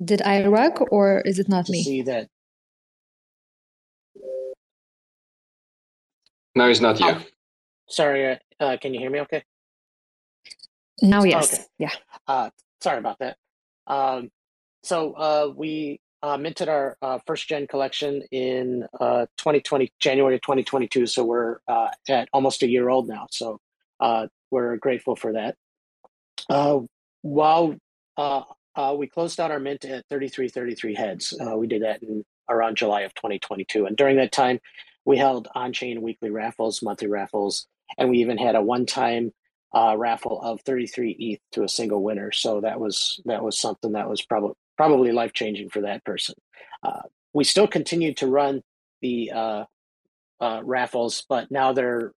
[0.03, 1.83] Did I rug or is it not me?
[1.83, 2.27] see that
[6.55, 7.07] No, it's not you.
[7.07, 7.21] Oh,
[7.89, 9.43] sorry, uh, uh, can you hear me okay?
[11.01, 11.53] Now, yes.
[11.53, 11.63] Okay.
[11.79, 11.91] Yeah.
[12.27, 12.49] Uh,
[12.81, 13.37] sorry about that.
[13.87, 14.29] Um,
[14.83, 21.07] so uh, we uh, minted our uh, first gen collection in uh, 2020, January 2022.
[21.07, 23.27] So we're uh, at almost a year old now.
[23.31, 23.59] So
[23.99, 25.55] uh, we're grateful for that.
[26.49, 26.81] Uh,
[27.21, 27.75] while
[28.75, 32.75] uh, we closed out our mint at 3333 heads, uh, we did that in around
[32.75, 33.85] July of 2022.
[33.85, 34.59] And during that time,
[35.05, 37.67] we held on chain weekly raffles, monthly raffles,
[37.97, 39.31] and we even had a one time
[39.73, 42.31] uh, raffle of 33 ETH to a single winner.
[42.31, 46.35] So that was that was something that was probably probably life changing for that person.
[46.83, 47.01] Uh,
[47.33, 48.61] we still continue to run
[49.01, 49.63] the uh,
[50.39, 52.13] uh, raffles, but now they're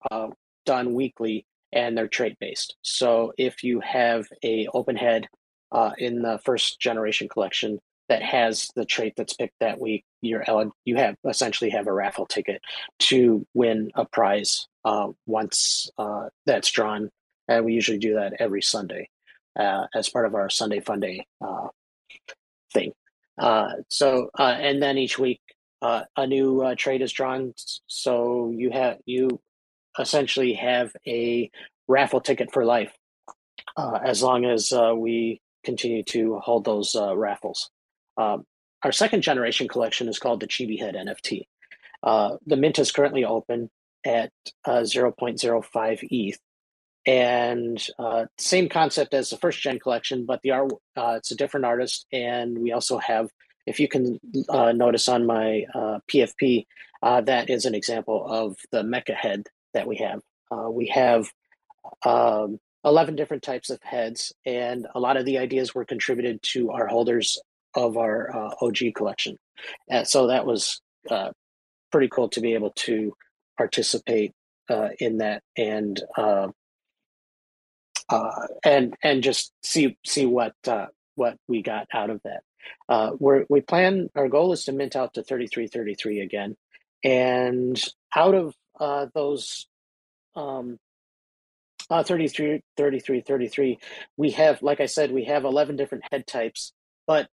[0.67, 2.77] done weekly and they're trade based.
[2.83, 5.29] So if you have a open head
[5.75, 10.45] uh, in the first generation collection that has the trait that's picked that week, you're
[10.85, 12.63] you have essentially have a raffle ticket
[12.99, 17.11] to win a prize uh, once uh, that's drawn.
[17.49, 19.09] And we usually do that every Sunday
[19.59, 21.69] uh, as part of our Sunday Fun Day uh,
[22.73, 22.93] thing.
[23.39, 25.41] Uh, so uh, and then each week
[25.83, 27.53] a new trait is drawn.
[27.87, 29.41] So you have you
[29.99, 31.51] essentially have a
[31.89, 32.93] raffle ticket for life
[33.77, 37.71] as long as we continue to hold those raffles.
[38.17, 38.45] Um,
[38.83, 41.47] our second generation collection is called the Chibi Head NFT.
[42.03, 43.71] Uh, the mint is currently open
[44.05, 44.31] at
[44.67, 46.39] uh, 0.05 ETH.
[47.07, 51.37] And uh, same concept as the first gen collection, but the art uh, it's a
[51.37, 52.07] different artist.
[52.13, 53.31] And we also have,
[53.67, 54.19] if you can
[54.49, 55.65] uh, notice on my
[56.11, 56.67] PFP,
[57.03, 60.21] uh, that is an example of the mecha head that we have.
[60.71, 61.31] we have
[62.07, 66.71] um, 11 different types of heads, and a lot of the ideas were contributed to
[66.71, 67.41] our holders
[67.75, 69.39] of our uh, OG collection.
[69.89, 70.81] And so that was
[71.11, 71.31] uh,
[71.91, 73.15] pretty cool to be able to
[73.57, 74.33] participate
[74.69, 76.49] uh, in that and uh,
[78.09, 82.43] uh, and and just see see what uh, what we got out of that.
[83.19, 86.57] we we plan our goal is to mint out to 3333 again,
[87.03, 87.83] and
[88.15, 89.67] out of those
[90.37, 90.79] um,
[91.91, 93.79] uh, 33, 33, 33.
[94.17, 96.73] We have, like I said, we have 11 different head types,
[97.07, 97.29] but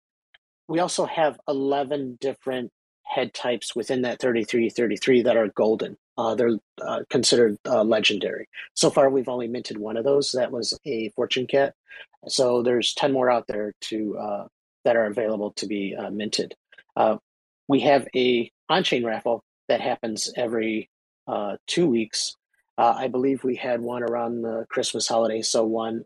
[0.68, 2.70] we also have 11 different
[3.04, 5.96] head types within that 3333 that are golden.
[6.16, 8.46] Uh, they're uh, considered uh, legendary.
[8.74, 10.32] So far, we've only minted one of those.
[10.32, 11.74] That was a fortune cat.
[12.28, 14.46] So there's 10 more out there to uh,
[14.84, 16.54] that are available to be uh, minted.
[16.94, 17.16] Uh,
[17.68, 20.88] we have a on-chain raffle that happens every
[21.66, 22.36] two weeks.
[22.82, 26.04] I believe we had one around the Christmas holiday, so one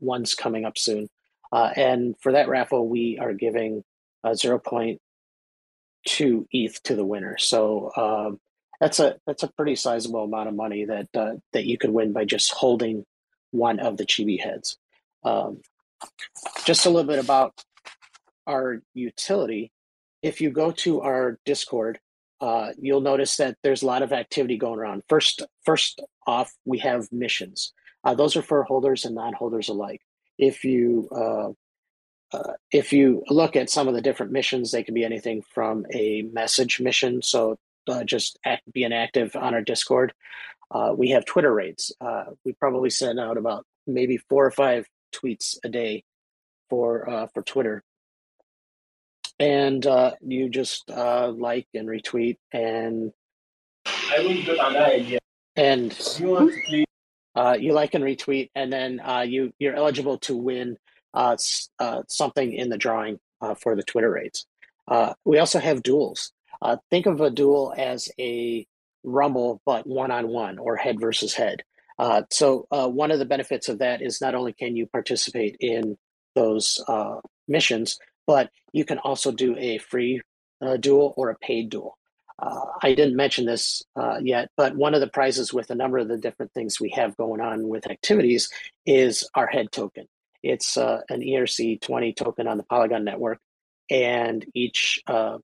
[0.00, 1.08] one's coming up soon.
[1.52, 3.84] and for that raffle, we are giving
[4.24, 4.98] uh, 0.2
[6.50, 7.38] ETH to the winner.
[7.38, 8.40] So um,
[8.80, 12.12] that's a that's a pretty sizable amount of money that uh, that you could win
[12.12, 13.04] by just holding
[13.50, 14.76] one of the chibi heads.
[15.24, 15.62] Um,
[16.64, 17.54] just a little bit about
[18.46, 19.72] our utility.
[20.22, 22.00] If you go to our Discord,
[22.40, 25.02] uh, you'll notice that there's a lot of activity going around.
[25.08, 27.72] First, first off, we have missions.
[28.04, 30.00] Uh, those are for holders and non-holders alike.
[30.38, 31.50] If you uh,
[32.36, 35.86] uh, if you look at some of the different missions, they can be anything from
[35.94, 37.56] a message mission, so
[37.88, 40.12] uh, just act, being active on our Discord.
[40.96, 41.94] We have Twitter raids.
[42.44, 46.04] We probably send out about maybe four or five tweets a day
[46.68, 47.82] for for Twitter,
[49.38, 49.86] and
[50.22, 53.12] you just like and retweet and
[55.56, 55.92] and
[57.60, 60.76] you like and retweet, and then you you're eligible to win
[61.16, 61.36] uh,
[61.78, 64.46] uh, something in the drawing uh, for the Twitter raids.
[64.86, 66.32] Uh, we also have duels.
[66.60, 68.66] Uh, think of a duel as a
[69.02, 71.64] rumble, but one on one or head versus head.
[71.98, 75.96] Uh, so, one of the benefits of that is not only can you participate in
[76.34, 76.84] those
[77.48, 80.20] missions, but you can also do a free
[80.80, 81.96] duel or a paid duel.
[82.38, 85.98] Uh, I didn't mention this uh, yet, but one of the prizes with a number
[85.98, 88.50] of the different things we have going on with activities
[88.84, 90.06] is our head token.
[90.42, 93.38] It's uh, an ERC20 token on the Polygon network,
[93.90, 95.38] and each uh,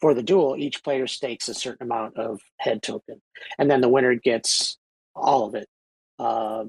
[0.00, 3.22] for the duel, each player stakes a certain amount of head token,
[3.58, 4.78] and then the winner gets
[5.14, 5.68] all of it,
[6.18, 6.64] uh,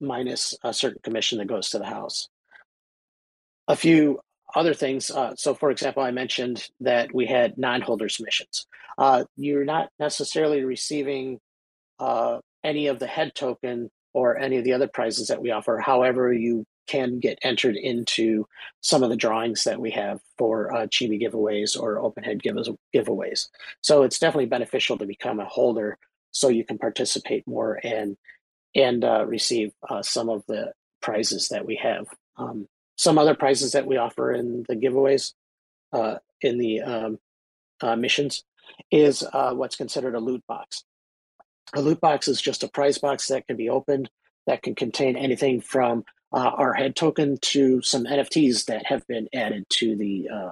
[0.00, 2.28] minus a certain commission that goes to the house.
[3.68, 4.20] A few
[4.54, 5.10] other things.
[5.10, 8.66] Uh, so, for example, I mentioned that we had non-holder missions.
[8.98, 11.40] Uh, you're not necessarily receiving
[11.98, 15.78] uh, any of the head token or any of the other prizes that we offer.
[15.78, 18.46] However, you can get entered into
[18.80, 22.56] some of the drawings that we have for uh, Chibi giveaways or open head give-
[22.94, 23.48] giveaways.
[23.80, 25.98] So it's definitely beneficial to become a holder
[26.32, 28.16] so you can participate more and
[28.74, 30.72] and uh, receive uh, some of the
[31.02, 32.06] prizes that we have.
[32.38, 32.66] Um,
[33.02, 35.32] some other prizes that we offer in the giveaways
[35.92, 37.18] uh, in the um,
[37.80, 38.44] uh, missions
[38.92, 40.84] is uh, what's considered a loot box.
[41.74, 44.08] A loot box is just a prize box that can be opened
[44.46, 49.28] that can contain anything from uh, our head token to some NFTs that have been
[49.34, 50.50] added to the uh,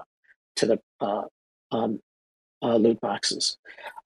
[0.56, 1.22] to the uh,
[1.70, 2.00] um,
[2.62, 3.58] loot boxes.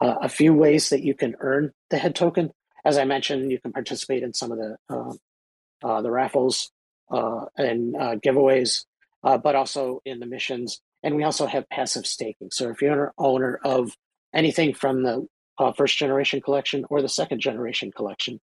[0.03, 2.51] A few ways that you can earn the head token.
[2.85, 4.77] As I mentioned, you can participate in some of the
[5.83, 6.71] uh, the raffles
[7.11, 8.85] and giveaways,
[9.23, 10.81] but also in the missions.
[11.03, 12.49] And we also have passive staking.
[12.51, 13.93] So if you're an owner of
[14.33, 15.27] anything from the
[15.77, 18.41] first generation collection or the second generation collection,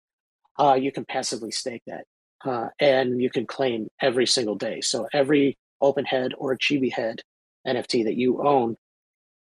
[0.77, 2.05] you can passively stake that
[2.45, 4.81] uh, and you can claim every single day.
[4.81, 7.21] So every open head or chibi head
[7.67, 8.77] NFT that you own,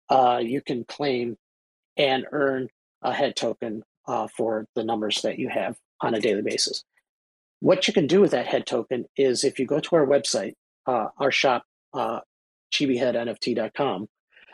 [0.09, 1.37] uh, you can claim
[1.97, 2.69] and earn
[3.01, 6.83] a head token uh, for the numbers that you have on a daily basis.
[7.61, 10.53] What you can do with that head token is if you go to our website,
[10.87, 11.63] uh, our shop,
[11.93, 12.21] uh,
[12.73, 14.07] chibiheadnft.com,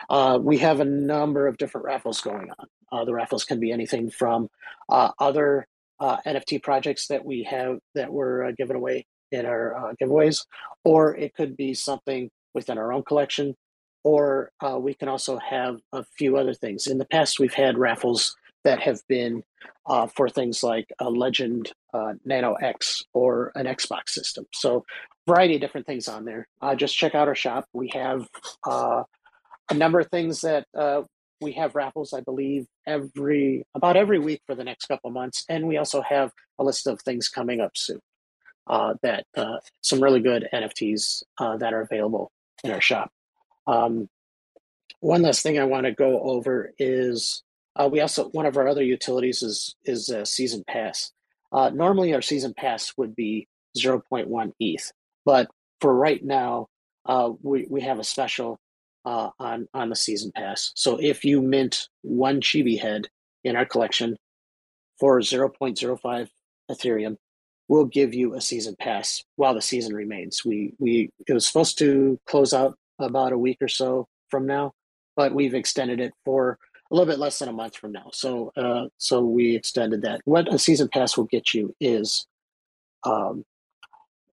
[0.10, 2.68] uh, we have a number of different raffles going on.
[2.92, 4.48] Uh, the raffles can be anything from
[4.90, 5.68] uh, other
[6.00, 10.46] uh, NFT projects that we have that were uh, given away in our uh, giveaways,
[10.84, 13.56] or it could be something within our own collection,
[14.04, 16.88] or we can also have a few other things.
[16.88, 19.44] In the past, we've had raffles that have been
[19.86, 21.50] uh, for things like a Ledger
[21.94, 24.46] uh, Nano X or an Xbox system.
[24.54, 24.86] So,
[25.28, 26.48] variety of different things on there.
[26.76, 27.66] just check out our shop.
[27.74, 28.28] We have
[28.66, 29.06] a
[29.74, 30.66] number of things that
[31.42, 35.68] we have raffles, I believe, every about every week for the next couple months, and
[35.68, 38.00] we also have a list of things coming up soon.
[38.68, 42.32] Uh, that uh, some really good NFTs uh, that are available
[42.64, 43.12] in our shop.
[43.68, 44.10] Um,
[45.02, 47.44] one last thing I want to go over is
[47.76, 51.12] uh, we also one of our other utilities is is a season pass.
[51.52, 53.48] Uh, normally, our season pass would be
[53.78, 54.92] 0.1 ETH,
[55.26, 55.48] but
[55.82, 56.68] for right now,
[57.06, 58.60] uh, we we have a special
[59.06, 60.72] uh, on on the season pass.
[60.76, 63.08] So if you mint one chibi head
[63.44, 64.18] in our collection
[65.00, 66.30] for 0.05
[66.72, 67.18] Ethereum,
[67.68, 70.44] we'll give you a season pass while the season remains.
[70.46, 74.72] We we it was supposed to close out about a week or so from now,
[75.16, 76.58] but we've extended it for
[76.92, 78.10] a little bit less than a month from now.
[78.14, 80.22] So uh, so we extended that.
[80.26, 82.28] What a season pass will get you is
[83.04, 83.46] um,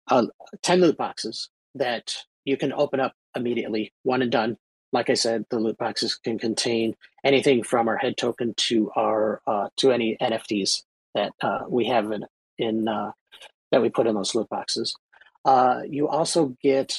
[0.08, 0.26] uh,
[0.62, 4.56] 10 loot boxes that you can open up immediately, one and done.
[4.92, 9.40] Like I said, the loot boxes can contain anything from our head token to our
[9.46, 10.82] uh, to any NFTs
[11.14, 12.26] that uh, we have in,
[12.58, 13.12] in uh,
[13.70, 14.94] that we put in those loot boxes.
[15.44, 16.94] Uh, you also get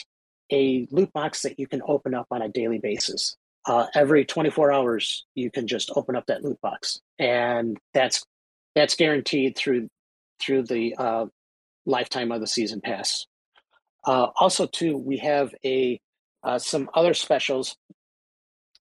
[0.51, 3.38] a loot box that you can open up on a daily basis.
[3.65, 8.23] Uh, every 24 hours, you can just open up that loot box, and that's
[8.76, 9.88] that's guaranteed through
[10.41, 11.26] through the uh,
[11.85, 13.26] lifetime of the season pass.
[14.06, 15.99] also, too, we have a
[16.44, 17.77] uh, some other specials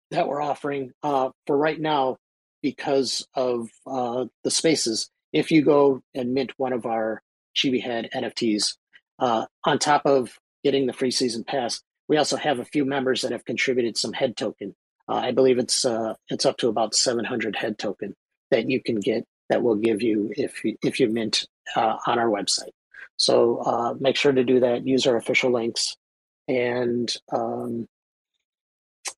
[0.09, 2.17] that we're offering uh, for right now
[2.61, 5.09] because of uh, the spaces.
[5.33, 7.21] If you go and mint one of our
[7.55, 8.75] Chibi Head NFTs,
[9.19, 11.81] uh, on top of getting the free season pass,
[12.11, 14.75] we also have a few members that have contributed some head token.
[15.07, 18.13] Uh, I believe it's uh, it's up to about 700 head token
[18.51, 22.27] that you can get that will give you if you, if you mint on our
[22.27, 22.73] website.
[23.15, 24.85] So make sure to do that.
[24.85, 25.95] Use our official links
[26.49, 27.87] and um,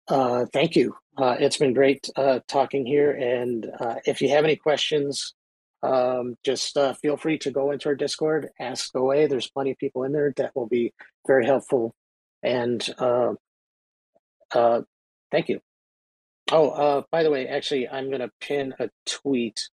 [0.07, 0.95] uh, thank you.
[1.18, 3.11] Uh, it's been great uh, talking here.
[3.11, 5.34] And uh, if you have any questions,
[5.82, 9.28] um, just uh, feel free to go into our Discord, ask away.
[9.28, 10.94] There's plenty of people in there that will be
[11.28, 11.94] very helpful.
[12.44, 13.34] And uh,
[15.32, 15.60] thank you.
[16.52, 19.70] Oh, by the way, actually, I'm going to pin a tweet.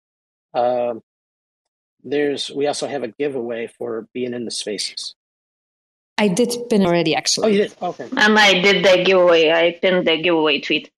[0.54, 1.02] Um,
[2.04, 5.14] there's we also have a giveaway for being in the spaces.
[6.16, 7.46] I did pin already, actually.
[7.46, 7.74] Oh, you did?
[7.80, 8.08] Okay.
[8.16, 9.50] And I did the giveaway.
[9.50, 10.90] I pinned the giveaway tweet.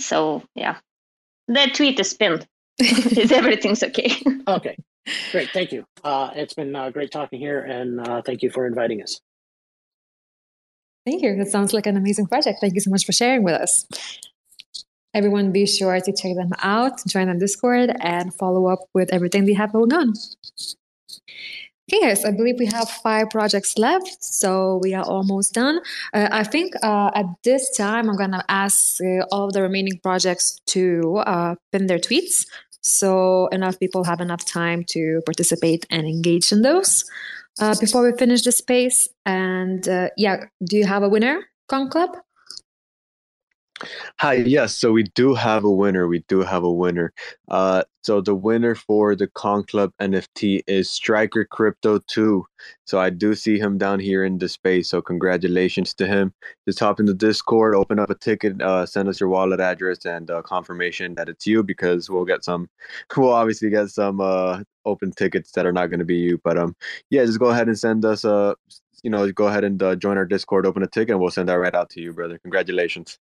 [0.00, 0.76] So yeah,
[1.48, 2.46] the tweet is pinned.
[2.80, 4.16] Everything's okay.
[4.48, 4.76] okay,
[5.30, 5.50] great.
[5.50, 5.84] Thank you.
[6.02, 9.20] Uh, it's been uh, great talking here, and uh, thank you for inviting us.
[11.04, 11.36] Thank you.
[11.36, 12.58] That sounds like an amazing project.
[12.60, 13.86] Thank you so much for sharing with us.
[15.12, 19.44] Everyone, be sure to check them out, join the Discord, and follow up with everything
[19.44, 20.14] they have going on.
[21.92, 25.80] Okay, guys, I believe we have five projects left, so we are almost done.
[26.14, 29.62] Uh, I think uh, at this time, I'm going to ask uh, all of the
[29.62, 32.46] remaining projects to uh, pin their tweets
[32.84, 37.04] so enough people have enough time to participate and engage in those
[37.60, 39.08] uh, before we finish the space.
[39.26, 42.10] And uh, yeah, do you have a winner, Kong Club?
[44.18, 44.74] Hi, yes.
[44.74, 46.06] So we do have a winner.
[46.06, 47.12] We do have a winner.
[47.48, 52.44] Uh, so the winner for the Kong Club NFT is Striker Crypto 2.
[52.84, 54.90] So I do see him down here in the space.
[54.90, 56.34] So congratulations to him.
[56.66, 60.04] Just hop in the Discord, open up a ticket, uh, send us your wallet address
[60.04, 62.68] and uh, confirmation that it's you because we'll get some.
[63.16, 66.38] We'll obviously get some uh, open tickets that are not going to be you.
[66.44, 66.76] But um,
[67.10, 68.56] yeah, just go ahead and send us a.
[69.02, 71.48] You know, go ahead and uh, join our Discord, open a ticket, and we'll send
[71.48, 72.38] that right out to you, brother.
[72.38, 73.18] Congratulations.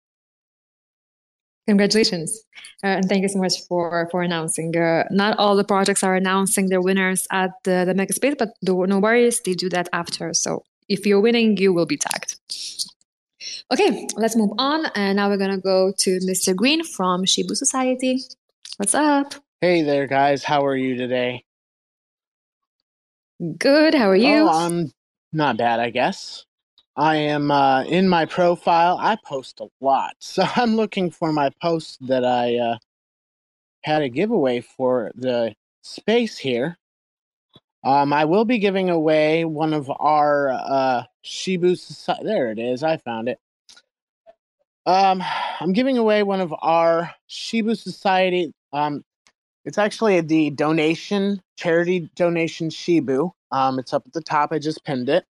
[1.69, 2.43] Congratulations,
[2.83, 4.77] uh, and thank you so much for for announcing.
[4.77, 8.51] Uh, not all the projects are announcing their winners at the, the mega space, but
[8.65, 10.35] do, no worries, they do that after.
[10.35, 12.37] So if you're winning, you will be tagged.
[13.73, 16.55] Okay, let's move on, and now we're gonna go to Mr.
[16.55, 18.19] Green from Shibu Society.
[18.79, 19.35] What's up?
[19.61, 20.43] Hey there, guys.
[20.43, 21.45] How are you today?
[23.59, 23.95] Good.
[23.95, 24.43] How are you?
[24.43, 24.93] Oh, I'm
[25.33, 26.45] not bad, I guess.
[26.97, 28.99] I am uh, in my profile.
[29.01, 32.79] I post a lot, so I'm looking for my post that I uh,
[33.83, 36.79] had a giveaway for the space here.
[37.85, 42.25] Um, I will be giving away one of our uh, Shibu Society.
[42.25, 42.83] There it is.
[42.83, 43.39] I found it.
[44.87, 45.23] Um,
[45.61, 48.53] I'm giving away one of our Shibu Society.
[48.73, 49.05] Um,
[49.65, 53.33] it's actually the donation charity donation Shibu.
[53.51, 54.53] Um, it's up at the top.
[54.53, 55.25] I just pinned it.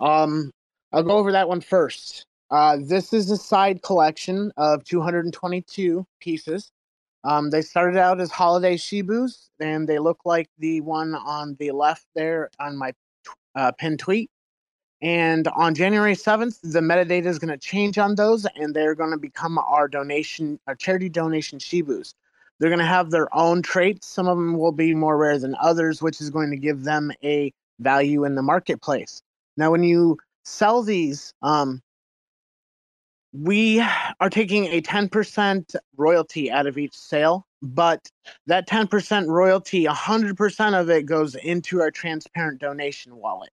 [0.00, 0.52] Um,
[0.92, 2.26] I'll go over that one first.
[2.50, 6.70] Uh, this is a side collection of 222 pieces.
[7.24, 11.72] Um, they started out as holiday Shibus, and they look like the one on the
[11.72, 12.92] left there on my
[13.54, 14.30] uh, pin tweet.
[15.02, 19.10] And on January 7th, the metadata is going to change on those, and they're going
[19.10, 22.14] to become our donation, our charity donation Shibus.
[22.58, 24.08] They're going to have their own traits.
[24.08, 27.12] Some of them will be more rare than others, which is going to give them
[27.22, 29.22] a value in the marketplace.
[29.56, 31.82] Now, when you sell these, um,
[33.32, 33.80] we
[34.20, 38.08] are taking a 10% royalty out of each sale, but
[38.46, 43.50] that 10% royalty, 100% of it goes into our transparent donation wallet.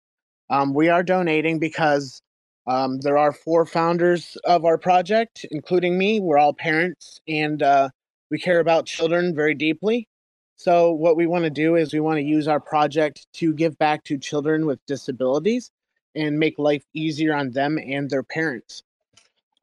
[0.51, 2.23] Um, we are donating because
[2.66, 6.20] um, there are four founders of our project, including me.
[6.20, 7.90] We're all parents and uh,
[8.31, 10.09] we care about children very deeply.
[10.56, 13.78] So, what we want to do is we want to use our project to give
[13.78, 15.70] back to children with disabilities
[16.19, 18.82] and make life easier on them and their parents.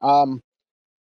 [0.01, 0.41] Um,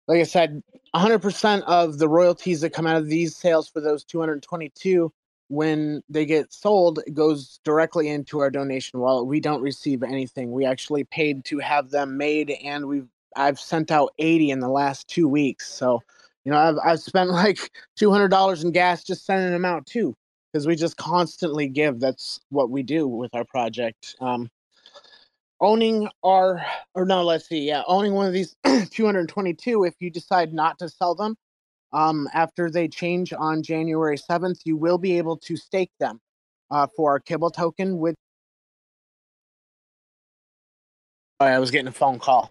[0.08, 0.62] like I said,
[0.94, 5.12] 100% of the royalties that come out of these sales for those 222
[5.48, 9.26] when they get sold it goes directly into our donation wallet.
[9.26, 10.52] We don't receive anything.
[10.52, 14.68] We actually paid to have them made and we've i've sent out 80 in the
[14.68, 15.70] last two weeks.
[15.70, 16.02] So
[16.44, 20.16] you know i've, I've spent like $200 in gas just sending them out too
[20.52, 22.00] because we just constantly give.
[22.00, 24.14] That's what we do with our project.
[24.20, 24.50] Um,
[25.62, 26.62] owning our
[26.94, 28.56] or no let's see yeah owning one of these
[28.90, 31.36] 222 if you decide not to sell them
[31.92, 36.20] um, after they change on january 7th you will be able to stake them
[36.70, 38.16] uh, for our kibble token with
[41.40, 42.50] i was getting a phone call.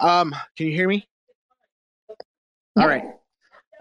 [0.00, 1.08] Um, can you hear me?
[2.76, 3.04] All right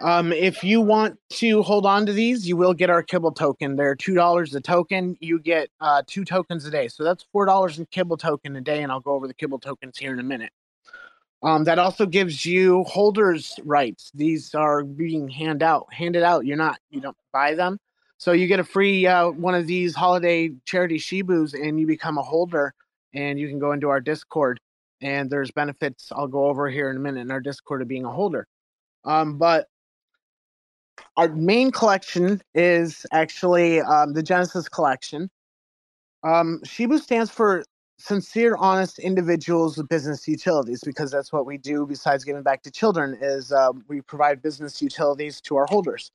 [0.02, 3.76] um, if you want to hold on to these, you will get our Kibble token.
[3.76, 5.18] They're two dollars a token.
[5.20, 8.62] You get uh, two tokens a day, so that's four dollars in Kibble token a
[8.62, 8.84] day.
[8.84, 10.52] And I'll go over the Kibble tokens here in a minute.
[11.44, 14.12] Um, that also gives you holders rights.
[14.14, 16.46] These are being hand out, handed out.
[16.46, 17.80] You're not, you don't buy them,
[18.18, 22.18] so you get a free uh, one of these holiday charity Shibus, and you become
[22.18, 22.74] a holder.
[23.14, 24.60] And you can go into our Discord,
[25.02, 26.12] and there's benefits.
[26.12, 28.48] I'll go over here in a minute in our Discord of being a holder.
[29.06, 29.68] Um, but
[31.16, 35.30] our main collection is actually um, the Genesis collection.
[36.24, 37.64] Um, Shibu stands for
[38.00, 41.86] sincere, honest individuals with business utilities because that's what we do.
[41.86, 46.12] Besides giving back to children, is uh, we provide business utilities to our holders.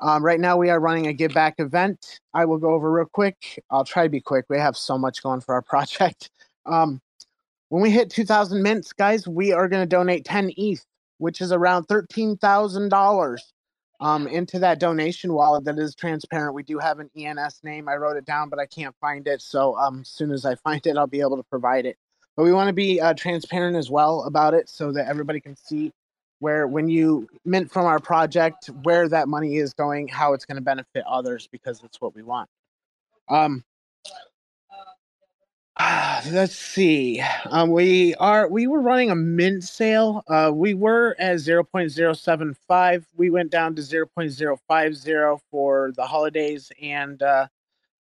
[0.00, 2.20] Um, right now, we are running a give back event.
[2.34, 3.62] I will go over real quick.
[3.70, 4.44] I'll try to be quick.
[4.48, 6.30] We have so much going for our project.
[6.68, 7.00] Um,
[7.68, 10.84] when we hit 2,000 mints, guys, we are going to donate 10 ETH,
[11.18, 13.38] which is around $13,000
[14.00, 16.54] um, into that donation wallet that is transparent.
[16.54, 17.88] We do have an ENS name.
[17.88, 19.40] I wrote it down, but I can't find it.
[19.40, 21.96] So um, as soon as I find it, I'll be able to provide it.
[22.36, 25.56] But we want to be uh, transparent as well about it so that everybody can
[25.56, 25.92] see
[26.38, 30.56] where when you mint from our project, where that money is going, how it's going
[30.56, 32.50] to benefit others because that's what we want.
[33.28, 33.64] Um,
[35.78, 37.22] let's see.
[37.50, 40.22] Um, we are we were running a mint sale.
[40.26, 43.04] Uh, we were at 0.075.
[43.16, 47.48] We went down to 0.050 for the holidays, and uh,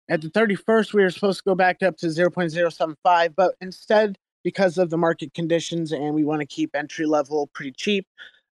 [0.08, 3.34] at the 31st, we were supposed to go back up to 0.075.
[3.36, 7.72] But instead, because of the market conditions, and we want to keep entry level pretty
[7.72, 8.06] cheap,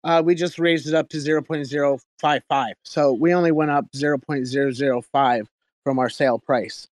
[0.04, 2.72] uh, we just raised it up to 0.055.
[2.84, 5.48] So we only went up 0.005
[5.84, 6.88] from our sale price.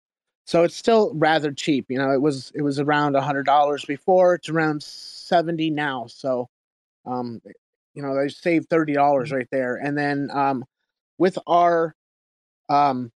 [0.49, 1.91] So it's still rather cheap.
[1.91, 4.37] You know, it was it was around a $100 before.
[4.37, 6.07] It's around 70 now.
[6.07, 6.49] So,
[7.05, 7.43] um,
[7.93, 9.77] you know, they saved $30 right there.
[9.77, 10.65] And then um,
[11.19, 11.95] with our
[12.71, 13.13] um,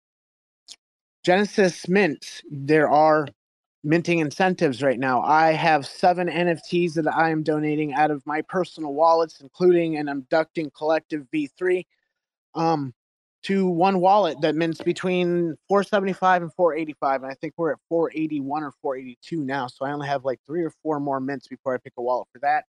[1.24, 3.26] Genesis Mint, there are
[3.82, 5.22] minting incentives right now.
[5.22, 10.10] I have seven NFTs that I am donating out of my personal wallets, including an
[10.10, 11.86] Abducting Collective V3,
[12.54, 12.92] um,
[13.44, 17.22] to one wallet that mints between 475 and 485.
[17.22, 19.66] And I think we're at 481 or 482 now.
[19.66, 22.28] So I only have like three or four more mints before I pick a wallet
[22.32, 22.64] for that.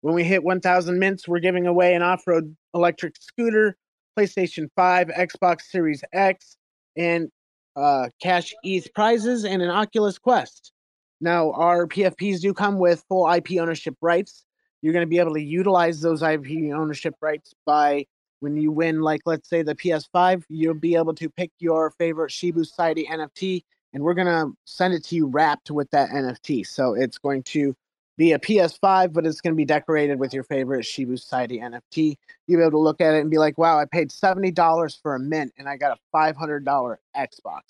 [0.00, 3.76] When we hit 1,000 mints, we're giving away an off road electric scooter,
[4.18, 6.56] PlayStation 5, Xbox Series X,
[6.96, 7.30] and
[7.74, 10.72] uh, cash ETH prizes, and an Oculus Quest.
[11.20, 14.44] Now, our PFPs do come with full IP ownership rights.
[14.82, 18.06] You're going to be able to utilize those IP ownership rights by
[18.40, 22.30] when you win, like let's say the PS5, you'll be able to pick your favorite
[22.30, 26.66] Shibu Society NFT, and we're to send it to you wrapped with that NFT.
[26.66, 27.74] So it's going to
[28.18, 32.16] be a PS5, but it's going to be decorated with your favorite Shibu Society NFT.
[32.46, 35.14] You'll be able to look at it and be like, wow, I paid $70 for
[35.14, 37.60] a mint and I got a $500 Xbox.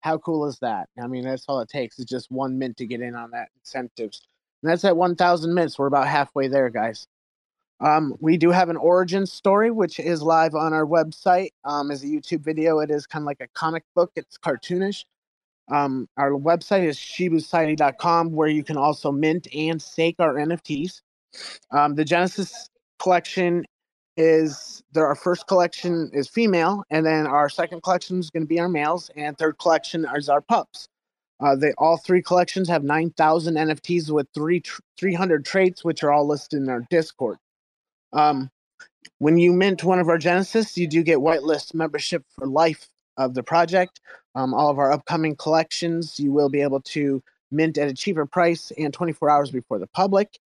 [0.00, 0.88] How cool is that?
[1.00, 3.50] I mean, that's all it takes is just one mint to get in on that
[3.60, 4.26] incentives.
[4.62, 5.78] And that's at 1,000 mints.
[5.78, 7.06] We're about halfway there, guys.
[7.80, 12.02] Um, we do have an origin story, which is live on our website um, as
[12.02, 12.80] a YouTube video.
[12.80, 15.04] It is kind of like a comic book, it's cartoonish.
[15.70, 21.00] Um, our website is shibusociety.com, where you can also mint and stake our NFTs.
[21.70, 23.64] Um, the Genesis collection
[24.16, 25.06] is there.
[25.06, 28.68] Our first collection is female, and then our second collection is going to be our
[28.68, 30.88] males, and third collection is our pups.
[31.38, 36.12] Uh, they all three collections have 9,000 NFTs with three tr- 300 traits, which are
[36.12, 37.38] all listed in our Discord.
[38.12, 38.50] Um,
[39.18, 43.34] when you mint one of our Genesis, you do get whitelist membership for life of
[43.34, 44.00] the project.
[44.34, 48.26] Um, all of our upcoming collections you will be able to mint at a cheaper
[48.26, 50.38] price and 24 hours before the public.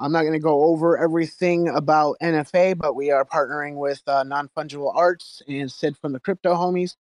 [0.00, 4.24] I'm not going to go over everything about NFA, but we are partnering with uh,
[4.24, 6.96] Non Fungible Arts and Sid from the Crypto Homies.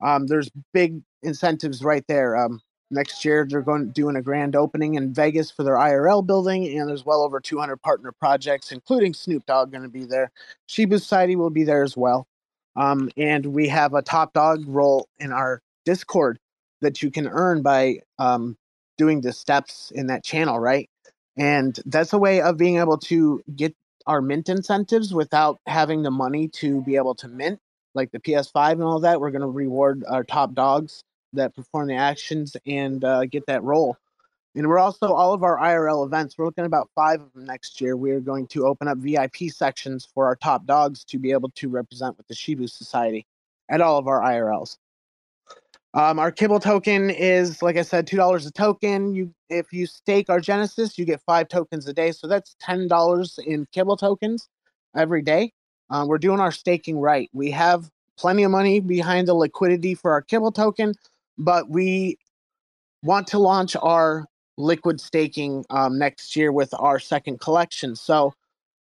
[0.00, 2.36] Um, there's big incentives right there.
[2.36, 2.60] Um,
[2.90, 6.88] next year, they're going doing a grand opening in Vegas for their IRL building, and
[6.88, 10.30] there's well over 200 partner projects, including Snoop Dogg, going to be there.
[10.68, 12.26] Shibu Society will be there as well.
[12.76, 16.38] Um, and we have a top dog role in our Discord
[16.80, 18.56] that you can earn by um,
[18.96, 20.88] doing the steps in that channel, right?
[21.36, 23.74] And that's a way of being able to get
[24.06, 27.60] our mint incentives without having the money to be able to mint,
[27.94, 29.20] like the PS5 and all that.
[29.20, 33.62] We're going to reward our top dogs that perform the actions and uh, get that
[33.62, 33.96] role.
[34.54, 36.36] And we're also all of our IRL events.
[36.36, 37.96] We're looking about five of them next year.
[37.96, 41.68] We're going to open up VIP sections for our top dogs to be able to
[41.68, 43.26] represent with the Shibu Society
[43.68, 44.76] at all of our IRLs.
[45.92, 49.12] Um, our kibble token is, like I said, two dollars a token.
[49.12, 52.86] You, if you stake our Genesis, you get five tokens a day, so that's ten
[52.86, 54.48] dollars in kibble tokens
[54.96, 55.52] every day.
[55.90, 57.28] Um, we're doing our staking right.
[57.32, 60.94] We have plenty of money behind the liquidity for our kibble token,
[61.40, 62.18] but we
[63.02, 64.26] want to launch our
[64.58, 67.96] liquid staking um, next year with our second collection.
[67.96, 68.34] So,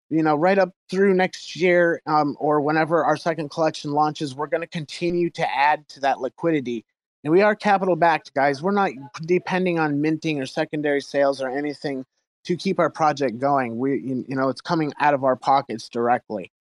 [0.09, 4.47] you know, right up through next year um, or whenever our second collection launches, we're
[4.47, 6.83] going to continue to add to that liquidity.
[7.23, 8.61] And we are capital backed, guys.
[8.61, 8.91] We're not
[9.25, 12.05] depending on minting or secondary sales or anything
[12.43, 13.77] to keep our project going.
[13.77, 16.51] We, you know, it's coming out of our pockets directly.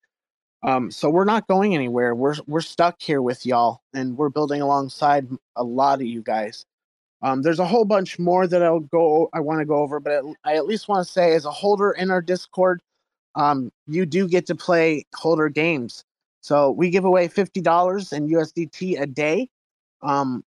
[0.63, 2.15] Um, so we're not going anywhere.
[2.15, 6.67] We're we're stuck here with y'all, and we're building alongside a lot of you guys.
[7.23, 9.29] Um, there's a whole bunch more that I'll go.
[9.33, 11.93] I want to go over, but I at least want to say, as a holder
[11.93, 12.81] in our Discord,
[13.35, 16.05] um, you do get to play holder games.
[16.41, 19.49] So we give away fifty dollars in USDT a day,
[20.03, 20.45] um,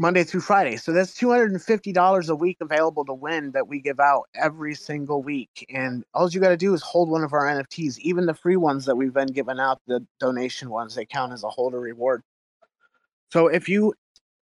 [0.00, 0.78] Monday through Friday.
[0.78, 4.00] So that's two hundred and fifty dollars a week available to win that we give
[4.00, 5.66] out every single week.
[5.68, 8.56] And all you got to do is hold one of our NFTs, even the free
[8.56, 10.94] ones that we've been giving out, the donation ones.
[10.94, 12.22] They count as a holder reward.
[13.30, 13.92] So if you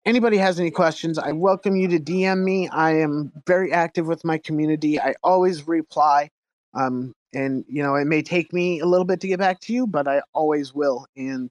[0.05, 2.69] anybody has any questions, I welcome you to DM me.
[2.69, 5.01] I am very active with my community.
[5.01, 6.29] I always reply.
[6.75, 9.73] Um, and you know, it may take me a little bit to get back to
[9.73, 11.07] you, but I always will.
[11.17, 11.51] And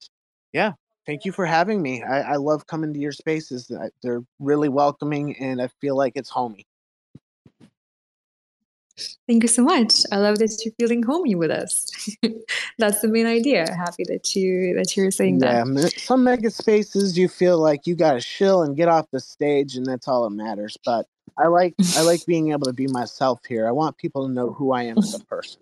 [0.53, 0.73] yeah,
[1.06, 2.03] thank you for having me.
[2.03, 3.72] I, I love coming to your spaces.
[4.02, 6.65] They're really welcoming, and I feel like it's homey.
[9.27, 10.03] Thank you so much.
[10.11, 11.86] I love that you're feeling homey with us.
[12.77, 13.69] That's the main idea.
[13.76, 15.94] Happy that you that you're saying yeah, that.
[15.98, 19.76] some mega spaces you feel like you got to chill and get off the stage,
[19.76, 20.77] and that's all that matters.
[20.86, 21.07] But
[21.38, 23.68] I like I like being able to be myself here.
[23.68, 25.61] I want people to know who I am as a person.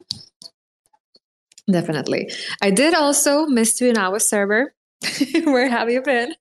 [1.72, 2.30] Definitely.
[2.62, 4.74] I did also miss you in our server.
[5.46, 6.36] Where have you been?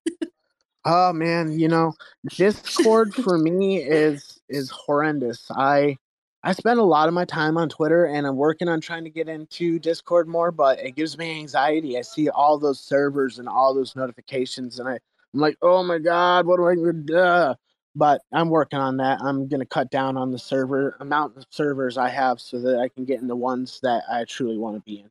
[0.85, 1.95] Oh man, you know,
[2.29, 5.47] Discord for me is is horrendous.
[5.51, 5.97] I
[6.43, 9.11] I spend a lot of my time on Twitter and I'm working on trying to
[9.11, 11.97] get into Discord more, but it gives me anxiety.
[11.97, 14.95] I see all those servers and all those notifications and I,
[15.35, 17.55] I'm like, oh my God, what do I do?
[17.95, 19.21] But I'm working on that.
[19.23, 22.89] I'm gonna cut down on the server amount of servers I have so that I
[22.89, 25.11] can get in the ones that I truly want to be in.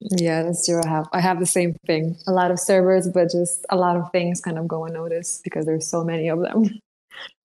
[0.00, 0.80] Yeah, that's true.
[0.84, 2.16] I have I have the same thing.
[2.26, 5.66] A lot of servers, but just a lot of things kind of go unnoticed because
[5.66, 6.64] there's so many of them.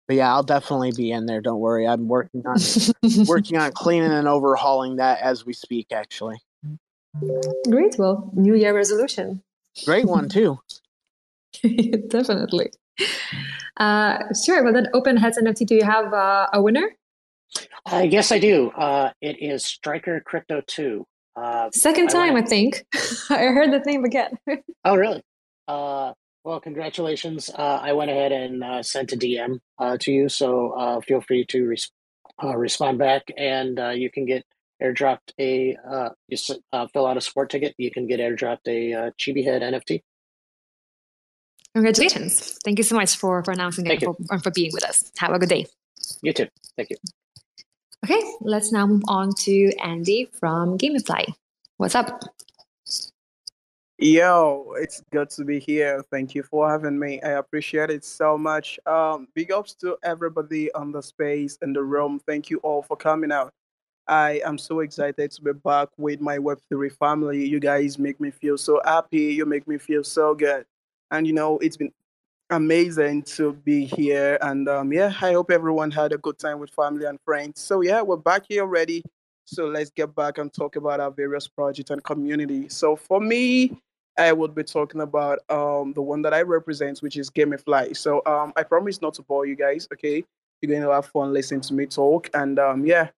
[0.06, 1.42] But yeah, I'll definitely be in there.
[1.42, 1.86] Don't worry.
[1.86, 2.56] I'm working on
[3.26, 5.88] working on cleaning and overhauling that as we speak.
[5.92, 6.36] Actually,
[7.68, 7.96] Great.
[7.98, 9.42] Well, New Year resolution.
[9.84, 10.58] great one too.
[11.62, 12.70] Definitely.
[13.76, 14.64] Uh, sure.
[14.64, 16.96] But then, Open Heads NFT, do you have uh, a winner?
[17.90, 18.70] Uh, yes, I do.
[18.70, 21.06] Uh, it is Striker Crypto 2.
[21.40, 22.84] Uh, Second I time, went- I think.
[23.30, 24.30] I heard the name again.
[24.84, 25.22] Oh, really?
[25.66, 26.12] Uh,
[26.44, 27.50] well, congratulations.
[27.50, 31.20] Uh, I went ahead and uh, sent a DM uh, to you, so uh, feel
[31.20, 31.90] free to res-
[32.42, 34.44] uh, respond back, and uh, you can get
[34.82, 35.76] airdropped a.
[35.86, 39.10] Uh, you s- uh, fill out a sport ticket, you can get airdropped a uh,
[39.18, 40.02] Chibi Head NFT.
[41.74, 42.58] Congratulations.
[42.64, 45.12] Thank you so much for, for announcing it and for, and for being with us.
[45.18, 45.66] Have a good day.
[46.22, 46.46] You too.
[46.76, 46.96] Thank you.
[48.04, 51.34] Okay, let's now move on to Andy from Gamifly.
[51.78, 52.22] What's up?
[53.98, 56.04] Yo, it's good to be here.
[56.12, 57.20] Thank you for having me.
[57.22, 58.78] I appreciate it so much.
[58.86, 62.20] Um, big ups to everybody on the space in the room.
[62.24, 63.52] Thank you all for coming out.
[64.06, 67.44] I am so excited to be back with my Web3 family.
[67.44, 69.34] You guys make me feel so happy.
[69.34, 70.64] You make me feel so good.
[71.10, 71.92] And you know, it's been
[72.50, 74.38] amazing to be here.
[74.40, 77.60] And um, yeah, I hope everyone had a good time with family and friends.
[77.60, 79.02] So yeah, we're back here already.
[79.44, 82.68] So let's get back and talk about our various projects and community.
[82.68, 83.80] So for me,
[84.18, 87.96] I would be talking about um, the one that I represent, which is Gamifly.
[87.96, 89.88] So um, I promise not to bore you guys.
[89.92, 90.24] Okay,
[90.60, 93.08] you're going to have fun listening to me talk, and um, yeah,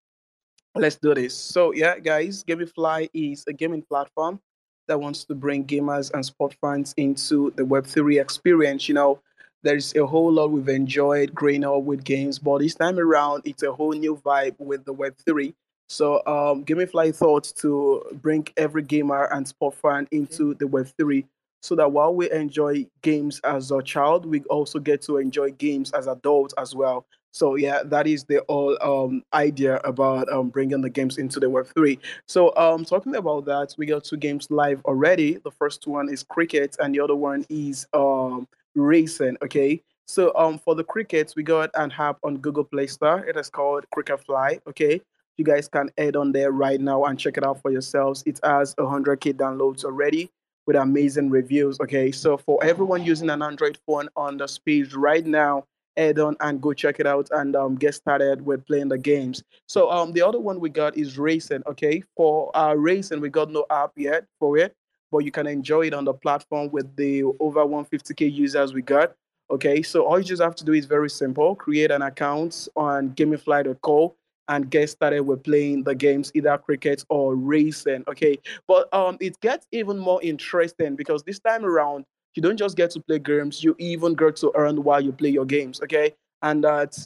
[0.74, 1.34] let's do this.
[1.34, 4.40] So yeah, guys, Gamifly is a gaming platform
[4.90, 8.88] that wants to bring gamers and sport fans into the Web3 experience.
[8.88, 9.20] You know,
[9.62, 13.62] there's a whole lot we've enjoyed growing up with games, but this time around, it's
[13.62, 15.54] a whole new vibe with the Web3.
[15.88, 21.24] So, um, Gamifly thought to bring every gamer and sport fan into the Web3
[21.62, 25.92] so that while we enjoy games as a child, we also get to enjoy games
[25.92, 27.06] as adults as well.
[27.32, 31.46] So yeah, that is the whole um, idea about um, bringing the games into the
[31.46, 31.98] Web3.
[32.26, 35.38] So um, talking about that, we got two games live already.
[35.44, 39.36] The first one is cricket, and the other one is um, racing.
[39.42, 39.82] Okay.
[40.06, 43.24] So um, for the cricket, we got an app on Google Play Store.
[43.24, 44.58] It is called Cricket Fly.
[44.66, 45.00] Okay.
[45.36, 48.22] You guys can head on there right now and check it out for yourselves.
[48.26, 50.30] It has 100k downloads already
[50.66, 51.80] with amazing reviews.
[51.80, 55.64] Okay, so for everyone using an Android phone on the speed right now,
[55.96, 59.42] head on and go check it out and um, get started with playing the games.
[59.66, 61.62] So um, the other one we got is racing.
[61.66, 64.74] Okay, for uh, racing, we got no app yet for it,
[65.10, 69.14] but you can enjoy it on the platform with the over 150k users we got.
[69.50, 73.10] Okay, so all you just have to do is very simple: create an account on
[73.10, 74.14] Gamifly.co
[74.50, 78.04] and get started with playing the games, either cricket or racing.
[78.08, 78.36] Okay,
[78.66, 82.04] but um, it gets even more interesting because this time around,
[82.34, 85.30] you don't just get to play games; you even get to earn while you play
[85.30, 85.80] your games.
[85.82, 86.96] Okay, and that,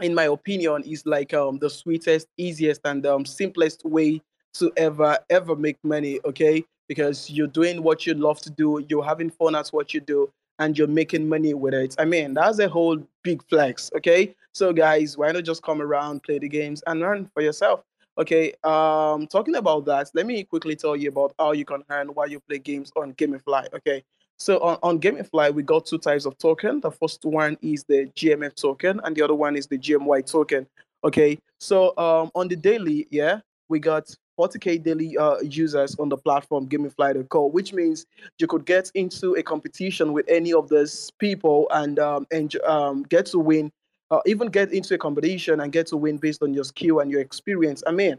[0.00, 4.20] in my opinion, is like um the sweetest, easiest, and um simplest way
[4.54, 6.20] to ever ever make money.
[6.24, 10.00] Okay, because you're doing what you love to do, you're having fun at what you
[10.00, 11.94] do, and you're making money with it.
[11.98, 13.90] I mean, that's a whole big flex.
[13.96, 17.82] Okay, so guys, why not just come around, play the games, and earn for yourself?
[18.18, 22.08] Okay, um, talking about that, let me quickly tell you about how you can earn
[22.08, 23.72] while you play games on Gamifly.
[23.74, 24.02] Okay,
[24.38, 26.80] so on, on Gamifly, we got two types of token.
[26.80, 30.66] The first one is the GMF token, and the other one is the GMY token.
[31.04, 36.16] Okay, so um, on the daily, yeah, we got 40k daily uh, users on the
[36.16, 38.06] platform Gamifly.co, which means
[38.38, 43.02] you could get into a competition with any of those people and um, and um,
[43.04, 43.72] get to win,
[44.12, 47.10] uh, even get into a competition and get to win based on your skill and
[47.10, 47.82] your experience.
[47.86, 48.18] I mean,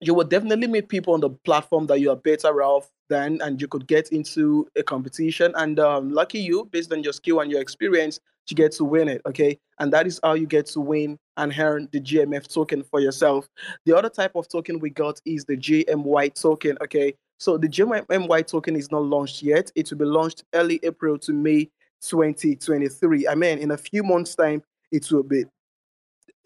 [0.00, 3.60] you will definitely meet people on the platform that you are better off than, and
[3.60, 5.52] you could get into a competition.
[5.56, 9.08] And um, lucky you, based on your skill and your experience, you get to win
[9.08, 9.20] it.
[9.26, 13.00] Okay, and that is how you get to win and earn the GMF token for
[13.00, 13.48] yourself.
[13.84, 16.78] The other type of token we got is the GMY token.
[16.82, 19.70] Okay, so the GMY token is not launched yet.
[19.74, 21.70] It will be launched early April to May
[22.02, 23.28] 2023.
[23.28, 25.44] I mean, in a few months' time, it will be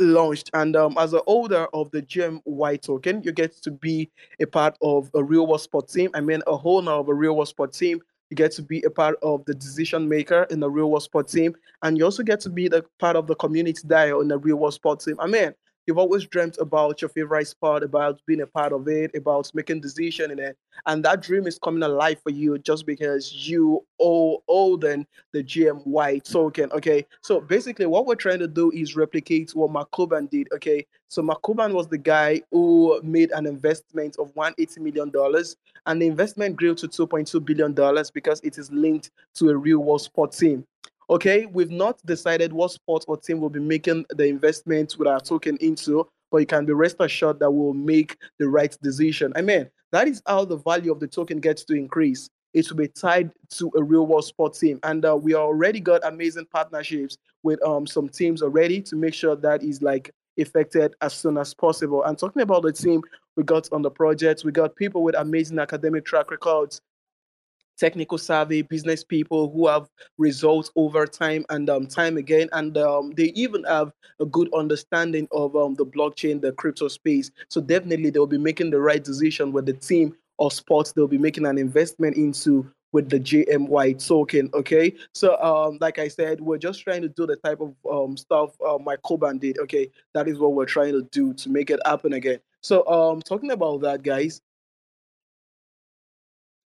[0.03, 0.51] launched.
[0.55, 4.11] And um, as a holder of the GMY token, you get to be
[4.41, 6.11] a part of a real world sport team.
[6.15, 8.01] I mean, a owner of a real world sport team.
[8.31, 11.29] You get to be a part of the decision maker in the real world sport
[11.29, 14.39] team, and you also get to be the part of the community dial in the
[14.39, 15.17] real world sport team.
[15.21, 15.53] I mean,
[15.87, 19.81] you've always dreamt about your favorite sport, about being a part of it, about making
[19.81, 20.57] decision in it,
[20.87, 26.31] and that dream is coming alive for you just because you owe own the GMY
[26.31, 26.71] token.
[26.73, 29.91] Okay, so basically, what we're trying to do is replicate what Mark
[30.31, 30.49] did.
[30.53, 35.57] Okay, so Mark was the guy who made an investment of 180 million dollars,
[35.87, 39.79] and the investment grew to 2.2 billion dollars because it is linked to a real
[39.79, 40.67] world sport team.
[41.11, 45.21] Okay, we've not decided what sport or team will be making the investment with our
[45.21, 49.33] token into, but you can be rest assured that we'll make the right decision.
[49.37, 52.29] I mean, that is how the value of the token gets to increase.
[52.55, 56.05] It will be tied to a real world sport team, and uh, we already got
[56.05, 61.13] amazing partnerships with um, some teams already to make sure that is like effected as
[61.15, 62.05] soon as possible.
[62.05, 63.03] And talking about the team
[63.37, 66.81] we got on the project, we got people with amazing academic track records
[67.79, 69.89] technical savvy business people who have
[70.19, 75.27] results over time and um, time again and um, they even have a good understanding
[75.33, 79.53] of um, the blockchain the crypto space so definitely they'll be making the right decision
[79.53, 84.51] with the team of sports they'll be making an investment into with the GMY token.
[84.55, 88.17] Okay, so um, like I said, we're just trying to do the type of um,
[88.17, 89.59] stuff uh, Mark Cuban did.
[89.59, 92.39] Okay, that is what we're trying to do to make it happen again.
[92.61, 94.41] So um, talking about that, guys,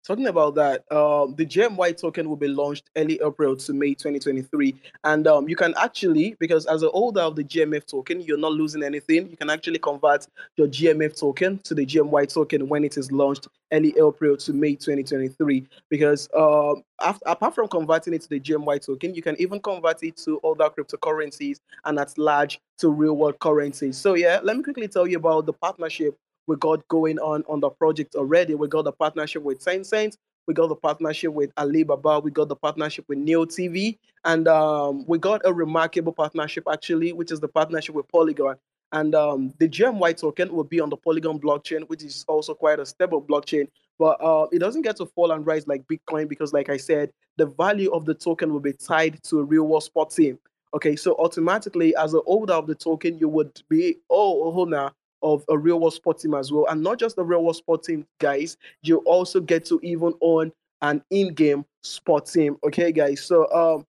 [0.10, 4.74] talking about that, um, the GMY token will be launched early April to May 2023.
[5.04, 8.54] And um, you can actually, because as a holder of the GMF token, you're not
[8.54, 9.30] losing anything.
[9.30, 10.26] You can actually convert
[10.56, 14.74] your GMF token to the GMY token when it is launched early April to May
[14.74, 15.68] 2023.
[15.90, 20.02] Because um, after, apart from converting it to the GMY token, you can even convert
[20.02, 23.96] it to other cryptocurrencies and at large to real world currencies.
[23.96, 26.18] So, yeah, let me quickly tell you about the partnership
[26.50, 28.56] we got going on on the project already.
[28.56, 30.18] We got the partnership with Tencent.
[30.48, 32.20] We got the partnership with Alibaba.
[32.22, 34.00] We got the partnership with Neo TV.
[34.26, 38.56] And um, we got a remarkable partnership, actually, which is the partnership with Polygon.
[38.92, 42.80] And um, the GMY token will be on the Polygon blockchain, which is also quite
[42.80, 43.68] a stable blockchain.
[44.00, 47.12] But uh, it doesn't get to fall and rise like Bitcoin because, like I said,
[47.38, 50.40] the value of the token will be tied to a real world spot team.
[50.74, 54.92] Okay, so automatically, as a holder of the token, you would be oh, oh now
[55.22, 56.66] of a real world sport team as well.
[56.70, 60.52] And not just the real world sport team, guys, you also get to even own
[60.82, 62.58] an in-game sport team.
[62.64, 63.22] Okay, guys.
[63.22, 63.86] So um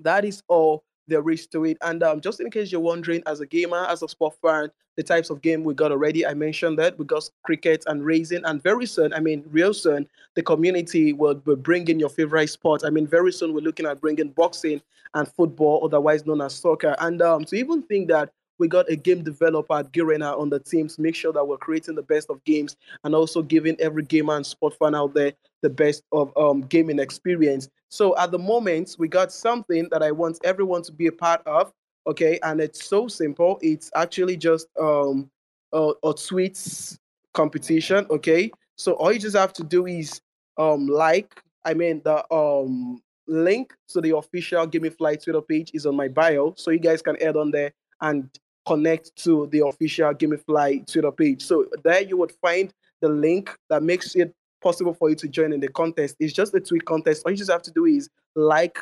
[0.00, 1.76] that is all there is to it.
[1.82, 5.02] And um, just in case you're wondering, as a gamer, as a sport fan, the
[5.02, 8.62] types of game we got already, I mentioned that we got cricket and racing, and
[8.62, 12.82] very soon, I mean, real soon, the community will be bringing your favorite sport.
[12.84, 14.80] I mean, very soon we're looking at bringing boxing
[15.14, 16.94] and football, otherwise known as soccer.
[17.00, 20.60] And um, to even think that we got a game developer at Garena on the
[20.60, 24.02] team to make sure that we're creating the best of games and also giving every
[24.04, 25.32] gamer and sport fan out there
[25.62, 27.68] the best of um, gaming experience.
[27.88, 31.46] So at the moment, we got something that I want everyone to be a part
[31.46, 31.72] of.
[32.06, 33.58] Okay, and it's so simple.
[33.62, 35.30] It's actually just um,
[35.72, 36.98] a, a tweets
[37.32, 38.06] competition.
[38.10, 40.20] Okay, so all you just have to do is
[40.58, 41.40] um, like.
[41.66, 46.52] I mean the um link to the official Gamifly Twitter page is on my bio,
[46.58, 47.72] so you guys can head on there
[48.02, 48.28] and
[48.66, 51.42] connect to the official Gamifly Twitter page.
[51.42, 55.52] So there you would find the link that makes it possible for you to join
[55.52, 56.16] in the contest.
[56.18, 57.22] It's just a tweet contest.
[57.24, 58.78] All you just have to do is like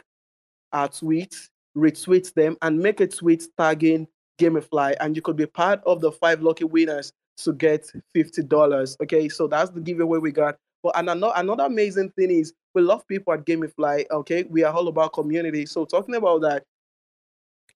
[0.72, 4.06] our tweets, retweet them, and make a tweet tagging
[4.38, 8.96] Gamifly, and you could be part of the five lucky winners to get fifty dollars.
[9.02, 10.56] Okay, so that's the giveaway we got.
[10.82, 14.04] But another another amazing thing is we love people at Gamifly.
[14.10, 15.66] Okay, we are all about community.
[15.66, 16.64] So talking about that,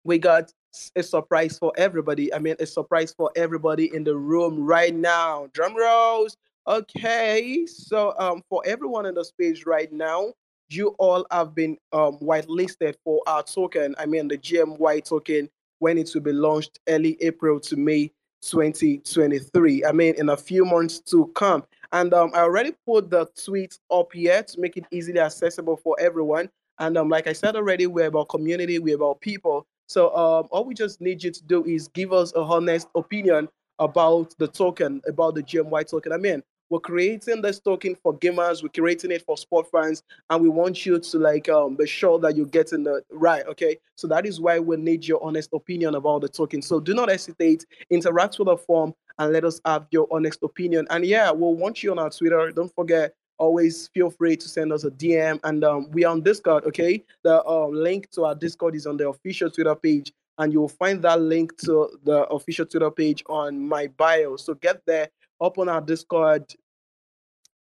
[0.03, 0.51] we got
[0.95, 2.33] a surprise for everybody.
[2.33, 5.47] I mean, a surprise for everybody in the room right now.
[5.53, 6.37] Drum rolls.
[6.67, 10.33] Okay, so um, for everyone in the space right now,
[10.69, 13.93] you all have been um, whitelisted for our token.
[13.99, 15.49] I mean, the GMY token
[15.79, 18.11] when it will be launched early April to May
[18.41, 19.85] 2023.
[19.85, 21.63] I mean, in a few months to come.
[21.91, 25.95] And um, I already put the tweet up here to make it easily accessible for
[25.99, 26.49] everyone.
[26.79, 29.65] And um, like I said already, we're about community, we're about people.
[29.87, 33.49] So um, all we just need you to do is give us a honest opinion
[33.79, 36.11] about the token, about the GMY token.
[36.11, 40.41] I mean, we're creating this token for gamers, we're creating it for sport fans, and
[40.41, 43.45] we want you to like um, be sure that you're getting the right.
[43.45, 46.63] Okay, so that is why we need your honest opinion about the token.
[46.63, 50.87] So do not hesitate, interact with the form, and let us have your honest opinion.
[50.89, 52.51] And yeah, we'll want you on our Twitter.
[52.51, 55.39] Don't forget always feel free to send us a DM.
[55.43, 57.03] And um, we are on Discord, okay?
[57.23, 60.13] The uh, link to our Discord is on the official Twitter page.
[60.37, 64.35] and you will find that link to the official Twitter page on my bio.
[64.35, 65.09] So get there,
[65.39, 66.43] open our Discord,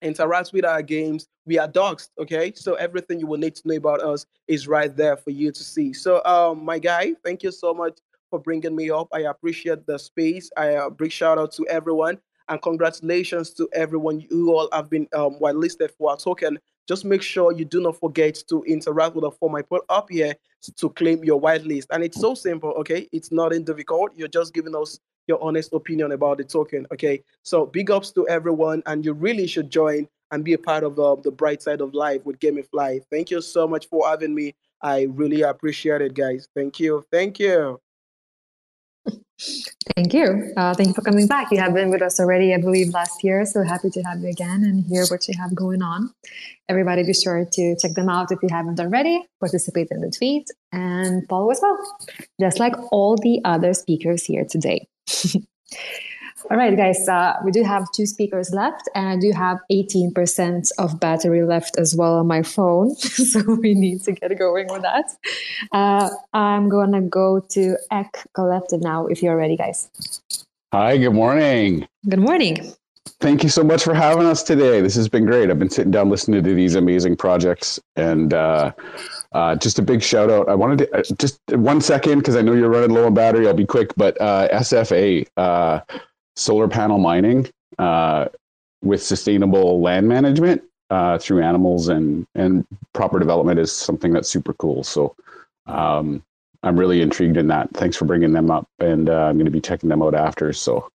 [0.00, 1.28] interact with our games.
[1.44, 2.52] We are doxxed, okay?
[2.54, 5.62] So everything you will need to know about us is right there for you to
[5.62, 5.92] see.
[5.92, 7.98] So, um, my guy, thank you so much
[8.30, 9.08] for bringing me up.
[9.12, 10.50] I appreciate the space.
[10.56, 15.06] I uh, big shout out to everyone and congratulations to everyone you all have been
[15.14, 16.58] um, whitelisted for our token.
[16.88, 20.10] Just make sure you do not forget to interact with the form I put up
[20.10, 20.34] here
[20.76, 21.86] to claim your whitelist.
[21.90, 23.08] And it's so simple, okay?
[23.12, 24.12] It's not nothing difficult.
[24.16, 26.86] You're just giving us your honest opinion about the token.
[26.92, 30.82] Okay, so big ups to everyone, and you really should join and be a part
[30.82, 33.02] of uh, the bright side of life with Gamifly.
[33.10, 34.54] Thank you so much for having me.
[34.82, 36.48] I really appreciate it, guys.
[36.56, 37.04] Thank you.
[37.12, 37.80] Thank you.
[39.96, 40.52] Thank you.
[40.56, 41.50] Uh, thank you for coming back.
[41.50, 43.44] You have been with us already, I believe, last year.
[43.44, 46.10] So happy to have you again and hear what you have going on.
[46.68, 49.24] Everybody, be sure to check them out if you haven't already.
[49.40, 51.78] Participate in the tweet and follow as well,
[52.40, 54.86] just like all the other speakers here today.
[56.50, 60.70] All right, guys, uh, we do have two speakers left, and I do have 18%
[60.78, 62.94] of battery left as well on my phone.
[62.96, 65.16] so we need to get going with that.
[65.70, 69.88] Uh, I'm going to go to Egg Collective now, if you're ready, guys.
[70.72, 71.86] Hi, good morning.
[72.08, 72.72] Good morning.
[73.20, 74.80] Thank you so much for having us today.
[74.80, 75.48] This has been great.
[75.48, 78.72] I've been sitting down listening to these amazing projects and uh,
[79.32, 80.48] uh, just a big shout out.
[80.48, 83.46] I wanted to uh, just one second because I know you're running low on battery.
[83.46, 85.80] I'll be quick, but uh, SFA, uh,
[86.36, 87.48] solar panel mining
[87.78, 88.26] uh,
[88.82, 94.52] with sustainable land management uh, through animals and and proper development is something that's super
[94.54, 94.82] cool.
[94.82, 95.14] So
[95.66, 96.22] um,
[96.62, 97.70] I'm really intrigued in that.
[97.74, 100.52] Thanks for bringing them up, and I'm going to be checking them out after.
[100.52, 100.88] So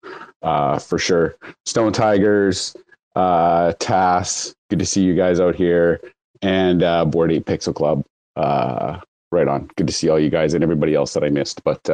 [0.42, 2.74] for sure, Stoned Tigers,
[3.14, 6.00] TAS, good to see you guys out here,
[6.42, 6.80] and
[7.10, 8.04] Bored Ape Pixel Club
[8.36, 8.98] uh,
[9.30, 9.70] right on.
[9.76, 11.62] Good to see all you guys and everybody else that I missed.
[11.64, 11.88] But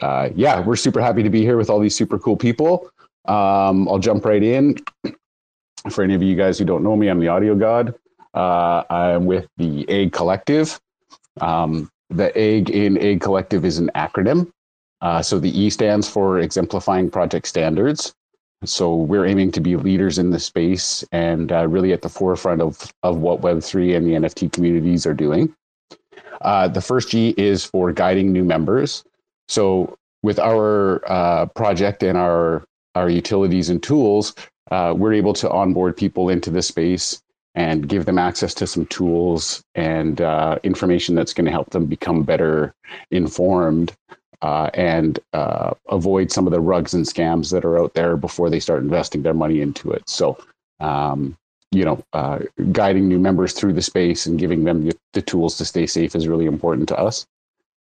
[0.00, 2.90] uh, yeah, we're super happy to be here with all these super cool people.
[3.26, 4.78] Um, I'll jump right in.
[5.90, 7.94] For any of you guys who don't know me, I'm the audio god.
[8.34, 10.80] Uh, I'm with the Egg Collective.
[11.40, 14.50] Um, the Egg in Egg Collective is an acronym.
[15.00, 18.14] Uh, so the E stands for Exemplifying Project Standards.
[18.64, 22.60] So we're aiming to be leaders in the space and uh, really at the forefront
[22.60, 25.52] of, of what Web3 and the NFT communities are doing.
[26.42, 29.02] Uh, the first G is for guiding new members.
[29.52, 32.64] So with our uh, project and our,
[32.94, 34.34] our utilities and tools,
[34.70, 37.20] uh, we're able to onboard people into the space
[37.54, 41.84] and give them access to some tools and uh, information that's going to help them
[41.84, 42.72] become better
[43.10, 43.92] informed
[44.40, 48.48] uh, and uh, avoid some of the rugs and scams that are out there before
[48.48, 50.08] they start investing their money into it.
[50.08, 50.38] So,
[50.80, 51.36] um,
[51.72, 52.38] you know, uh,
[52.72, 56.16] guiding new members through the space and giving them the, the, tools to stay safe
[56.16, 57.26] is really important to us.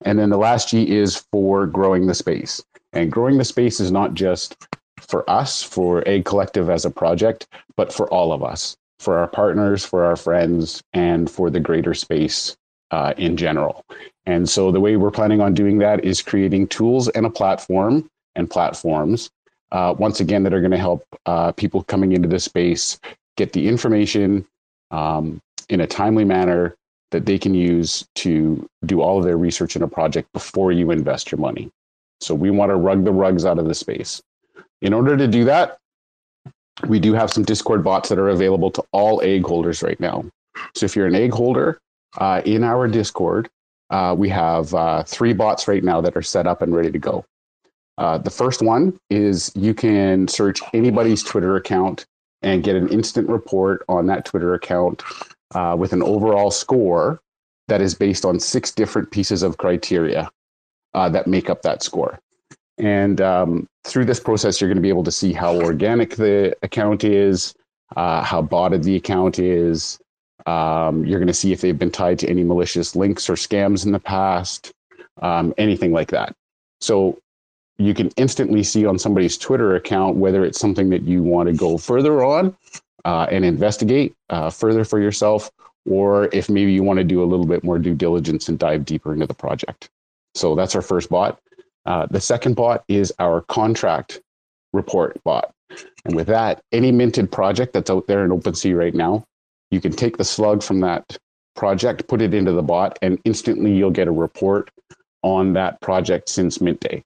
[0.06, 2.64] And then the last G is for growing the space.
[2.94, 4.68] And growing the space is not just
[5.02, 9.28] for us, for Egg Collective as a project, but for all of us, for our
[9.28, 12.56] partners, for our friends, and for the greater space
[12.92, 13.84] uh, in general.
[14.26, 18.10] And so the way we're planning on doing that is creating tools and a platform
[18.36, 19.30] and platforms,
[19.72, 23.00] uh, once again, that are going to help uh, people coming into the space
[23.36, 24.46] get the information
[24.92, 26.76] um, in a timely manner
[27.14, 30.91] that they can use to do all of their research in a project before you
[30.91, 31.69] invest your money.
[32.19, 34.22] So we want to rug the rugs out of the space.
[34.81, 35.77] In order to do that,
[36.88, 40.26] we do have some Discord bots that are available to all egg holders right now.
[40.76, 41.80] So if you're an egg holder
[42.18, 43.48] uh, in our Discord,
[43.91, 46.99] uh, we have uh, three bots right now that are set up and ready to
[46.99, 47.23] go.
[47.99, 52.07] Uh, the first one is you can search anybody's Twitter account
[52.41, 55.03] and get an instant report on that Twitter account
[55.54, 57.22] uh, with an overall score
[57.68, 60.30] that is based on six different pieces of criteria
[60.94, 62.20] uh, that make up that score.
[62.78, 66.56] And um, through this process, you're going to be able to see how organic the
[66.64, 67.54] account is,
[67.96, 70.00] uh, how botted the account is,
[70.46, 73.86] um, you're going to see if they've been tied to any malicious links or scams
[73.86, 74.72] in the past,
[75.22, 76.36] um, anything like that.
[76.82, 77.20] So
[77.78, 81.54] you can instantly see on somebody's Twitter account whether it's something that you want to
[81.54, 82.56] go further on
[83.06, 85.52] uh, and investigate uh, further for yourself,
[85.90, 88.86] or if maybe you want to do a little bit more due diligence and dive
[88.86, 89.90] deeper into the project.
[90.36, 91.40] So that's our first bot.
[91.86, 94.22] Uh, the second bot is our contract
[94.72, 95.54] report bot.
[96.06, 99.26] And with that, any minted project that's out there in OpenSea right now
[99.74, 101.18] you can take the slug from that
[101.56, 104.70] project, put it into the bot, and instantly you'll get a report
[105.24, 107.04] on that project since mint day.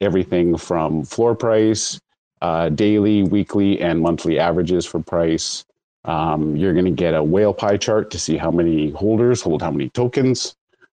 [0.00, 1.98] Everything from floor price,
[2.44, 5.64] uh, daily, weekly, and monthly averages for price.
[6.04, 9.62] Um, you're going to get a whale pie chart to see how many holders hold
[9.62, 10.54] how many tokens.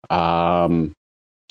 [0.09, 0.95] Um,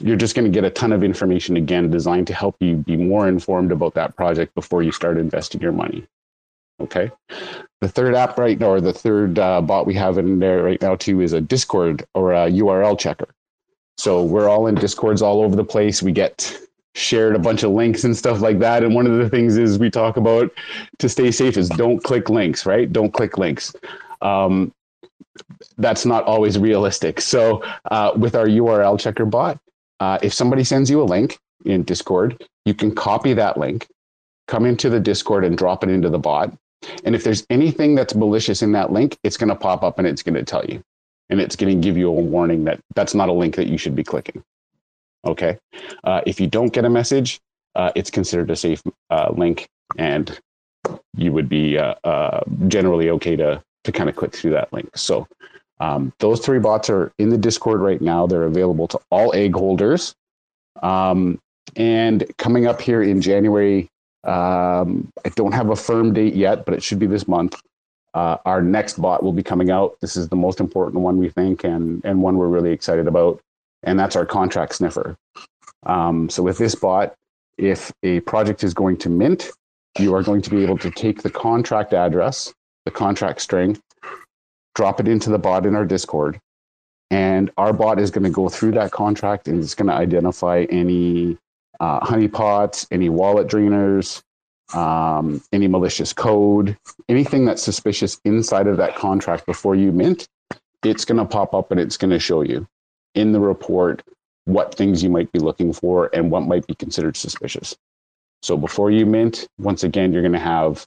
[0.00, 2.96] you're just going to get a ton of information again designed to help you be
[2.96, 6.04] more informed about that project before you start investing your money.
[6.80, 7.12] Okay.
[7.80, 10.82] The third app right now, or the third uh, bot we have in there right
[10.82, 13.28] now too, is a Discord or a URL checker.
[13.96, 16.02] So we're all in Discords all over the place.
[16.02, 16.58] We get
[16.94, 18.82] shared a bunch of links and stuff like that.
[18.82, 20.50] And one of the things is we talk about
[20.98, 22.90] to stay safe is don't click links, right?
[22.92, 23.74] Don't click links.
[24.22, 24.72] Um,
[25.78, 27.20] that's not always realistic.
[27.20, 29.58] So uh, with our URL checker bot,
[30.00, 33.88] uh, if somebody sends you a link in Discord, you can copy that link,
[34.46, 36.52] come into the Discord and drop it into the bot.
[37.04, 40.06] And if there's anything that's malicious in that link, it's going to pop up and
[40.06, 40.82] it's going to tell you.
[41.30, 43.78] And it's going to give you a warning that that's not a link that you
[43.78, 44.44] should be clicking.
[45.24, 45.58] Okay.
[46.04, 47.40] Uh, if you don't get a message,
[47.74, 50.38] uh, it's considered a safe uh, link and
[51.16, 54.96] you would be uh, uh, generally okay to, to kind of click through that link.
[54.96, 55.26] So
[55.80, 58.26] um, those three bots are in the Discord right now.
[58.26, 60.14] They're available to all egg holders.
[60.82, 61.38] Um,
[61.76, 63.88] and coming up here in January,
[64.24, 67.60] um, I don't have a firm date yet, but it should be this month.
[68.14, 69.96] Uh, our next bot will be coming out.
[70.00, 73.40] This is the most important one we think, and and one we're really excited about,
[73.84, 75.16] and that's our contract sniffer.
[75.86, 77.14] Um, so with this bot,
[77.58, 79.50] if a project is going to mint,
[79.98, 82.52] you are going to be able to take the contract address,
[82.84, 83.78] the contract string,
[84.74, 86.40] drop it into the bot in our Discord,
[87.10, 90.66] and our bot is going to go through that contract and it's going to identify
[90.70, 91.38] any
[91.80, 94.22] uh, honeypots, any wallet drainers,
[94.74, 96.76] um, any malicious code,
[97.08, 100.26] anything that's suspicious inside of that contract before you mint.
[100.84, 102.66] It's going to pop up and it's going to show you
[103.14, 104.02] in the report
[104.46, 107.76] what things you might be looking for and what might be considered suspicious.
[108.42, 110.86] So before you mint, once again, you're going to have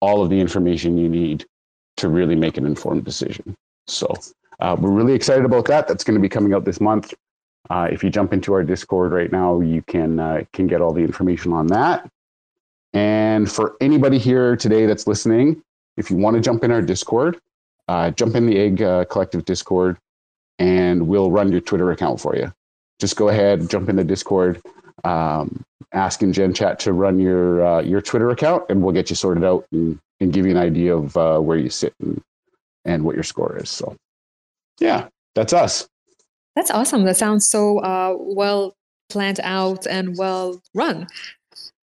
[0.00, 1.44] all of the information you need
[1.98, 3.54] to really make an informed decision.
[3.86, 4.12] So
[4.60, 5.86] uh, we're really excited about that.
[5.86, 7.14] That's going to be coming out this month.
[7.70, 10.92] Uh, if you jump into our Discord right now, you can uh, can get all
[10.92, 12.08] the information on that.
[12.92, 15.62] And for anybody here today that's listening,
[15.96, 17.40] if you want to jump in our Discord,
[17.88, 19.98] uh, jump in the Egg uh, Collective Discord,
[20.58, 22.52] and we'll run your Twitter account for you.
[22.98, 24.60] Just go ahead, jump in the Discord,
[25.04, 25.62] um,
[25.92, 29.16] ask in Gen Chat to run your uh, your Twitter account, and we'll get you
[29.16, 32.22] sorted out and and give you an idea of uh, where you sit and,
[32.84, 33.68] and what your score is.
[33.68, 33.96] So,
[34.80, 35.86] yeah, that's us.
[36.54, 37.04] That's awesome.
[37.04, 38.74] That sounds so uh, well
[39.10, 41.06] planned out and well run.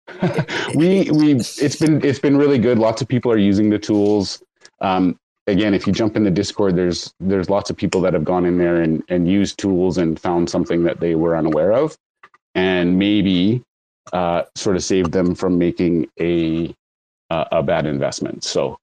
[0.76, 2.80] we we it's been it's been really good.
[2.80, 4.42] Lots of people are using the tools.
[4.82, 8.24] Um, again, if you jump in the Discord, there's there's lots of people that have
[8.24, 11.98] gone in there and and used tools and found something that they were unaware of,
[12.56, 13.64] and maybe
[14.14, 16.74] uh, sort of saved them from making a
[17.30, 18.44] a, a bad investment.
[18.44, 18.78] So,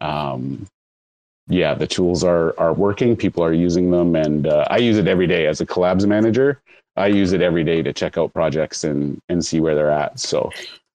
[0.00, 0.66] um,
[1.48, 3.16] yeah, the tools are are working.
[3.16, 6.60] People are using them, and uh, I use it every day as a collabs manager.
[6.96, 10.20] I use it every day to check out projects and and see where they're at.
[10.20, 10.50] So.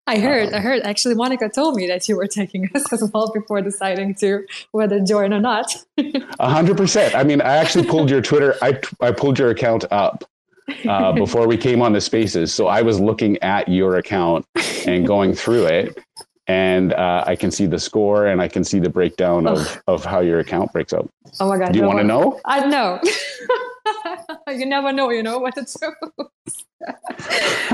[0.07, 0.83] I heard, I heard.
[0.83, 4.99] Actually, Monika told me that you were taking us as well before deciding to whether
[4.99, 5.75] join or not.
[6.39, 7.15] A hundred percent.
[7.15, 8.55] I mean, I actually pulled your Twitter.
[8.61, 10.23] I I pulled your account up
[10.87, 12.53] uh, before we came on the spaces.
[12.53, 14.45] So I was looking at your account
[14.85, 15.97] and going through it,
[16.45, 20.05] and uh, I can see the score and I can see the breakdown of, of
[20.05, 21.09] how your account breaks up.
[21.39, 21.71] Oh my god!
[21.73, 22.39] Do you no, want to know?
[22.45, 22.99] I know.
[24.49, 26.65] you never know, you know what to choose.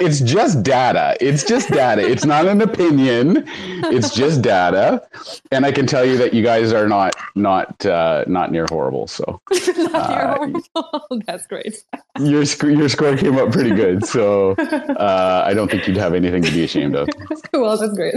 [0.00, 1.16] it's just data.
[1.20, 2.06] It's just data.
[2.08, 3.44] It's not an opinion.
[3.84, 5.06] It's just data.
[5.50, 9.06] And I can tell you that you guys are not not uh, not near horrible.
[9.06, 9.40] So
[9.78, 11.22] not near horrible.
[11.26, 11.82] That's great.
[12.20, 14.04] your sc- your score came up pretty good.
[14.04, 17.08] So uh, I don't think you'd have anything to be ashamed of.
[17.52, 18.14] well, that's great.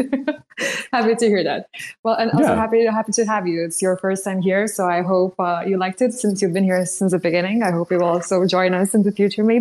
[0.91, 1.69] happy to hear that.
[2.03, 2.55] Well, and also Yeah.
[2.55, 3.63] happy happy to have you.
[3.65, 6.63] It's your first time here, so I hope uh, you liked it since you've been
[6.63, 7.63] here since the beginning.
[7.63, 9.60] I hope you will also join us in the future, maybe.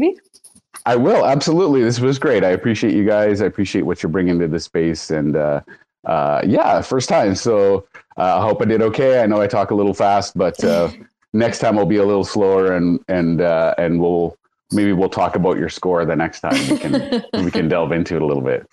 [0.86, 1.82] I will absolutely.
[1.82, 2.44] This was great.
[2.44, 3.43] I appreciate you guys.
[3.43, 5.60] I appreciate what you're bringing to the space, and uh,
[6.06, 7.35] uh, yeah, first time.
[7.35, 7.86] So
[8.16, 9.22] uh, I hope I did okay.
[9.22, 10.90] I know I talk a little fast, but uh,
[11.32, 14.36] next time I'll be a little slower, and and uh, and we'll
[14.72, 16.55] maybe we'll talk about your score the next time.
[16.68, 18.66] We can we can delve into it a little bit.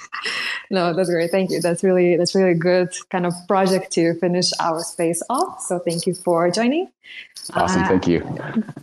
[0.69, 1.31] No, that's great.
[1.31, 1.61] Thank you.
[1.61, 5.61] That's really that's really a good kind of project to finish our space off.
[5.61, 6.89] So thank you for joining.
[7.53, 7.84] Awesome.
[7.84, 8.38] Uh, Thank you.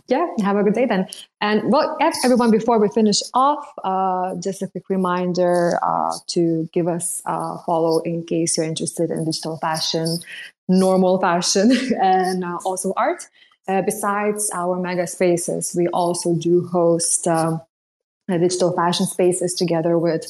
[0.07, 1.07] yeah have a good day then
[1.39, 6.87] and well everyone before we finish off uh, just a quick reminder uh, to give
[6.87, 10.17] us a follow in case you're interested in digital fashion
[10.67, 11.71] normal fashion
[12.01, 13.27] and uh, also art
[13.67, 17.61] uh, besides our mega spaces we also do host um,
[18.29, 20.25] uh, digital fashion spaces together with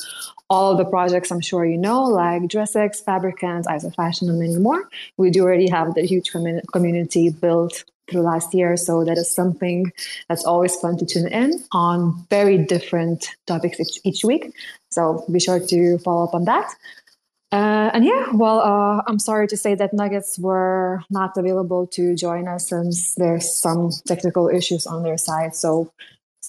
[0.49, 4.39] all of the projects I'm sure you know, like DressX, Fabricant, Eyes of Fashion, and
[4.39, 4.87] many more.
[5.17, 8.77] We do already have the huge commu- community built through last year.
[8.77, 9.91] So that is something
[10.29, 14.53] that's always fun to tune in on very different topics each, each week.
[14.91, 16.71] So be sure to follow up on that.
[17.51, 22.15] Uh, and yeah, well, uh, I'm sorry to say that Nuggets were not available to
[22.15, 25.55] join us since there's some technical issues on their side.
[25.55, 25.91] So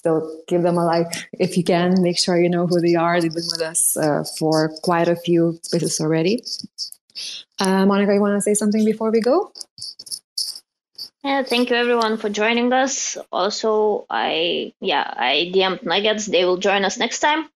[0.07, 2.01] still give them a like if you can.
[2.01, 3.21] Make sure you know who they are.
[3.21, 6.45] They've been with us uh, for quite a few spaces already.
[7.59, 9.53] Uh, Monika, you want to say something before we go?
[11.25, 13.19] Yeah, thank you everyone for joining us.
[13.33, 16.27] Also, I yeah, I DM'd Nuggets.
[16.27, 17.49] They will join us next time.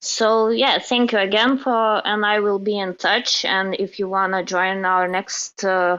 [0.00, 3.44] So yeah, thank you again for, and I will be in touch.
[3.44, 5.98] And if you wanna join our next uh,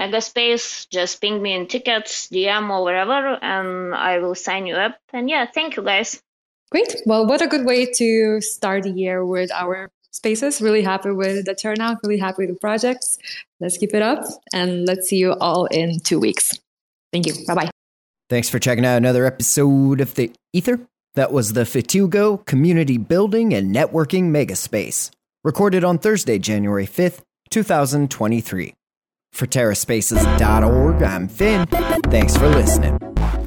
[0.00, 4.74] mega space, just ping me in tickets, DM or wherever, and I will sign you
[4.74, 4.96] up.
[5.12, 6.22] And yeah, thank you guys.
[6.72, 6.96] Great.
[7.04, 10.62] Well, what a good way to start the year with our spaces.
[10.62, 11.98] Really happy with the turnout.
[12.02, 13.18] Really happy with the projects.
[13.60, 14.24] Let's keep it up,
[14.54, 16.58] and let's see you all in two weeks.
[17.12, 17.34] Thank you.
[17.46, 17.70] Bye bye.
[18.30, 20.80] Thanks for checking out another episode of the Ether.
[21.14, 25.10] That was the Futugo Community Building and Networking Megaspace,
[25.44, 27.20] recorded on Thursday, January 5th,
[27.50, 28.74] 2023.
[29.32, 31.66] For TerraSpaces.org, I'm Finn.
[31.66, 32.99] Thanks for listening.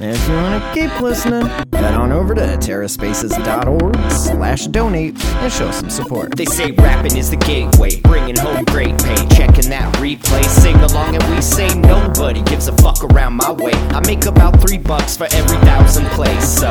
[0.05, 5.71] If you want to keep listening, head on over to terraspaces.org slash donate and show
[5.71, 6.35] some support.
[6.35, 9.15] They say rapping is the gateway, bringing home great pay.
[9.29, 13.71] Checking that replay, sing along, and we say nobody gives a fuck around my way.
[13.71, 16.67] I make about three bucks for every thousand plays, so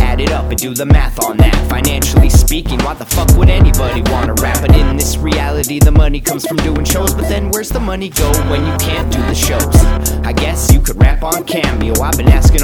[0.00, 1.56] add it up and do the math on that.
[1.68, 4.60] Financially speaking, why the fuck would anybody wanna rap?
[4.60, 8.08] But in this reality, the money comes from doing shows, but then where's the money
[8.08, 9.74] go when you can't do the shows?
[10.24, 12.00] I guess you could rap on Cameo.
[12.00, 12.62] I've been asking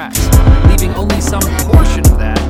[0.00, 2.49] tracks, leaving only some portion of that